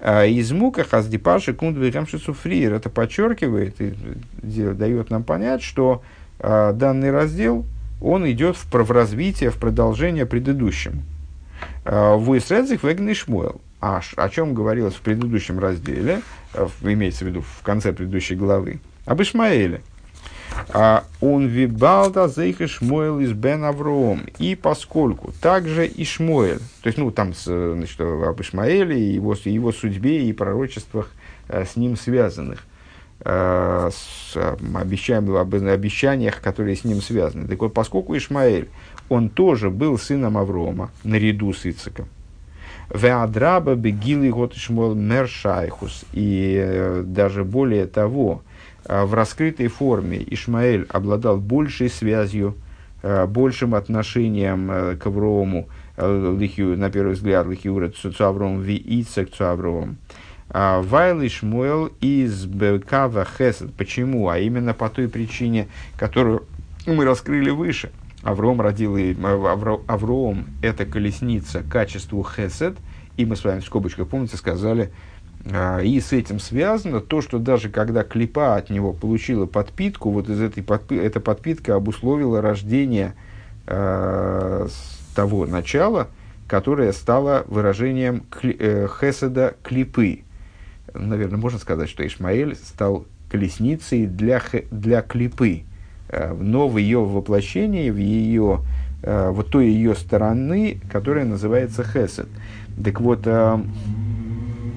А 0.00 0.24
из 0.24 0.52
мука 0.52 0.84
хаздипаши 0.84 1.54
кундвигамши 1.54 2.18
суфриер. 2.18 2.74
Это 2.74 2.88
подчеркивает 2.88 3.80
и 3.80 3.94
дает 4.42 5.10
нам 5.10 5.24
понять, 5.24 5.62
что 5.62 6.02
а, 6.38 6.72
данный 6.72 7.10
раздел, 7.10 7.64
он 8.00 8.30
идет 8.30 8.56
в, 8.56 8.70
в 8.72 8.90
развитие, 8.92 9.50
в 9.50 9.56
продолжение 9.56 10.26
предыдущему. 10.26 11.02
А, 11.84 12.16
в 12.16 12.36
Исредзих 12.36 12.84
вегн 12.84 13.12
Шмуэл. 13.12 13.60
А 13.80 14.00
о 14.16 14.28
чем 14.28 14.54
говорилось 14.54 14.94
в 14.94 15.00
предыдущем 15.00 15.60
разделе, 15.60 16.22
имеется 16.82 17.24
в 17.24 17.28
виду 17.28 17.42
в 17.42 17.62
конце 17.62 17.92
предыдущей 17.92 18.34
главы, 18.34 18.80
об 19.04 19.22
Ишмаэле. 19.22 19.82
А 20.70 21.04
он 21.20 21.46
вибалда 21.46 22.28
зейх 22.28 22.60
Ишмоэл 22.60 23.20
из 23.20 23.32
Бен 23.32 23.64
Авроом. 23.64 24.26
И 24.38 24.54
поскольку 24.54 25.32
также 25.40 25.86
Ишмоэль, 25.86 26.60
то 26.82 26.86
есть, 26.86 26.98
ну, 26.98 27.10
там, 27.10 27.32
значит, 27.34 28.00
об 28.00 28.40
Ишмаэле, 28.40 28.98
и 28.98 29.14
его, 29.14 29.34
его 29.44 29.72
судьбе 29.72 30.28
и 30.28 30.32
пророчествах 30.32 31.10
э, 31.48 31.64
с 31.64 31.76
ним 31.76 31.96
связанных, 31.96 32.64
э, 33.20 33.90
с 33.92 34.36
обещанием, 34.74 35.36
об 35.36 35.54
обещаниях, 35.54 36.40
которые 36.40 36.76
с 36.76 36.84
ним 36.84 37.00
связаны. 37.00 37.48
Так 37.48 37.60
вот, 37.60 37.72
поскольку 37.72 38.16
Ишмаэль, 38.16 38.68
он 39.08 39.30
тоже 39.30 39.70
был 39.70 39.98
сыном 39.98 40.36
Аврома, 40.36 40.90
наряду 41.02 41.52
с 41.52 41.64
Ициком, 41.64 42.08
Веадраба 42.92 43.74
бегилы 43.74 44.30
год 44.30 44.54
Ишмол 44.54 44.94
мершайхус. 44.94 46.04
И 46.12 47.02
даже 47.04 47.44
более 47.44 47.86
того, 47.86 48.42
в 48.86 49.14
раскрытой 49.14 49.68
форме 49.68 50.24
Ишмаэль 50.26 50.86
обладал 50.88 51.38
большей 51.38 51.88
связью, 51.88 52.54
большим 53.02 53.74
отношением 53.74 54.98
к 54.98 55.06
Аврому, 55.06 55.68
на 55.96 56.90
первый 56.90 57.12
взгляд, 57.12 57.46
лихиура 57.46 57.90
цуавром 57.90 58.60
ви 58.60 58.76
ицек 58.76 59.32
цуавром. 59.32 59.98
Вайлы 60.50 61.28
Шмуэл 61.28 61.90
из 62.00 62.46
Бекава 62.46 63.26
Хесед. 63.26 63.74
Почему? 63.74 64.28
А 64.28 64.38
именно 64.38 64.72
по 64.72 64.88
той 64.88 65.08
причине, 65.08 65.68
которую 65.98 66.44
мы 66.86 67.04
раскрыли 67.04 67.50
выше. 67.50 67.90
Авром 68.22 68.60
родил 68.60 68.96
и 68.96 69.14
Авром 69.86 70.46
это 70.62 70.86
колесница 70.86 71.62
качеству 71.62 72.24
Хесед. 72.24 72.76
И 73.16 73.26
мы 73.26 73.36
с 73.36 73.44
вами 73.44 73.60
в 73.60 73.64
скобочках, 73.64 74.08
помните, 74.08 74.36
сказали, 74.36 74.84
а, 74.84 75.07
и 75.82 76.00
с 76.00 76.12
этим 76.12 76.40
связано 76.40 77.00
то, 77.00 77.20
что 77.22 77.38
даже 77.38 77.70
когда 77.70 78.02
клипа 78.02 78.56
от 78.56 78.70
него 78.70 78.92
получила 78.92 79.46
подпитку, 79.46 80.10
вот 80.10 80.28
из 80.28 80.40
этой 80.40 80.62
подпи- 80.62 81.00
эта 81.00 81.20
подпитка 81.20 81.74
обусловила 81.74 82.42
рождение 82.42 83.14
э, 83.66 84.68
того 85.14 85.46
начала, 85.46 86.08
которое 86.46 86.92
стало 86.92 87.44
выражением 87.46 88.24
кли- 88.30 88.56
э, 88.58 88.88
хеседа 89.00 89.54
клипы 89.62 90.22
наверное, 90.94 91.38
можно 91.38 91.58
сказать, 91.58 91.88
что 91.88 92.06
Ишмаэль 92.06 92.56
стал 92.56 93.06
колесницей 93.30 94.06
для, 94.06 94.42
для 94.70 95.02
клипы, 95.02 95.62
э, 96.08 96.34
но 96.34 96.68
в 96.68 96.78
ее 96.78 97.04
воплощении, 97.04 97.90
в 97.90 97.96
ее, 97.96 98.60
э, 99.02 99.30
вот 99.30 99.50
той 99.50 99.68
ее 99.68 99.94
стороны, 99.94 100.80
которая 100.90 101.24
называется 101.24 101.84
хесед. 101.84 102.28
Так 102.82 103.00
вот, 103.00 103.20
э, 103.24 103.60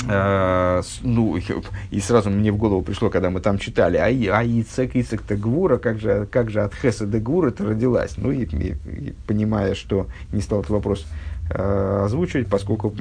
ну, 0.07 1.37
и 1.91 1.99
сразу 1.99 2.29
мне 2.29 2.51
в 2.51 2.57
голову 2.57 2.81
пришло, 2.81 3.09
когда 3.09 3.29
мы 3.29 3.39
там 3.39 3.57
читали, 3.57 3.97
а, 3.97 4.05
а 4.05 4.43
Ицек, 4.43 4.95
Ицек-то 4.95 5.35
Гвура, 5.35 5.77
как 5.77 5.99
же, 5.99 6.27
как 6.31 6.49
же 6.49 6.61
от 6.61 6.73
Хеседа 6.73 7.19
Гвура-то 7.19 7.65
родилась? 7.65 8.17
Ну, 8.17 8.31
и, 8.31 8.45
и, 8.45 8.75
и, 8.85 9.13
понимая, 9.27 9.75
что 9.75 10.07
не 10.31 10.41
стал 10.41 10.61
этот 10.61 10.71
вопрос 10.71 11.05
Э, 11.53 12.03
озвучивать, 12.05 12.47
поскольку 12.47 12.95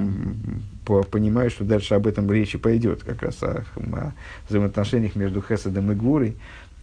по, 0.85 1.05
понимаю, 1.05 1.51
что 1.51 1.63
дальше 1.63 1.95
об 1.95 2.09
этом 2.09 2.31
речи 2.33 2.59
пойдет, 2.59 3.05
как 3.05 3.23
раз 3.23 3.41
о, 3.45 3.65
о 3.77 4.13
взаимоотношениях 4.49 5.15
между 5.15 5.41
Хесадом 5.41 5.93
и 5.93 5.95
Гвурой, 5.95 6.37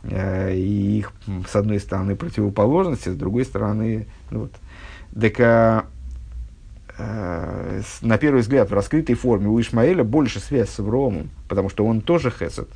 э, 0.03 0.55
и 0.55 0.99
их, 0.99 1.11
с 1.49 1.55
одной 1.57 1.81
стороны, 1.81 2.15
противоположности, 2.15 3.09
с 3.09 3.15
другой 3.15 3.43
стороны, 3.43 4.07
ну, 4.31 4.41
вот, 4.41 4.51
так, 5.19 5.87
э, 6.97 7.81
на 8.01 8.17
первый 8.17 8.41
взгляд, 8.41 8.69
в 8.69 8.73
раскрытой 8.73 9.15
форме 9.15 9.47
у 9.47 9.59
Ишмаэля 9.59 10.03
больше 10.03 10.39
связь 10.39 10.69
с 10.69 10.79
Авромом, 10.79 11.29
потому 11.47 11.69
что 11.69 11.85
он 11.85 12.01
тоже 12.01 12.31
Хесад. 12.31 12.67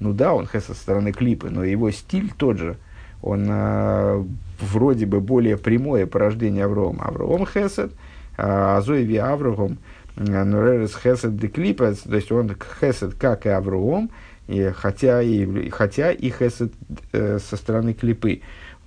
Ну 0.00 0.12
да, 0.12 0.34
он 0.34 0.46
Хесад 0.46 0.64
со 0.64 0.74
стороны 0.74 1.12
клипы, 1.12 1.50
но 1.50 1.64
его 1.64 1.90
стиль 1.90 2.32
тот 2.36 2.58
же. 2.58 2.76
Он 3.22 3.46
э, 3.48 4.24
вроде 4.60 5.06
бы 5.06 5.20
более 5.20 5.56
прямое 5.56 6.06
порождение 6.06 6.64
Аврома. 6.64 7.06
Авром 7.06 7.46
Хесад– 7.46 7.92
Азоеви 8.36 9.16
Аврогом, 9.16 9.78
Нуререс 10.16 10.96
Хесед 10.96 11.36
Деклипец, 11.36 12.00
то 12.00 12.16
есть 12.16 12.30
он 12.32 12.56
Хесед, 12.80 13.14
как 13.14 13.46
и 13.46 13.48
Аврогом, 13.48 14.10
и 14.46 14.70
хотя, 14.74 15.22
и, 15.22 15.70
хотя 15.70 16.12
и 16.12 16.30
Хесед 16.30 16.72
э, 17.12 17.38
со 17.38 17.56
стороны 17.56 17.94
клипы. 17.94 18.42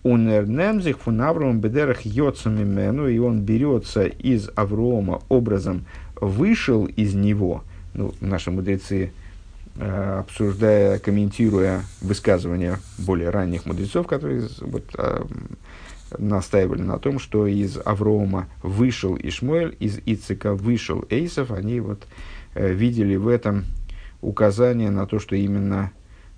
Унернемзих 0.09 0.97
фун 0.97 1.21
Авром 1.21 1.59
бедерах 1.59 2.01
йоцамимену, 2.01 3.07
и 3.07 3.19
он 3.19 3.41
берется 3.41 4.05
из 4.05 4.49
Аврома 4.55 5.21
образом 5.29 5.85
вышел 6.19 6.87
из 6.87 7.13
него. 7.13 7.63
Ну, 7.93 8.15
наши 8.19 8.49
мудрецы, 8.49 9.11
э, 9.75 10.19
обсуждая, 10.19 10.97
комментируя 10.97 11.83
высказывания 12.01 12.79
более 12.97 13.29
ранних 13.29 13.67
мудрецов, 13.67 14.07
которые 14.07 14.47
вот, 14.61 14.83
э, 14.97 15.25
настаивали 16.17 16.81
на 16.81 16.97
том, 16.97 17.19
что 17.19 17.45
из 17.45 17.77
Аврома 17.85 18.47
вышел 18.63 19.15
Ишмуэль, 19.15 19.75
из 19.79 19.99
Ицика 20.07 20.55
вышел 20.55 21.05
Эйсов, 21.11 21.51
они 21.51 21.81
вот 21.81 22.07
э, 22.55 22.73
видели 22.73 23.15
в 23.15 23.27
этом 23.27 23.65
указание 24.21 24.89
на 24.89 25.05
то, 25.05 25.19
что 25.19 25.35
именно 25.35 25.91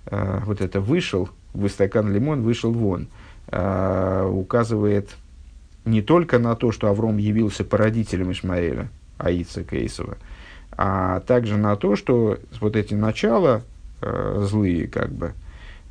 вот 0.09 0.61
это 0.61 0.81
вышел, 0.81 1.29
в 1.53 1.69
стакан 1.69 2.11
лимон 2.11 2.41
вышел 2.41 2.71
вон, 2.71 3.07
указывает 3.47 5.09
не 5.85 6.01
только 6.01 6.39
на 6.39 6.55
то, 6.55 6.71
что 6.71 6.87
Авром 6.87 7.17
явился 7.17 7.63
породителем 7.63 8.31
Ишмаэля, 8.31 8.89
а 9.17 9.31
Ицика 9.31 9.75
Эйсова, 9.75 10.17
а 10.71 11.19
также 11.21 11.57
на 11.57 11.75
то, 11.75 11.95
что 11.95 12.37
вот 12.59 12.75
эти 12.75 12.93
начала 12.93 13.63
э, 14.01 14.45
злые, 14.47 14.87
как 14.87 15.11
бы, 15.11 15.33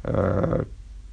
э, 0.05 0.65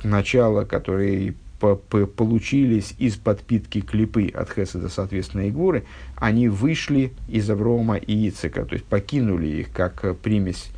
начала, 0.04 0.64
которые 0.64 1.34
получились 1.60 2.94
из 3.00 3.16
подпитки 3.16 3.82
клипы 3.82 4.28
от 4.28 4.52
Хеседа, 4.52 4.90
соответственно, 4.90 5.48
и 5.48 5.52
Гуры, 5.52 5.86
они 6.16 6.50
вышли 6.50 7.14
из 7.28 7.50
Аврома 7.50 7.98
и 7.98 8.30
Ицека, 8.30 8.64
то 8.64 8.74
есть 8.74 8.86
покинули 8.86 9.48
их 9.48 9.72
как 9.72 10.18
примесь 10.20 10.70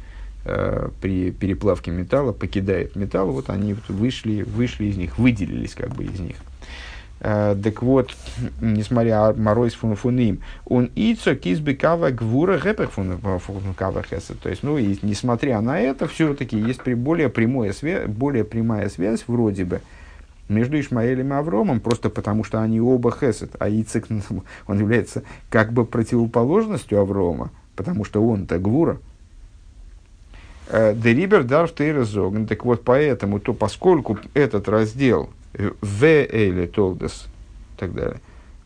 э, 0.45 0.89
при 1.01 1.31
переплавке 1.31 1.91
металла, 1.91 2.31
покидает 2.31 2.95
металл, 2.95 3.31
вот 3.31 3.49
они 3.49 3.75
вышли, 3.87 4.43
вышли 4.43 4.85
из 4.85 4.97
них, 4.97 5.17
выделились 5.17 5.75
как 5.75 5.95
бы 5.95 6.05
из 6.05 6.19
них. 6.19 6.35
Э, 7.21 7.55
так 7.61 7.81
вот, 7.81 8.11
несмотря 8.61 9.33
Моройс 9.33 9.73
фун 9.73 9.95
фуним, 9.95 10.41
он 10.65 10.89
ицо 10.95 11.35
кизбекава 11.35 12.11
гвура 12.11 12.57
гэпэх 12.57 12.91
фун 12.91 13.19
кава 13.75 14.03
хесед. 14.03 14.39
То 14.39 14.49
есть, 14.49 14.63
ну, 14.63 14.77
и 14.77 14.97
несмотря 15.01 15.59
на 15.61 15.79
это, 15.79 16.07
все-таки 16.07 16.57
есть 16.57 16.81
более, 16.87 17.29
прямая 17.29 17.73
связь, 17.73 18.07
более 18.07 18.43
прямая 18.43 18.89
связь, 18.89 19.25
вроде 19.27 19.65
бы, 19.65 19.81
между 20.47 20.79
Ишмаэлем 20.79 21.33
и 21.33 21.35
Авромом, 21.35 21.79
просто 21.79 22.09
потому 22.09 22.43
что 22.43 22.61
они 22.61 22.81
оба 22.81 23.11
хесед, 23.11 23.51
а 23.59 23.69
Ицек, 23.69 24.07
он 24.67 24.79
является 24.79 25.23
как 25.49 25.73
бы 25.73 25.85
противоположностью 25.85 26.99
Аврома, 26.99 27.51
потому 27.75 28.05
что 28.05 28.25
он-то 28.25 28.59
гвура. 28.59 28.97
Э, 30.69 30.93
Дерибер 30.95 31.43
дарф 31.43 31.73
тейрезоген. 31.73 32.45
Так 32.45 32.63
вот, 32.63 32.83
поэтому, 32.83 33.39
то 33.39 33.53
поскольку 33.53 34.19
этот 34.33 34.69
раздел 34.69 35.29
в 35.53 36.03
Эйле 36.03 36.67
Толдес 36.67 37.27
так 37.77 37.93
далее, 37.93 38.19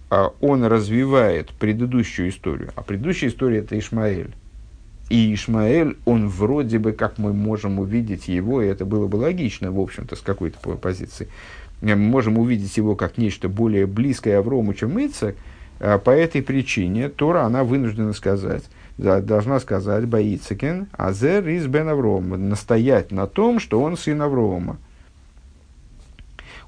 а 0.09 0.33
он 0.41 0.65
развивает 0.65 1.51
предыдущую 1.51 2.29
историю, 2.29 2.71
а 2.75 2.81
предыдущая 2.81 3.29
история 3.29 3.59
это 3.59 3.79
Ишмаэль. 3.79 4.33
И 5.09 5.33
Ишмаэль, 5.33 5.97
он 6.05 6.27
вроде 6.27 6.79
бы, 6.79 6.91
как 6.91 7.17
мы 7.17 7.33
можем 7.33 7.79
увидеть 7.79 8.27
его, 8.27 8.61
и 8.61 8.67
это 8.67 8.85
было 8.85 9.07
бы 9.07 9.17
логично, 9.17 9.71
в 9.71 9.79
общем-то, 9.79 10.15
с 10.15 10.21
какой-то 10.21 10.57
позиции, 10.77 11.27
мы 11.81 11.95
можем 11.95 12.37
увидеть 12.37 12.75
его 12.77 12.95
как 12.95 13.17
нечто 13.17 13.49
более 13.49 13.85
близкое 13.85 14.37
Аврому, 14.37 14.73
чем 14.73 14.97
Ицек, 14.97 15.35
а 15.79 15.97
по 15.99 16.11
этой 16.11 16.41
причине 16.41 17.09
Тора, 17.09 17.43
она 17.43 17.63
вынуждена 17.63 18.13
сказать, 18.13 18.63
должна 18.97 19.59
сказать 19.59 20.05
Баицекен, 20.05 20.87
Азер 20.93 21.47
из 21.47 21.67
Бен 21.67 21.89
Аврома, 21.89 22.37
настоять 22.37 23.11
на 23.11 23.27
том, 23.27 23.59
что 23.59 23.81
он 23.81 23.97
сын 23.97 24.21
Аврома. 24.21 24.77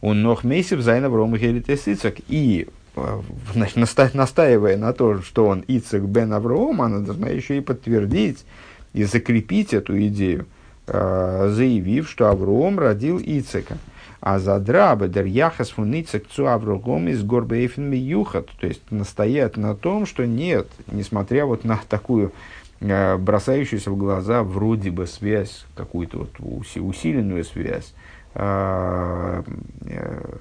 Он 0.01 0.21
нох 0.21 0.43
месяц 0.43 0.79
зайн 0.79 1.05
Аврома 1.05 1.37
Ицек. 1.37 2.17
И 2.27 2.67
э, 2.95 3.21
значит, 3.53 3.77
настаивая 4.13 4.77
на 4.77 4.93
том, 4.93 5.23
что 5.23 5.45
он 5.45 5.63
Ицек 5.67 6.03
Бен 6.03 6.33
Аврома, 6.33 6.85
она 6.85 6.99
должна 6.99 7.29
еще 7.29 7.57
и 7.57 7.61
подтвердить 7.61 8.45
и 8.93 9.03
закрепить 9.03 9.73
эту 9.73 9.99
идею, 10.07 10.47
э, 10.87 11.49
заявив, 11.51 12.09
что 12.09 12.29
Авром 12.29 12.79
родил 12.79 13.19
Ицека. 13.19 13.77
А 14.21 14.39
за 14.39 14.59
драба 14.59 15.07
дер 15.07 15.25
яхас 15.25 15.69
фуницек 15.69 16.27
цу 16.29 16.47
авругом 16.47 17.07
из 17.07 17.23
горбейфен 17.23 17.91
юхат. 17.91 18.49
То 18.59 18.67
есть 18.67 18.81
настоять 18.91 19.57
на 19.57 19.75
том, 19.75 20.05
что 20.05 20.25
нет, 20.25 20.67
несмотря 20.91 21.45
вот 21.45 21.63
на 21.63 21.79
такую 21.89 22.31
э, 22.79 23.17
бросающуюся 23.17 23.91
в 23.91 23.97
глаза 23.97 24.43
вроде 24.43 24.91
бы 24.91 25.07
связь, 25.07 25.65
какую-то 25.75 26.19
вот 26.19 26.63
усиленную 26.75 27.43
связь, 27.43 27.93
э, 28.33 29.43
э, 29.85 30.35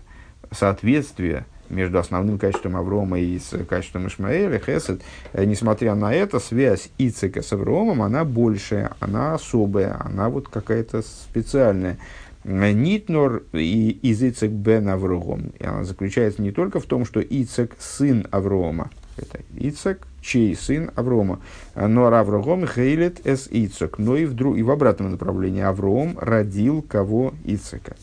соответствие 0.51 1.47
между 1.69 1.99
основным 1.99 2.39
качеством 2.39 2.77
Аврома 2.77 3.19
и 3.19 3.41
качеством 3.69 4.07
Ишмаэля, 4.07 4.59
Хесед, 4.59 5.03
несмотря 5.35 5.95
на 5.95 6.13
это, 6.13 6.39
связь 6.39 6.91
Ицека 6.99 7.43
с 7.43 7.53
Авромом, 7.53 8.03
она 8.03 8.25
большая, 8.25 8.93
она 9.01 9.35
особая, 9.35 9.97
она 10.05 10.29
вот 10.29 10.49
какая-то 10.49 11.03
специальная. 11.03 11.99
Нитнор 12.45 13.43
и 13.53 13.91
из 14.03 14.23
Ицек 14.23 14.51
бен 14.51 14.89
Аврогом. 14.89 15.53
И 15.59 15.65
она 15.65 15.85
заключается 15.85 16.43
не 16.43 16.53
только 16.53 16.79
в 16.79 16.85
том, 16.85 17.05
что 17.05 17.21
Ицек 17.21 17.75
сын 17.79 18.27
Аврома. 18.31 18.91
Это 19.17 19.41
Ицек, 19.57 20.07
чей 20.21 20.55
сын 20.55 20.91
Аврома. 20.95 21.41
Но 21.75 22.07
Аврогом 22.07 22.67
Хейлет 22.67 23.27
эс 23.27 23.49
Ицок. 23.51 23.99
Но 23.99 24.17
и 24.17 24.27
в, 24.27 24.35
друг, 24.35 24.59
и 24.59 24.63
в 24.63 24.71
обратном 24.71 25.13
направлении 25.13 25.63
Авром 25.63 26.19
родил 26.19 26.83
кого 26.83 27.33
Ицека. 27.45 27.97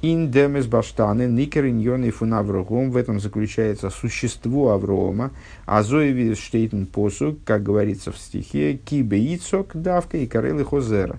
Индемес 0.00 0.66
баштаны 0.66 1.26
никериньоны 1.26 2.10
фун 2.10 2.32
Аврогом. 2.32 2.90
В 2.90 2.96
этом 2.96 3.20
заключается 3.20 3.90
существо 3.90 4.70
Аврома. 4.70 5.32
Азоеви 5.66 6.34
штейтен 6.34 6.86
посук, 6.86 7.36
как 7.44 7.62
говорится 7.62 8.12
в 8.12 8.16
стихе, 8.16 8.78
кибе 8.82 9.34
Ицок 9.34 9.72
давка 9.74 10.16
и 10.16 10.26
карелы 10.26 10.64
хозера 10.64 11.18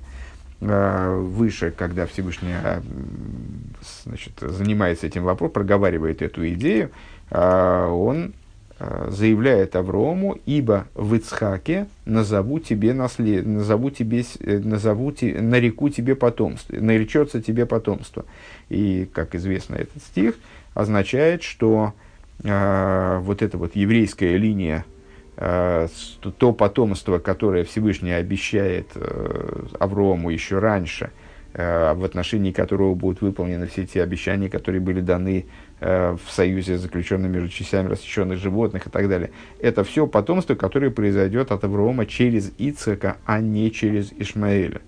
выше, 0.68 1.72
когда 1.76 2.06
Всевышний 2.06 2.56
значит, 4.04 4.34
занимается 4.40 5.08
этим 5.08 5.24
вопросом, 5.24 5.54
проговаривает 5.54 6.22
эту 6.22 6.48
идею, 6.50 6.92
он 7.32 8.34
заявляет 9.08 9.76
Аврому, 9.78 10.38
ибо 10.46 10.88
в 10.96 11.16
Ицхаке 11.16 11.88
назову 12.04 12.60
тебе 12.60 12.94
наслед, 12.94 13.46
назову 13.46 13.90
тебе, 13.90 14.26
назову, 14.42 15.14
нареку 15.22 15.90
тебе 15.90 16.14
потомство, 16.16 16.76
наречется 16.76 17.42
тебе 17.42 17.66
потомство. 17.66 18.26
И, 18.70 19.08
как 19.14 19.34
известно, 19.36 19.76
этот 19.76 20.04
стих 20.04 20.36
означает, 20.74 21.42
что 21.42 21.94
э, 22.44 23.20
вот 23.22 23.42
эта 23.42 23.58
вот 23.58 23.78
еврейская 23.78 24.36
линия, 24.38 24.84
э, 24.90 24.95
то 25.36 26.54
потомство, 26.54 27.20
которое 27.20 27.64
Всевышний 27.66 28.14
обещает 28.14 28.92
э, 28.96 29.66
Аврому 29.80 30.30
еще 30.30 30.60
раньше, 30.60 31.12
э, 31.54 31.94
в 31.94 32.04
отношении 32.06 32.52
которого 32.52 32.96
будут 32.96 33.22
выполнены 33.22 33.68
все 33.68 33.86
те 33.86 34.02
обещания, 34.02 34.50
которые 34.50 34.80
были 34.80 35.02
даны 35.02 35.46
Э, 35.82 36.16
в 36.16 36.32
союзе, 36.32 36.78
заключенном 36.78 37.30
между 37.30 37.50
частями 37.50 37.90
рассеченных 37.90 38.40
животных 38.40 38.88
и 38.88 38.90
так 38.90 39.10
далее. 39.10 39.32
Это 39.60 39.84
все 39.84 40.08
потомство, 40.08 40.56
которое 40.56 40.90
произойдет 40.90 41.52
от 41.52 41.66
Авраама 41.66 42.06
через 42.06 42.54
Ицека, 42.58 43.18
а 43.26 43.42
не 43.42 43.70
через 43.74 44.14
Ишмаэля. 44.14 44.80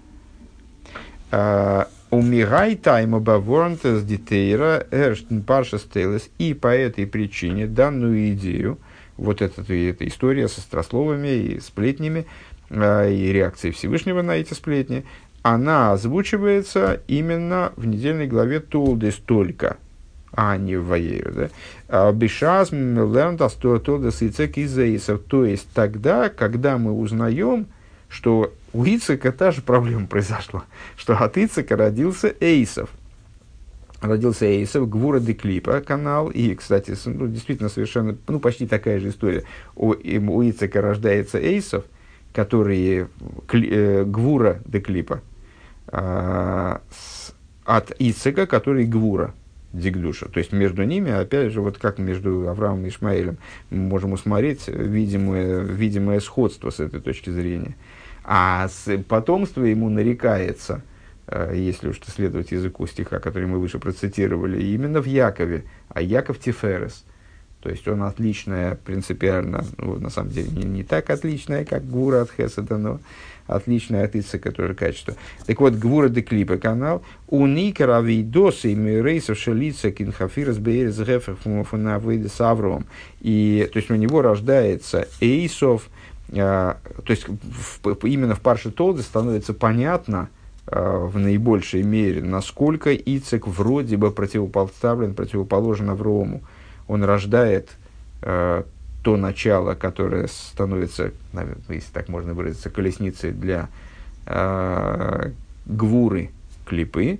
Э, 1.32 1.84
Умирай 2.10 2.78
тайма 2.78 3.20
баворнтес 3.20 4.02
дитейра 4.06 4.88
эрштен 4.92 5.44
парша 5.44 5.78
стейлес. 5.78 6.30
И 6.38 6.54
по 6.54 6.68
этой 6.68 7.06
причине 7.06 7.68
данную 7.68 8.32
идею, 8.32 8.78
вот 9.18 9.42
эта, 9.42 9.62
эта 9.74 10.08
история 10.08 10.48
со 10.48 10.62
страсловами 10.62 11.28
и 11.28 11.60
сплетнями, 11.60 12.26
э, 12.70 13.12
и 13.12 13.32
реакцией 13.32 13.74
Всевышнего 13.74 14.22
на 14.22 14.38
эти 14.38 14.54
сплетни, 14.54 15.06
она 15.42 15.94
озвучивается 15.94 17.02
именно 17.08 17.74
в 17.76 17.86
недельной 17.86 18.28
главе 18.28 18.60
Тулдес 18.60 19.16
только– 19.16 19.78
а 20.38 20.56
не 20.56 20.76
в 20.76 20.86
Ваеру. 20.86 21.32
Да? 21.34 21.50
А 21.88 22.12
Бешаз 22.12 22.72
Милернтас 22.72 23.54
Тодес 23.54 24.22
Ицек 24.22 24.58
из 24.58 24.78
Эйсов. 24.78 25.22
То 25.28 25.46
есть 25.46 25.68
тогда, 25.74 26.30
когда 26.30 26.78
мы 26.78 26.92
узнаем, 26.92 27.66
что 28.08 28.54
у 28.72 28.84
Ицека 28.86 29.32
та 29.32 29.52
же 29.52 29.62
проблема 29.62 30.06
произошла, 30.10 30.64
что 30.96 31.18
от 31.18 31.38
Ицека 31.38 31.76
родился 31.76 32.36
Эйсов. 32.40 32.90
Родился 34.02 34.46
Эйсов, 34.46 34.88
Гвура 34.90 35.20
де 35.20 35.34
Клипа 35.34 35.82
канал, 35.82 36.30
и, 36.30 36.54
кстати, 36.54 36.96
ну, 37.06 37.28
действительно 37.28 37.70
совершенно, 37.70 38.16
ну, 38.28 38.40
почти 38.40 38.68
такая 38.68 39.00
же 39.00 39.10
история. 39.10 39.44
У, 39.76 39.90
у 39.90 40.42
Ицека 40.44 40.82
рождается 40.82 41.40
Эйсов, 41.40 41.84
который 42.32 43.08
э, 43.52 44.04
Гвура 44.06 44.62
де 44.66 44.80
Клипа, 44.82 45.22
э, 45.92 46.78
от 47.66 47.92
Ицека, 47.98 48.46
который 48.46 48.86
Гвура, 48.86 49.34
Дигдуша. 49.74 50.30
То 50.30 50.40
есть 50.40 50.52
между 50.52 50.84
ними, 50.84 51.12
опять 51.12 51.52
же, 51.52 51.62
вот 51.62 51.80
как 51.80 51.98
между 51.98 52.50
Авраамом 52.50 52.86
и 52.86 52.90
Ишмаэлем, 52.90 53.38
мы 53.72 53.78
можем 53.78 54.14
усмотреть 54.14 54.68
видимое, 54.68 55.60
видимое 55.60 56.20
сходство 56.20 56.70
с 56.70 56.80
этой 56.80 57.02
точки 57.02 57.32
зрения. 57.32 57.76
А 58.24 58.68
с 58.68 58.98
потомство 59.08 59.64
ему 59.64 59.90
нарекается, 59.90 60.84
если 61.54 61.90
уж 61.90 62.00
следовать 62.02 62.52
языку 62.52 62.88
стиха, 62.88 63.20
который 63.20 63.48
мы 63.48 63.60
выше 63.60 63.80
процитировали, 63.80 64.64
именно 64.64 65.02
в 65.02 65.06
Якове, 65.06 65.64
а 65.90 66.02
Яков 66.02 66.40
Тиферес. 66.40 67.04
То 67.62 67.70
есть 67.70 67.88
он 67.88 68.04
отличная 68.04 68.76
принципиально, 68.76 69.66
ну, 69.78 70.00
на 70.00 70.10
самом 70.10 70.30
деле 70.30 70.50
не, 70.50 70.64
не 70.64 70.84
так 70.84 71.10
отличная, 71.10 71.66
как 71.66 71.86
Гура 71.86 72.22
от 72.22 72.32
Хеседа, 72.32 72.78
но 72.78 73.00
отличное 73.48 74.06
от 74.06 74.16
Ицека 74.16 74.52
тоже 74.52 74.76
качество. 74.76 75.16
Так 75.46 75.60
вот, 75.60 75.74
Гвура 75.74 76.10
де 76.10 76.22
Клипа 76.22 76.58
канал. 76.58 77.04
У 77.28 77.46
Никера 77.48 78.00
Вейдоса 78.02 78.68
и 78.68 78.76
Мирейсов 78.76 79.38
Шелица 79.38 79.92
Кинхафирас 79.92 80.60
Бейрес 80.60 80.98
Гефер 81.00 81.36
Фунавейда 81.36 82.30
с 82.30 82.40
Авром. 82.42 82.86
И, 83.22 83.68
то 83.74 83.78
есть, 83.80 83.90
у 83.90 83.96
него 83.96 84.22
рождается 84.22 85.08
Эйсов, 85.20 85.90
а, 86.34 86.78
то 87.04 87.12
есть, 87.12 87.26
в, 87.28 88.06
именно 88.06 88.36
в 88.36 88.42
Парше 88.42 88.70
Толде 88.70 89.02
становится 89.02 89.54
понятно, 89.54 90.30
в 90.70 91.18
наибольшей 91.18 91.82
мере, 91.84 92.22
насколько 92.22 92.94
Ицек 92.94 93.48
вроде 93.48 93.96
бы 93.96 94.12
противопоставлен, 94.12 95.14
противоположен 95.14 95.90
Аврому. 95.90 96.42
Он 96.88 97.04
рождает 97.06 97.70
а, 98.22 98.66
то 99.08 99.16
начало, 99.16 99.74
которое 99.74 100.28
становится, 100.28 101.12
если 101.70 101.92
так 101.94 102.10
можно 102.10 102.34
выразиться, 102.34 102.70
колесницей 102.70 103.32
для 103.32 103.70
э, 104.26 105.32
гвуры 105.66 106.32
клипы, 106.66 107.20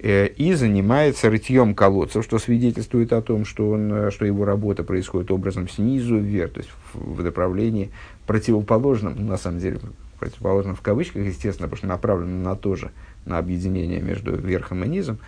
э, 0.00 0.26
и 0.26 0.54
занимается 0.54 1.30
рытьем 1.30 1.76
колодцев, 1.76 2.24
что 2.24 2.40
свидетельствует 2.40 3.12
о 3.12 3.22
том, 3.22 3.44
что, 3.44 3.70
он, 3.70 4.10
что 4.10 4.24
его 4.24 4.44
работа 4.44 4.82
происходит 4.82 5.30
образом 5.30 5.68
снизу 5.68 6.18
вверх, 6.18 6.54
то 6.54 6.58
есть 6.58 6.70
в, 6.92 7.18
в 7.18 7.22
направлении 7.22 7.92
противоположном, 8.26 9.24
на 9.24 9.36
самом 9.36 9.60
деле 9.60 9.78
противоположном 10.20 10.76
в 10.76 10.80
кавычках, 10.80 11.24
естественно, 11.24 11.66
потому 11.66 11.78
что 11.78 11.86
направлено 11.88 12.50
на 12.50 12.56
то 12.56 12.76
же, 12.76 12.92
на 13.26 13.38
объединение 13.38 14.00
между 14.00 14.36
верхом 14.36 14.84
и 14.84 14.88
низом, 14.88 15.18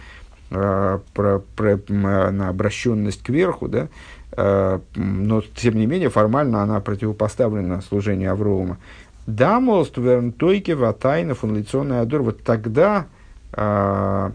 э, 0.51 0.99
про, 1.15 1.39
про, 1.57 1.81
на 1.89 2.49
обращенность 2.49 3.23
к 3.23 3.29
верху, 3.29 3.69
да, 3.69 3.89
Э, 4.35 4.81
но 4.95 5.43
тем 5.55 5.77
не 5.77 5.87
менее 5.87 6.09
формально 6.09 6.63
она 6.63 6.81
противопоставлена 6.81 7.83
служению 7.83 8.33
Аврома. 8.33 8.79
Дамолст 9.27 9.99
вернтойке 9.99 10.75
ватайна 10.75 11.35
фунляционный 11.35 12.01
адор. 12.01 12.23
Вот 12.23 12.43
тогда 12.43 13.07
э, 13.53 14.31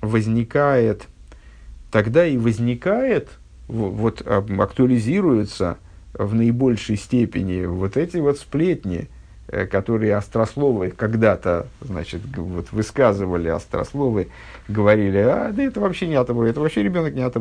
возникает, 0.00 1.06
тогда 1.90 2.26
и 2.26 2.36
возникает, 2.36 3.28
вот 3.68 4.22
актуализируются 4.26 5.78
в 6.14 6.34
наибольшей 6.34 6.96
степени 6.96 7.64
вот 7.64 7.96
эти 7.96 8.18
вот 8.18 8.38
сплетни, 8.38 9.08
которые 9.70 10.16
острословы 10.16 10.90
когда-то, 10.90 11.66
значит, 11.80 12.22
вот 12.36 12.72
высказывали 12.72 13.48
острословы, 13.48 14.28
говорили, 14.68 15.18
а, 15.18 15.52
да 15.52 15.62
это 15.62 15.80
вообще 15.80 16.08
не 16.08 16.14
от 16.14 16.30
это 16.30 16.60
вообще 16.60 16.82
ребенок 16.82 17.14
не 17.14 17.22
от. 17.22 17.36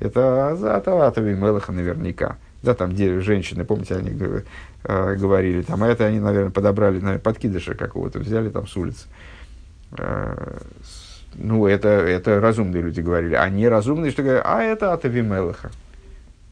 Это 0.00 0.56
за 0.56 0.76
Атаватови 0.76 1.34
Мелаха 1.34 1.70
наверняка. 1.70 2.36
Да, 2.62 2.74
там 2.74 2.90
где 2.90 3.20
женщины, 3.20 3.64
помните, 3.64 3.96
они 3.96 4.16
э, 4.84 5.14
говорили, 5.16 5.62
там, 5.62 5.82
а 5.82 5.88
это 5.88 6.06
они, 6.06 6.20
наверное, 6.20 6.50
подобрали, 6.50 6.94
наверное, 6.94 7.18
подкидыша 7.18 7.74
какого-то, 7.74 8.20
взяли 8.20 8.50
там 8.50 8.66
с 8.66 8.76
улицы. 8.76 9.06
Э, 9.98 10.58
ну, 11.34 11.66
это, 11.66 11.88
это 11.88 12.40
разумные 12.40 12.82
люди 12.82 13.00
говорили. 13.00 13.34
А 13.34 13.48
неразумные, 13.48 14.12
что 14.12 14.22
говорят, 14.22 14.44
а 14.46 14.62
это 14.62 14.92
от 14.92 15.04
Авимелаха. 15.04 15.70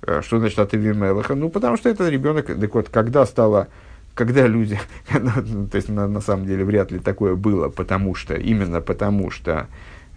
Э, 0.03 0.21
что 0.23 0.39
значит 0.39 0.59
от 0.59 0.75
Авимелаха? 0.75 1.35
Ну, 1.35 1.49
потому 1.49 1.77
что 1.77 1.89
это 1.89 2.09
ребенок, 2.09 2.47
так 2.47 2.75
вот, 2.75 2.89
когда 2.89 3.25
стало, 3.25 3.69
когда 4.15 4.47
люди, 4.47 4.79
ну, 5.13 5.67
то 5.67 5.77
есть, 5.77 5.89
на, 5.89 6.07
на 6.07 6.21
самом 6.21 6.47
деле, 6.47 6.65
вряд 6.65 6.91
ли 6.91 6.99
такое 6.99 7.35
было, 7.35 7.69
потому 7.69 8.15
что, 8.15 8.35
именно 8.35 8.81
потому 8.81 9.31
что 9.31 9.67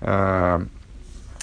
э, 0.02 0.66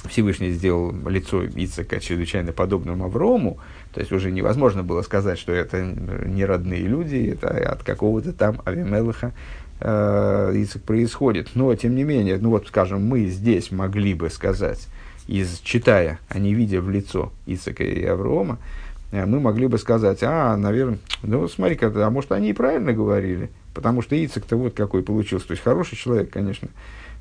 Всевышний 0.09 0.51
сделал 0.51 0.95
лицо 1.09 1.45
Ицека 1.45 2.01
чрезвычайно 2.01 2.53
подобным 2.53 3.03
Аврому, 3.03 3.59
то 3.93 4.01
есть 4.01 4.13
уже 4.13 4.31
невозможно 4.31 4.83
было 4.83 5.03
сказать, 5.03 5.39
что 5.39 5.53
это 5.53 5.83
не 5.83 6.45
родные 6.45 6.83
люди, 6.83 7.33
это 7.33 7.49
от 7.49 7.83
какого-то 7.83 8.33
там 8.33 8.61
Авимелаха 8.65 9.33
э, 9.81 10.53
Ицек 10.57 10.83
происходит. 10.83 11.51
Но, 11.55 11.75
тем 11.75 11.95
не 11.95 12.05
менее, 12.05 12.39
ну 12.39 12.51
вот, 12.51 12.69
скажем, 12.69 13.05
мы 13.05 13.27
здесь 13.27 13.71
могли 13.71 14.15
бы 14.15 14.31
сказать, 14.31 14.87
из, 15.27 15.61
читая, 15.61 16.19
а 16.29 16.39
не 16.39 16.55
видя 16.55 16.81
в 16.81 16.91
лицо 16.91 17.33
Ицека 17.47 17.85
и 17.85 18.05
Аврома, 18.05 18.59
э, 18.59 18.80
мы 19.13 19.41
могли 19.41 19.67
бы 19.67 19.79
сказать, 19.79 20.21
а, 20.23 20.57
наверное, 20.57 20.99
ну 21.23 21.49
смотри-ка, 21.49 21.93
а 21.95 22.11
может 22.11 22.33
они 22.33 22.51
и 22.51 22.55
правильно 22.55 22.93
говорили, 22.93 23.51
потому 23.75 24.03
что 24.03 24.15
Ицек-то 24.15 24.57
вот 24.57 24.75
какой 24.75 25.03
получился, 25.03 25.49
то 25.49 25.53
есть 25.53 25.63
хороший 25.63 25.97
человек, 25.97 26.31
конечно, 26.31 26.69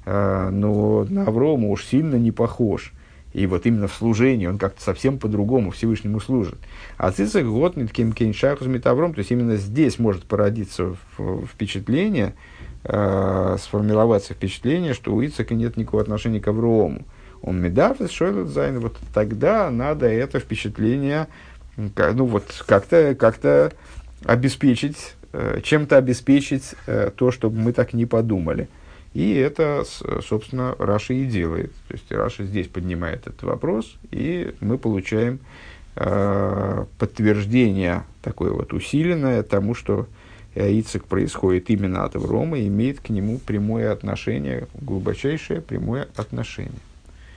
а, 0.06 0.50
но 0.50 1.06
на 1.10 1.26
Аврома 1.26 1.70
уж 1.70 1.86
сильно 1.86 2.16
не 2.16 2.32
похож. 2.32 2.94
И 3.34 3.46
вот 3.46 3.66
именно 3.68 3.88
в 3.88 3.94
служении 3.94 4.48
он 4.48 4.58
как-то 4.58 4.82
совсем 4.82 5.20
по-другому 5.20 5.70
Всевышнему 5.70 6.20
служит. 6.20 6.58
А 6.98 7.12
цицик 7.12 7.46
готнит 7.46 7.92
кем 7.92 8.12
кейншахус 8.12 8.68
метавром, 8.68 9.14
то 9.14 9.20
есть 9.20 9.32
именно 9.32 9.56
здесь 9.56 10.00
может 10.00 10.24
породиться 10.24 10.96
впечатление, 11.52 12.34
э, 12.84 13.58
сформироваться 13.60 14.34
впечатление, 14.34 14.94
что 14.96 15.14
у 15.14 15.24
Ицека 15.24 15.54
нет 15.54 15.78
никакого 15.78 16.02
отношения 16.02 16.40
к 16.40 16.48
Аврому. 16.48 17.06
און 17.42 17.62
מ'דארף 17.62 18.02
עס 18.02 18.52
זיין, 18.52 18.80
вот 18.80 18.98
тогда 19.14 19.70
надо 19.70 20.08
это 20.08 20.40
впечатление 20.40 21.28
ну 21.80 22.26
вот 22.26 22.64
как-то 22.66 23.16
как 23.16 23.38
обеспечить, 24.26 25.16
э, 25.34 25.62
чем-то 25.64 25.98
обеспечить 25.98 26.76
э, 26.88 27.12
то, 27.16 27.32
чтобы 27.32 27.58
мы 27.60 27.74
так 27.74 27.94
не 27.94 28.06
подумали. 28.06 28.68
И 29.14 29.34
это, 29.34 29.84
собственно, 30.28 30.76
Раши 30.78 31.14
и 31.14 31.26
делает. 31.26 31.72
То 31.88 31.94
есть 31.94 32.12
Раши 32.12 32.44
здесь 32.44 32.68
поднимает 32.68 33.26
этот 33.26 33.42
вопрос, 33.44 33.98
и 34.12 34.54
мы 34.60 34.78
получаем 34.78 35.40
э, 35.96 36.86
подтверждение 37.00 38.04
такое 38.22 38.52
вот 38.52 38.72
усиленное 38.74 39.42
тому, 39.42 39.74
что 39.74 40.08
Ицек 40.54 41.06
происходит 41.06 41.70
именно 41.70 42.04
от 42.04 42.16
Аврома, 42.16 42.60
имеет 42.60 43.00
к 43.00 43.10
нему 43.10 43.40
прямое 43.40 43.92
отношение, 43.92 44.68
глубочайшее 44.80 45.62
прямое 45.62 46.08
отношение. 46.16 46.72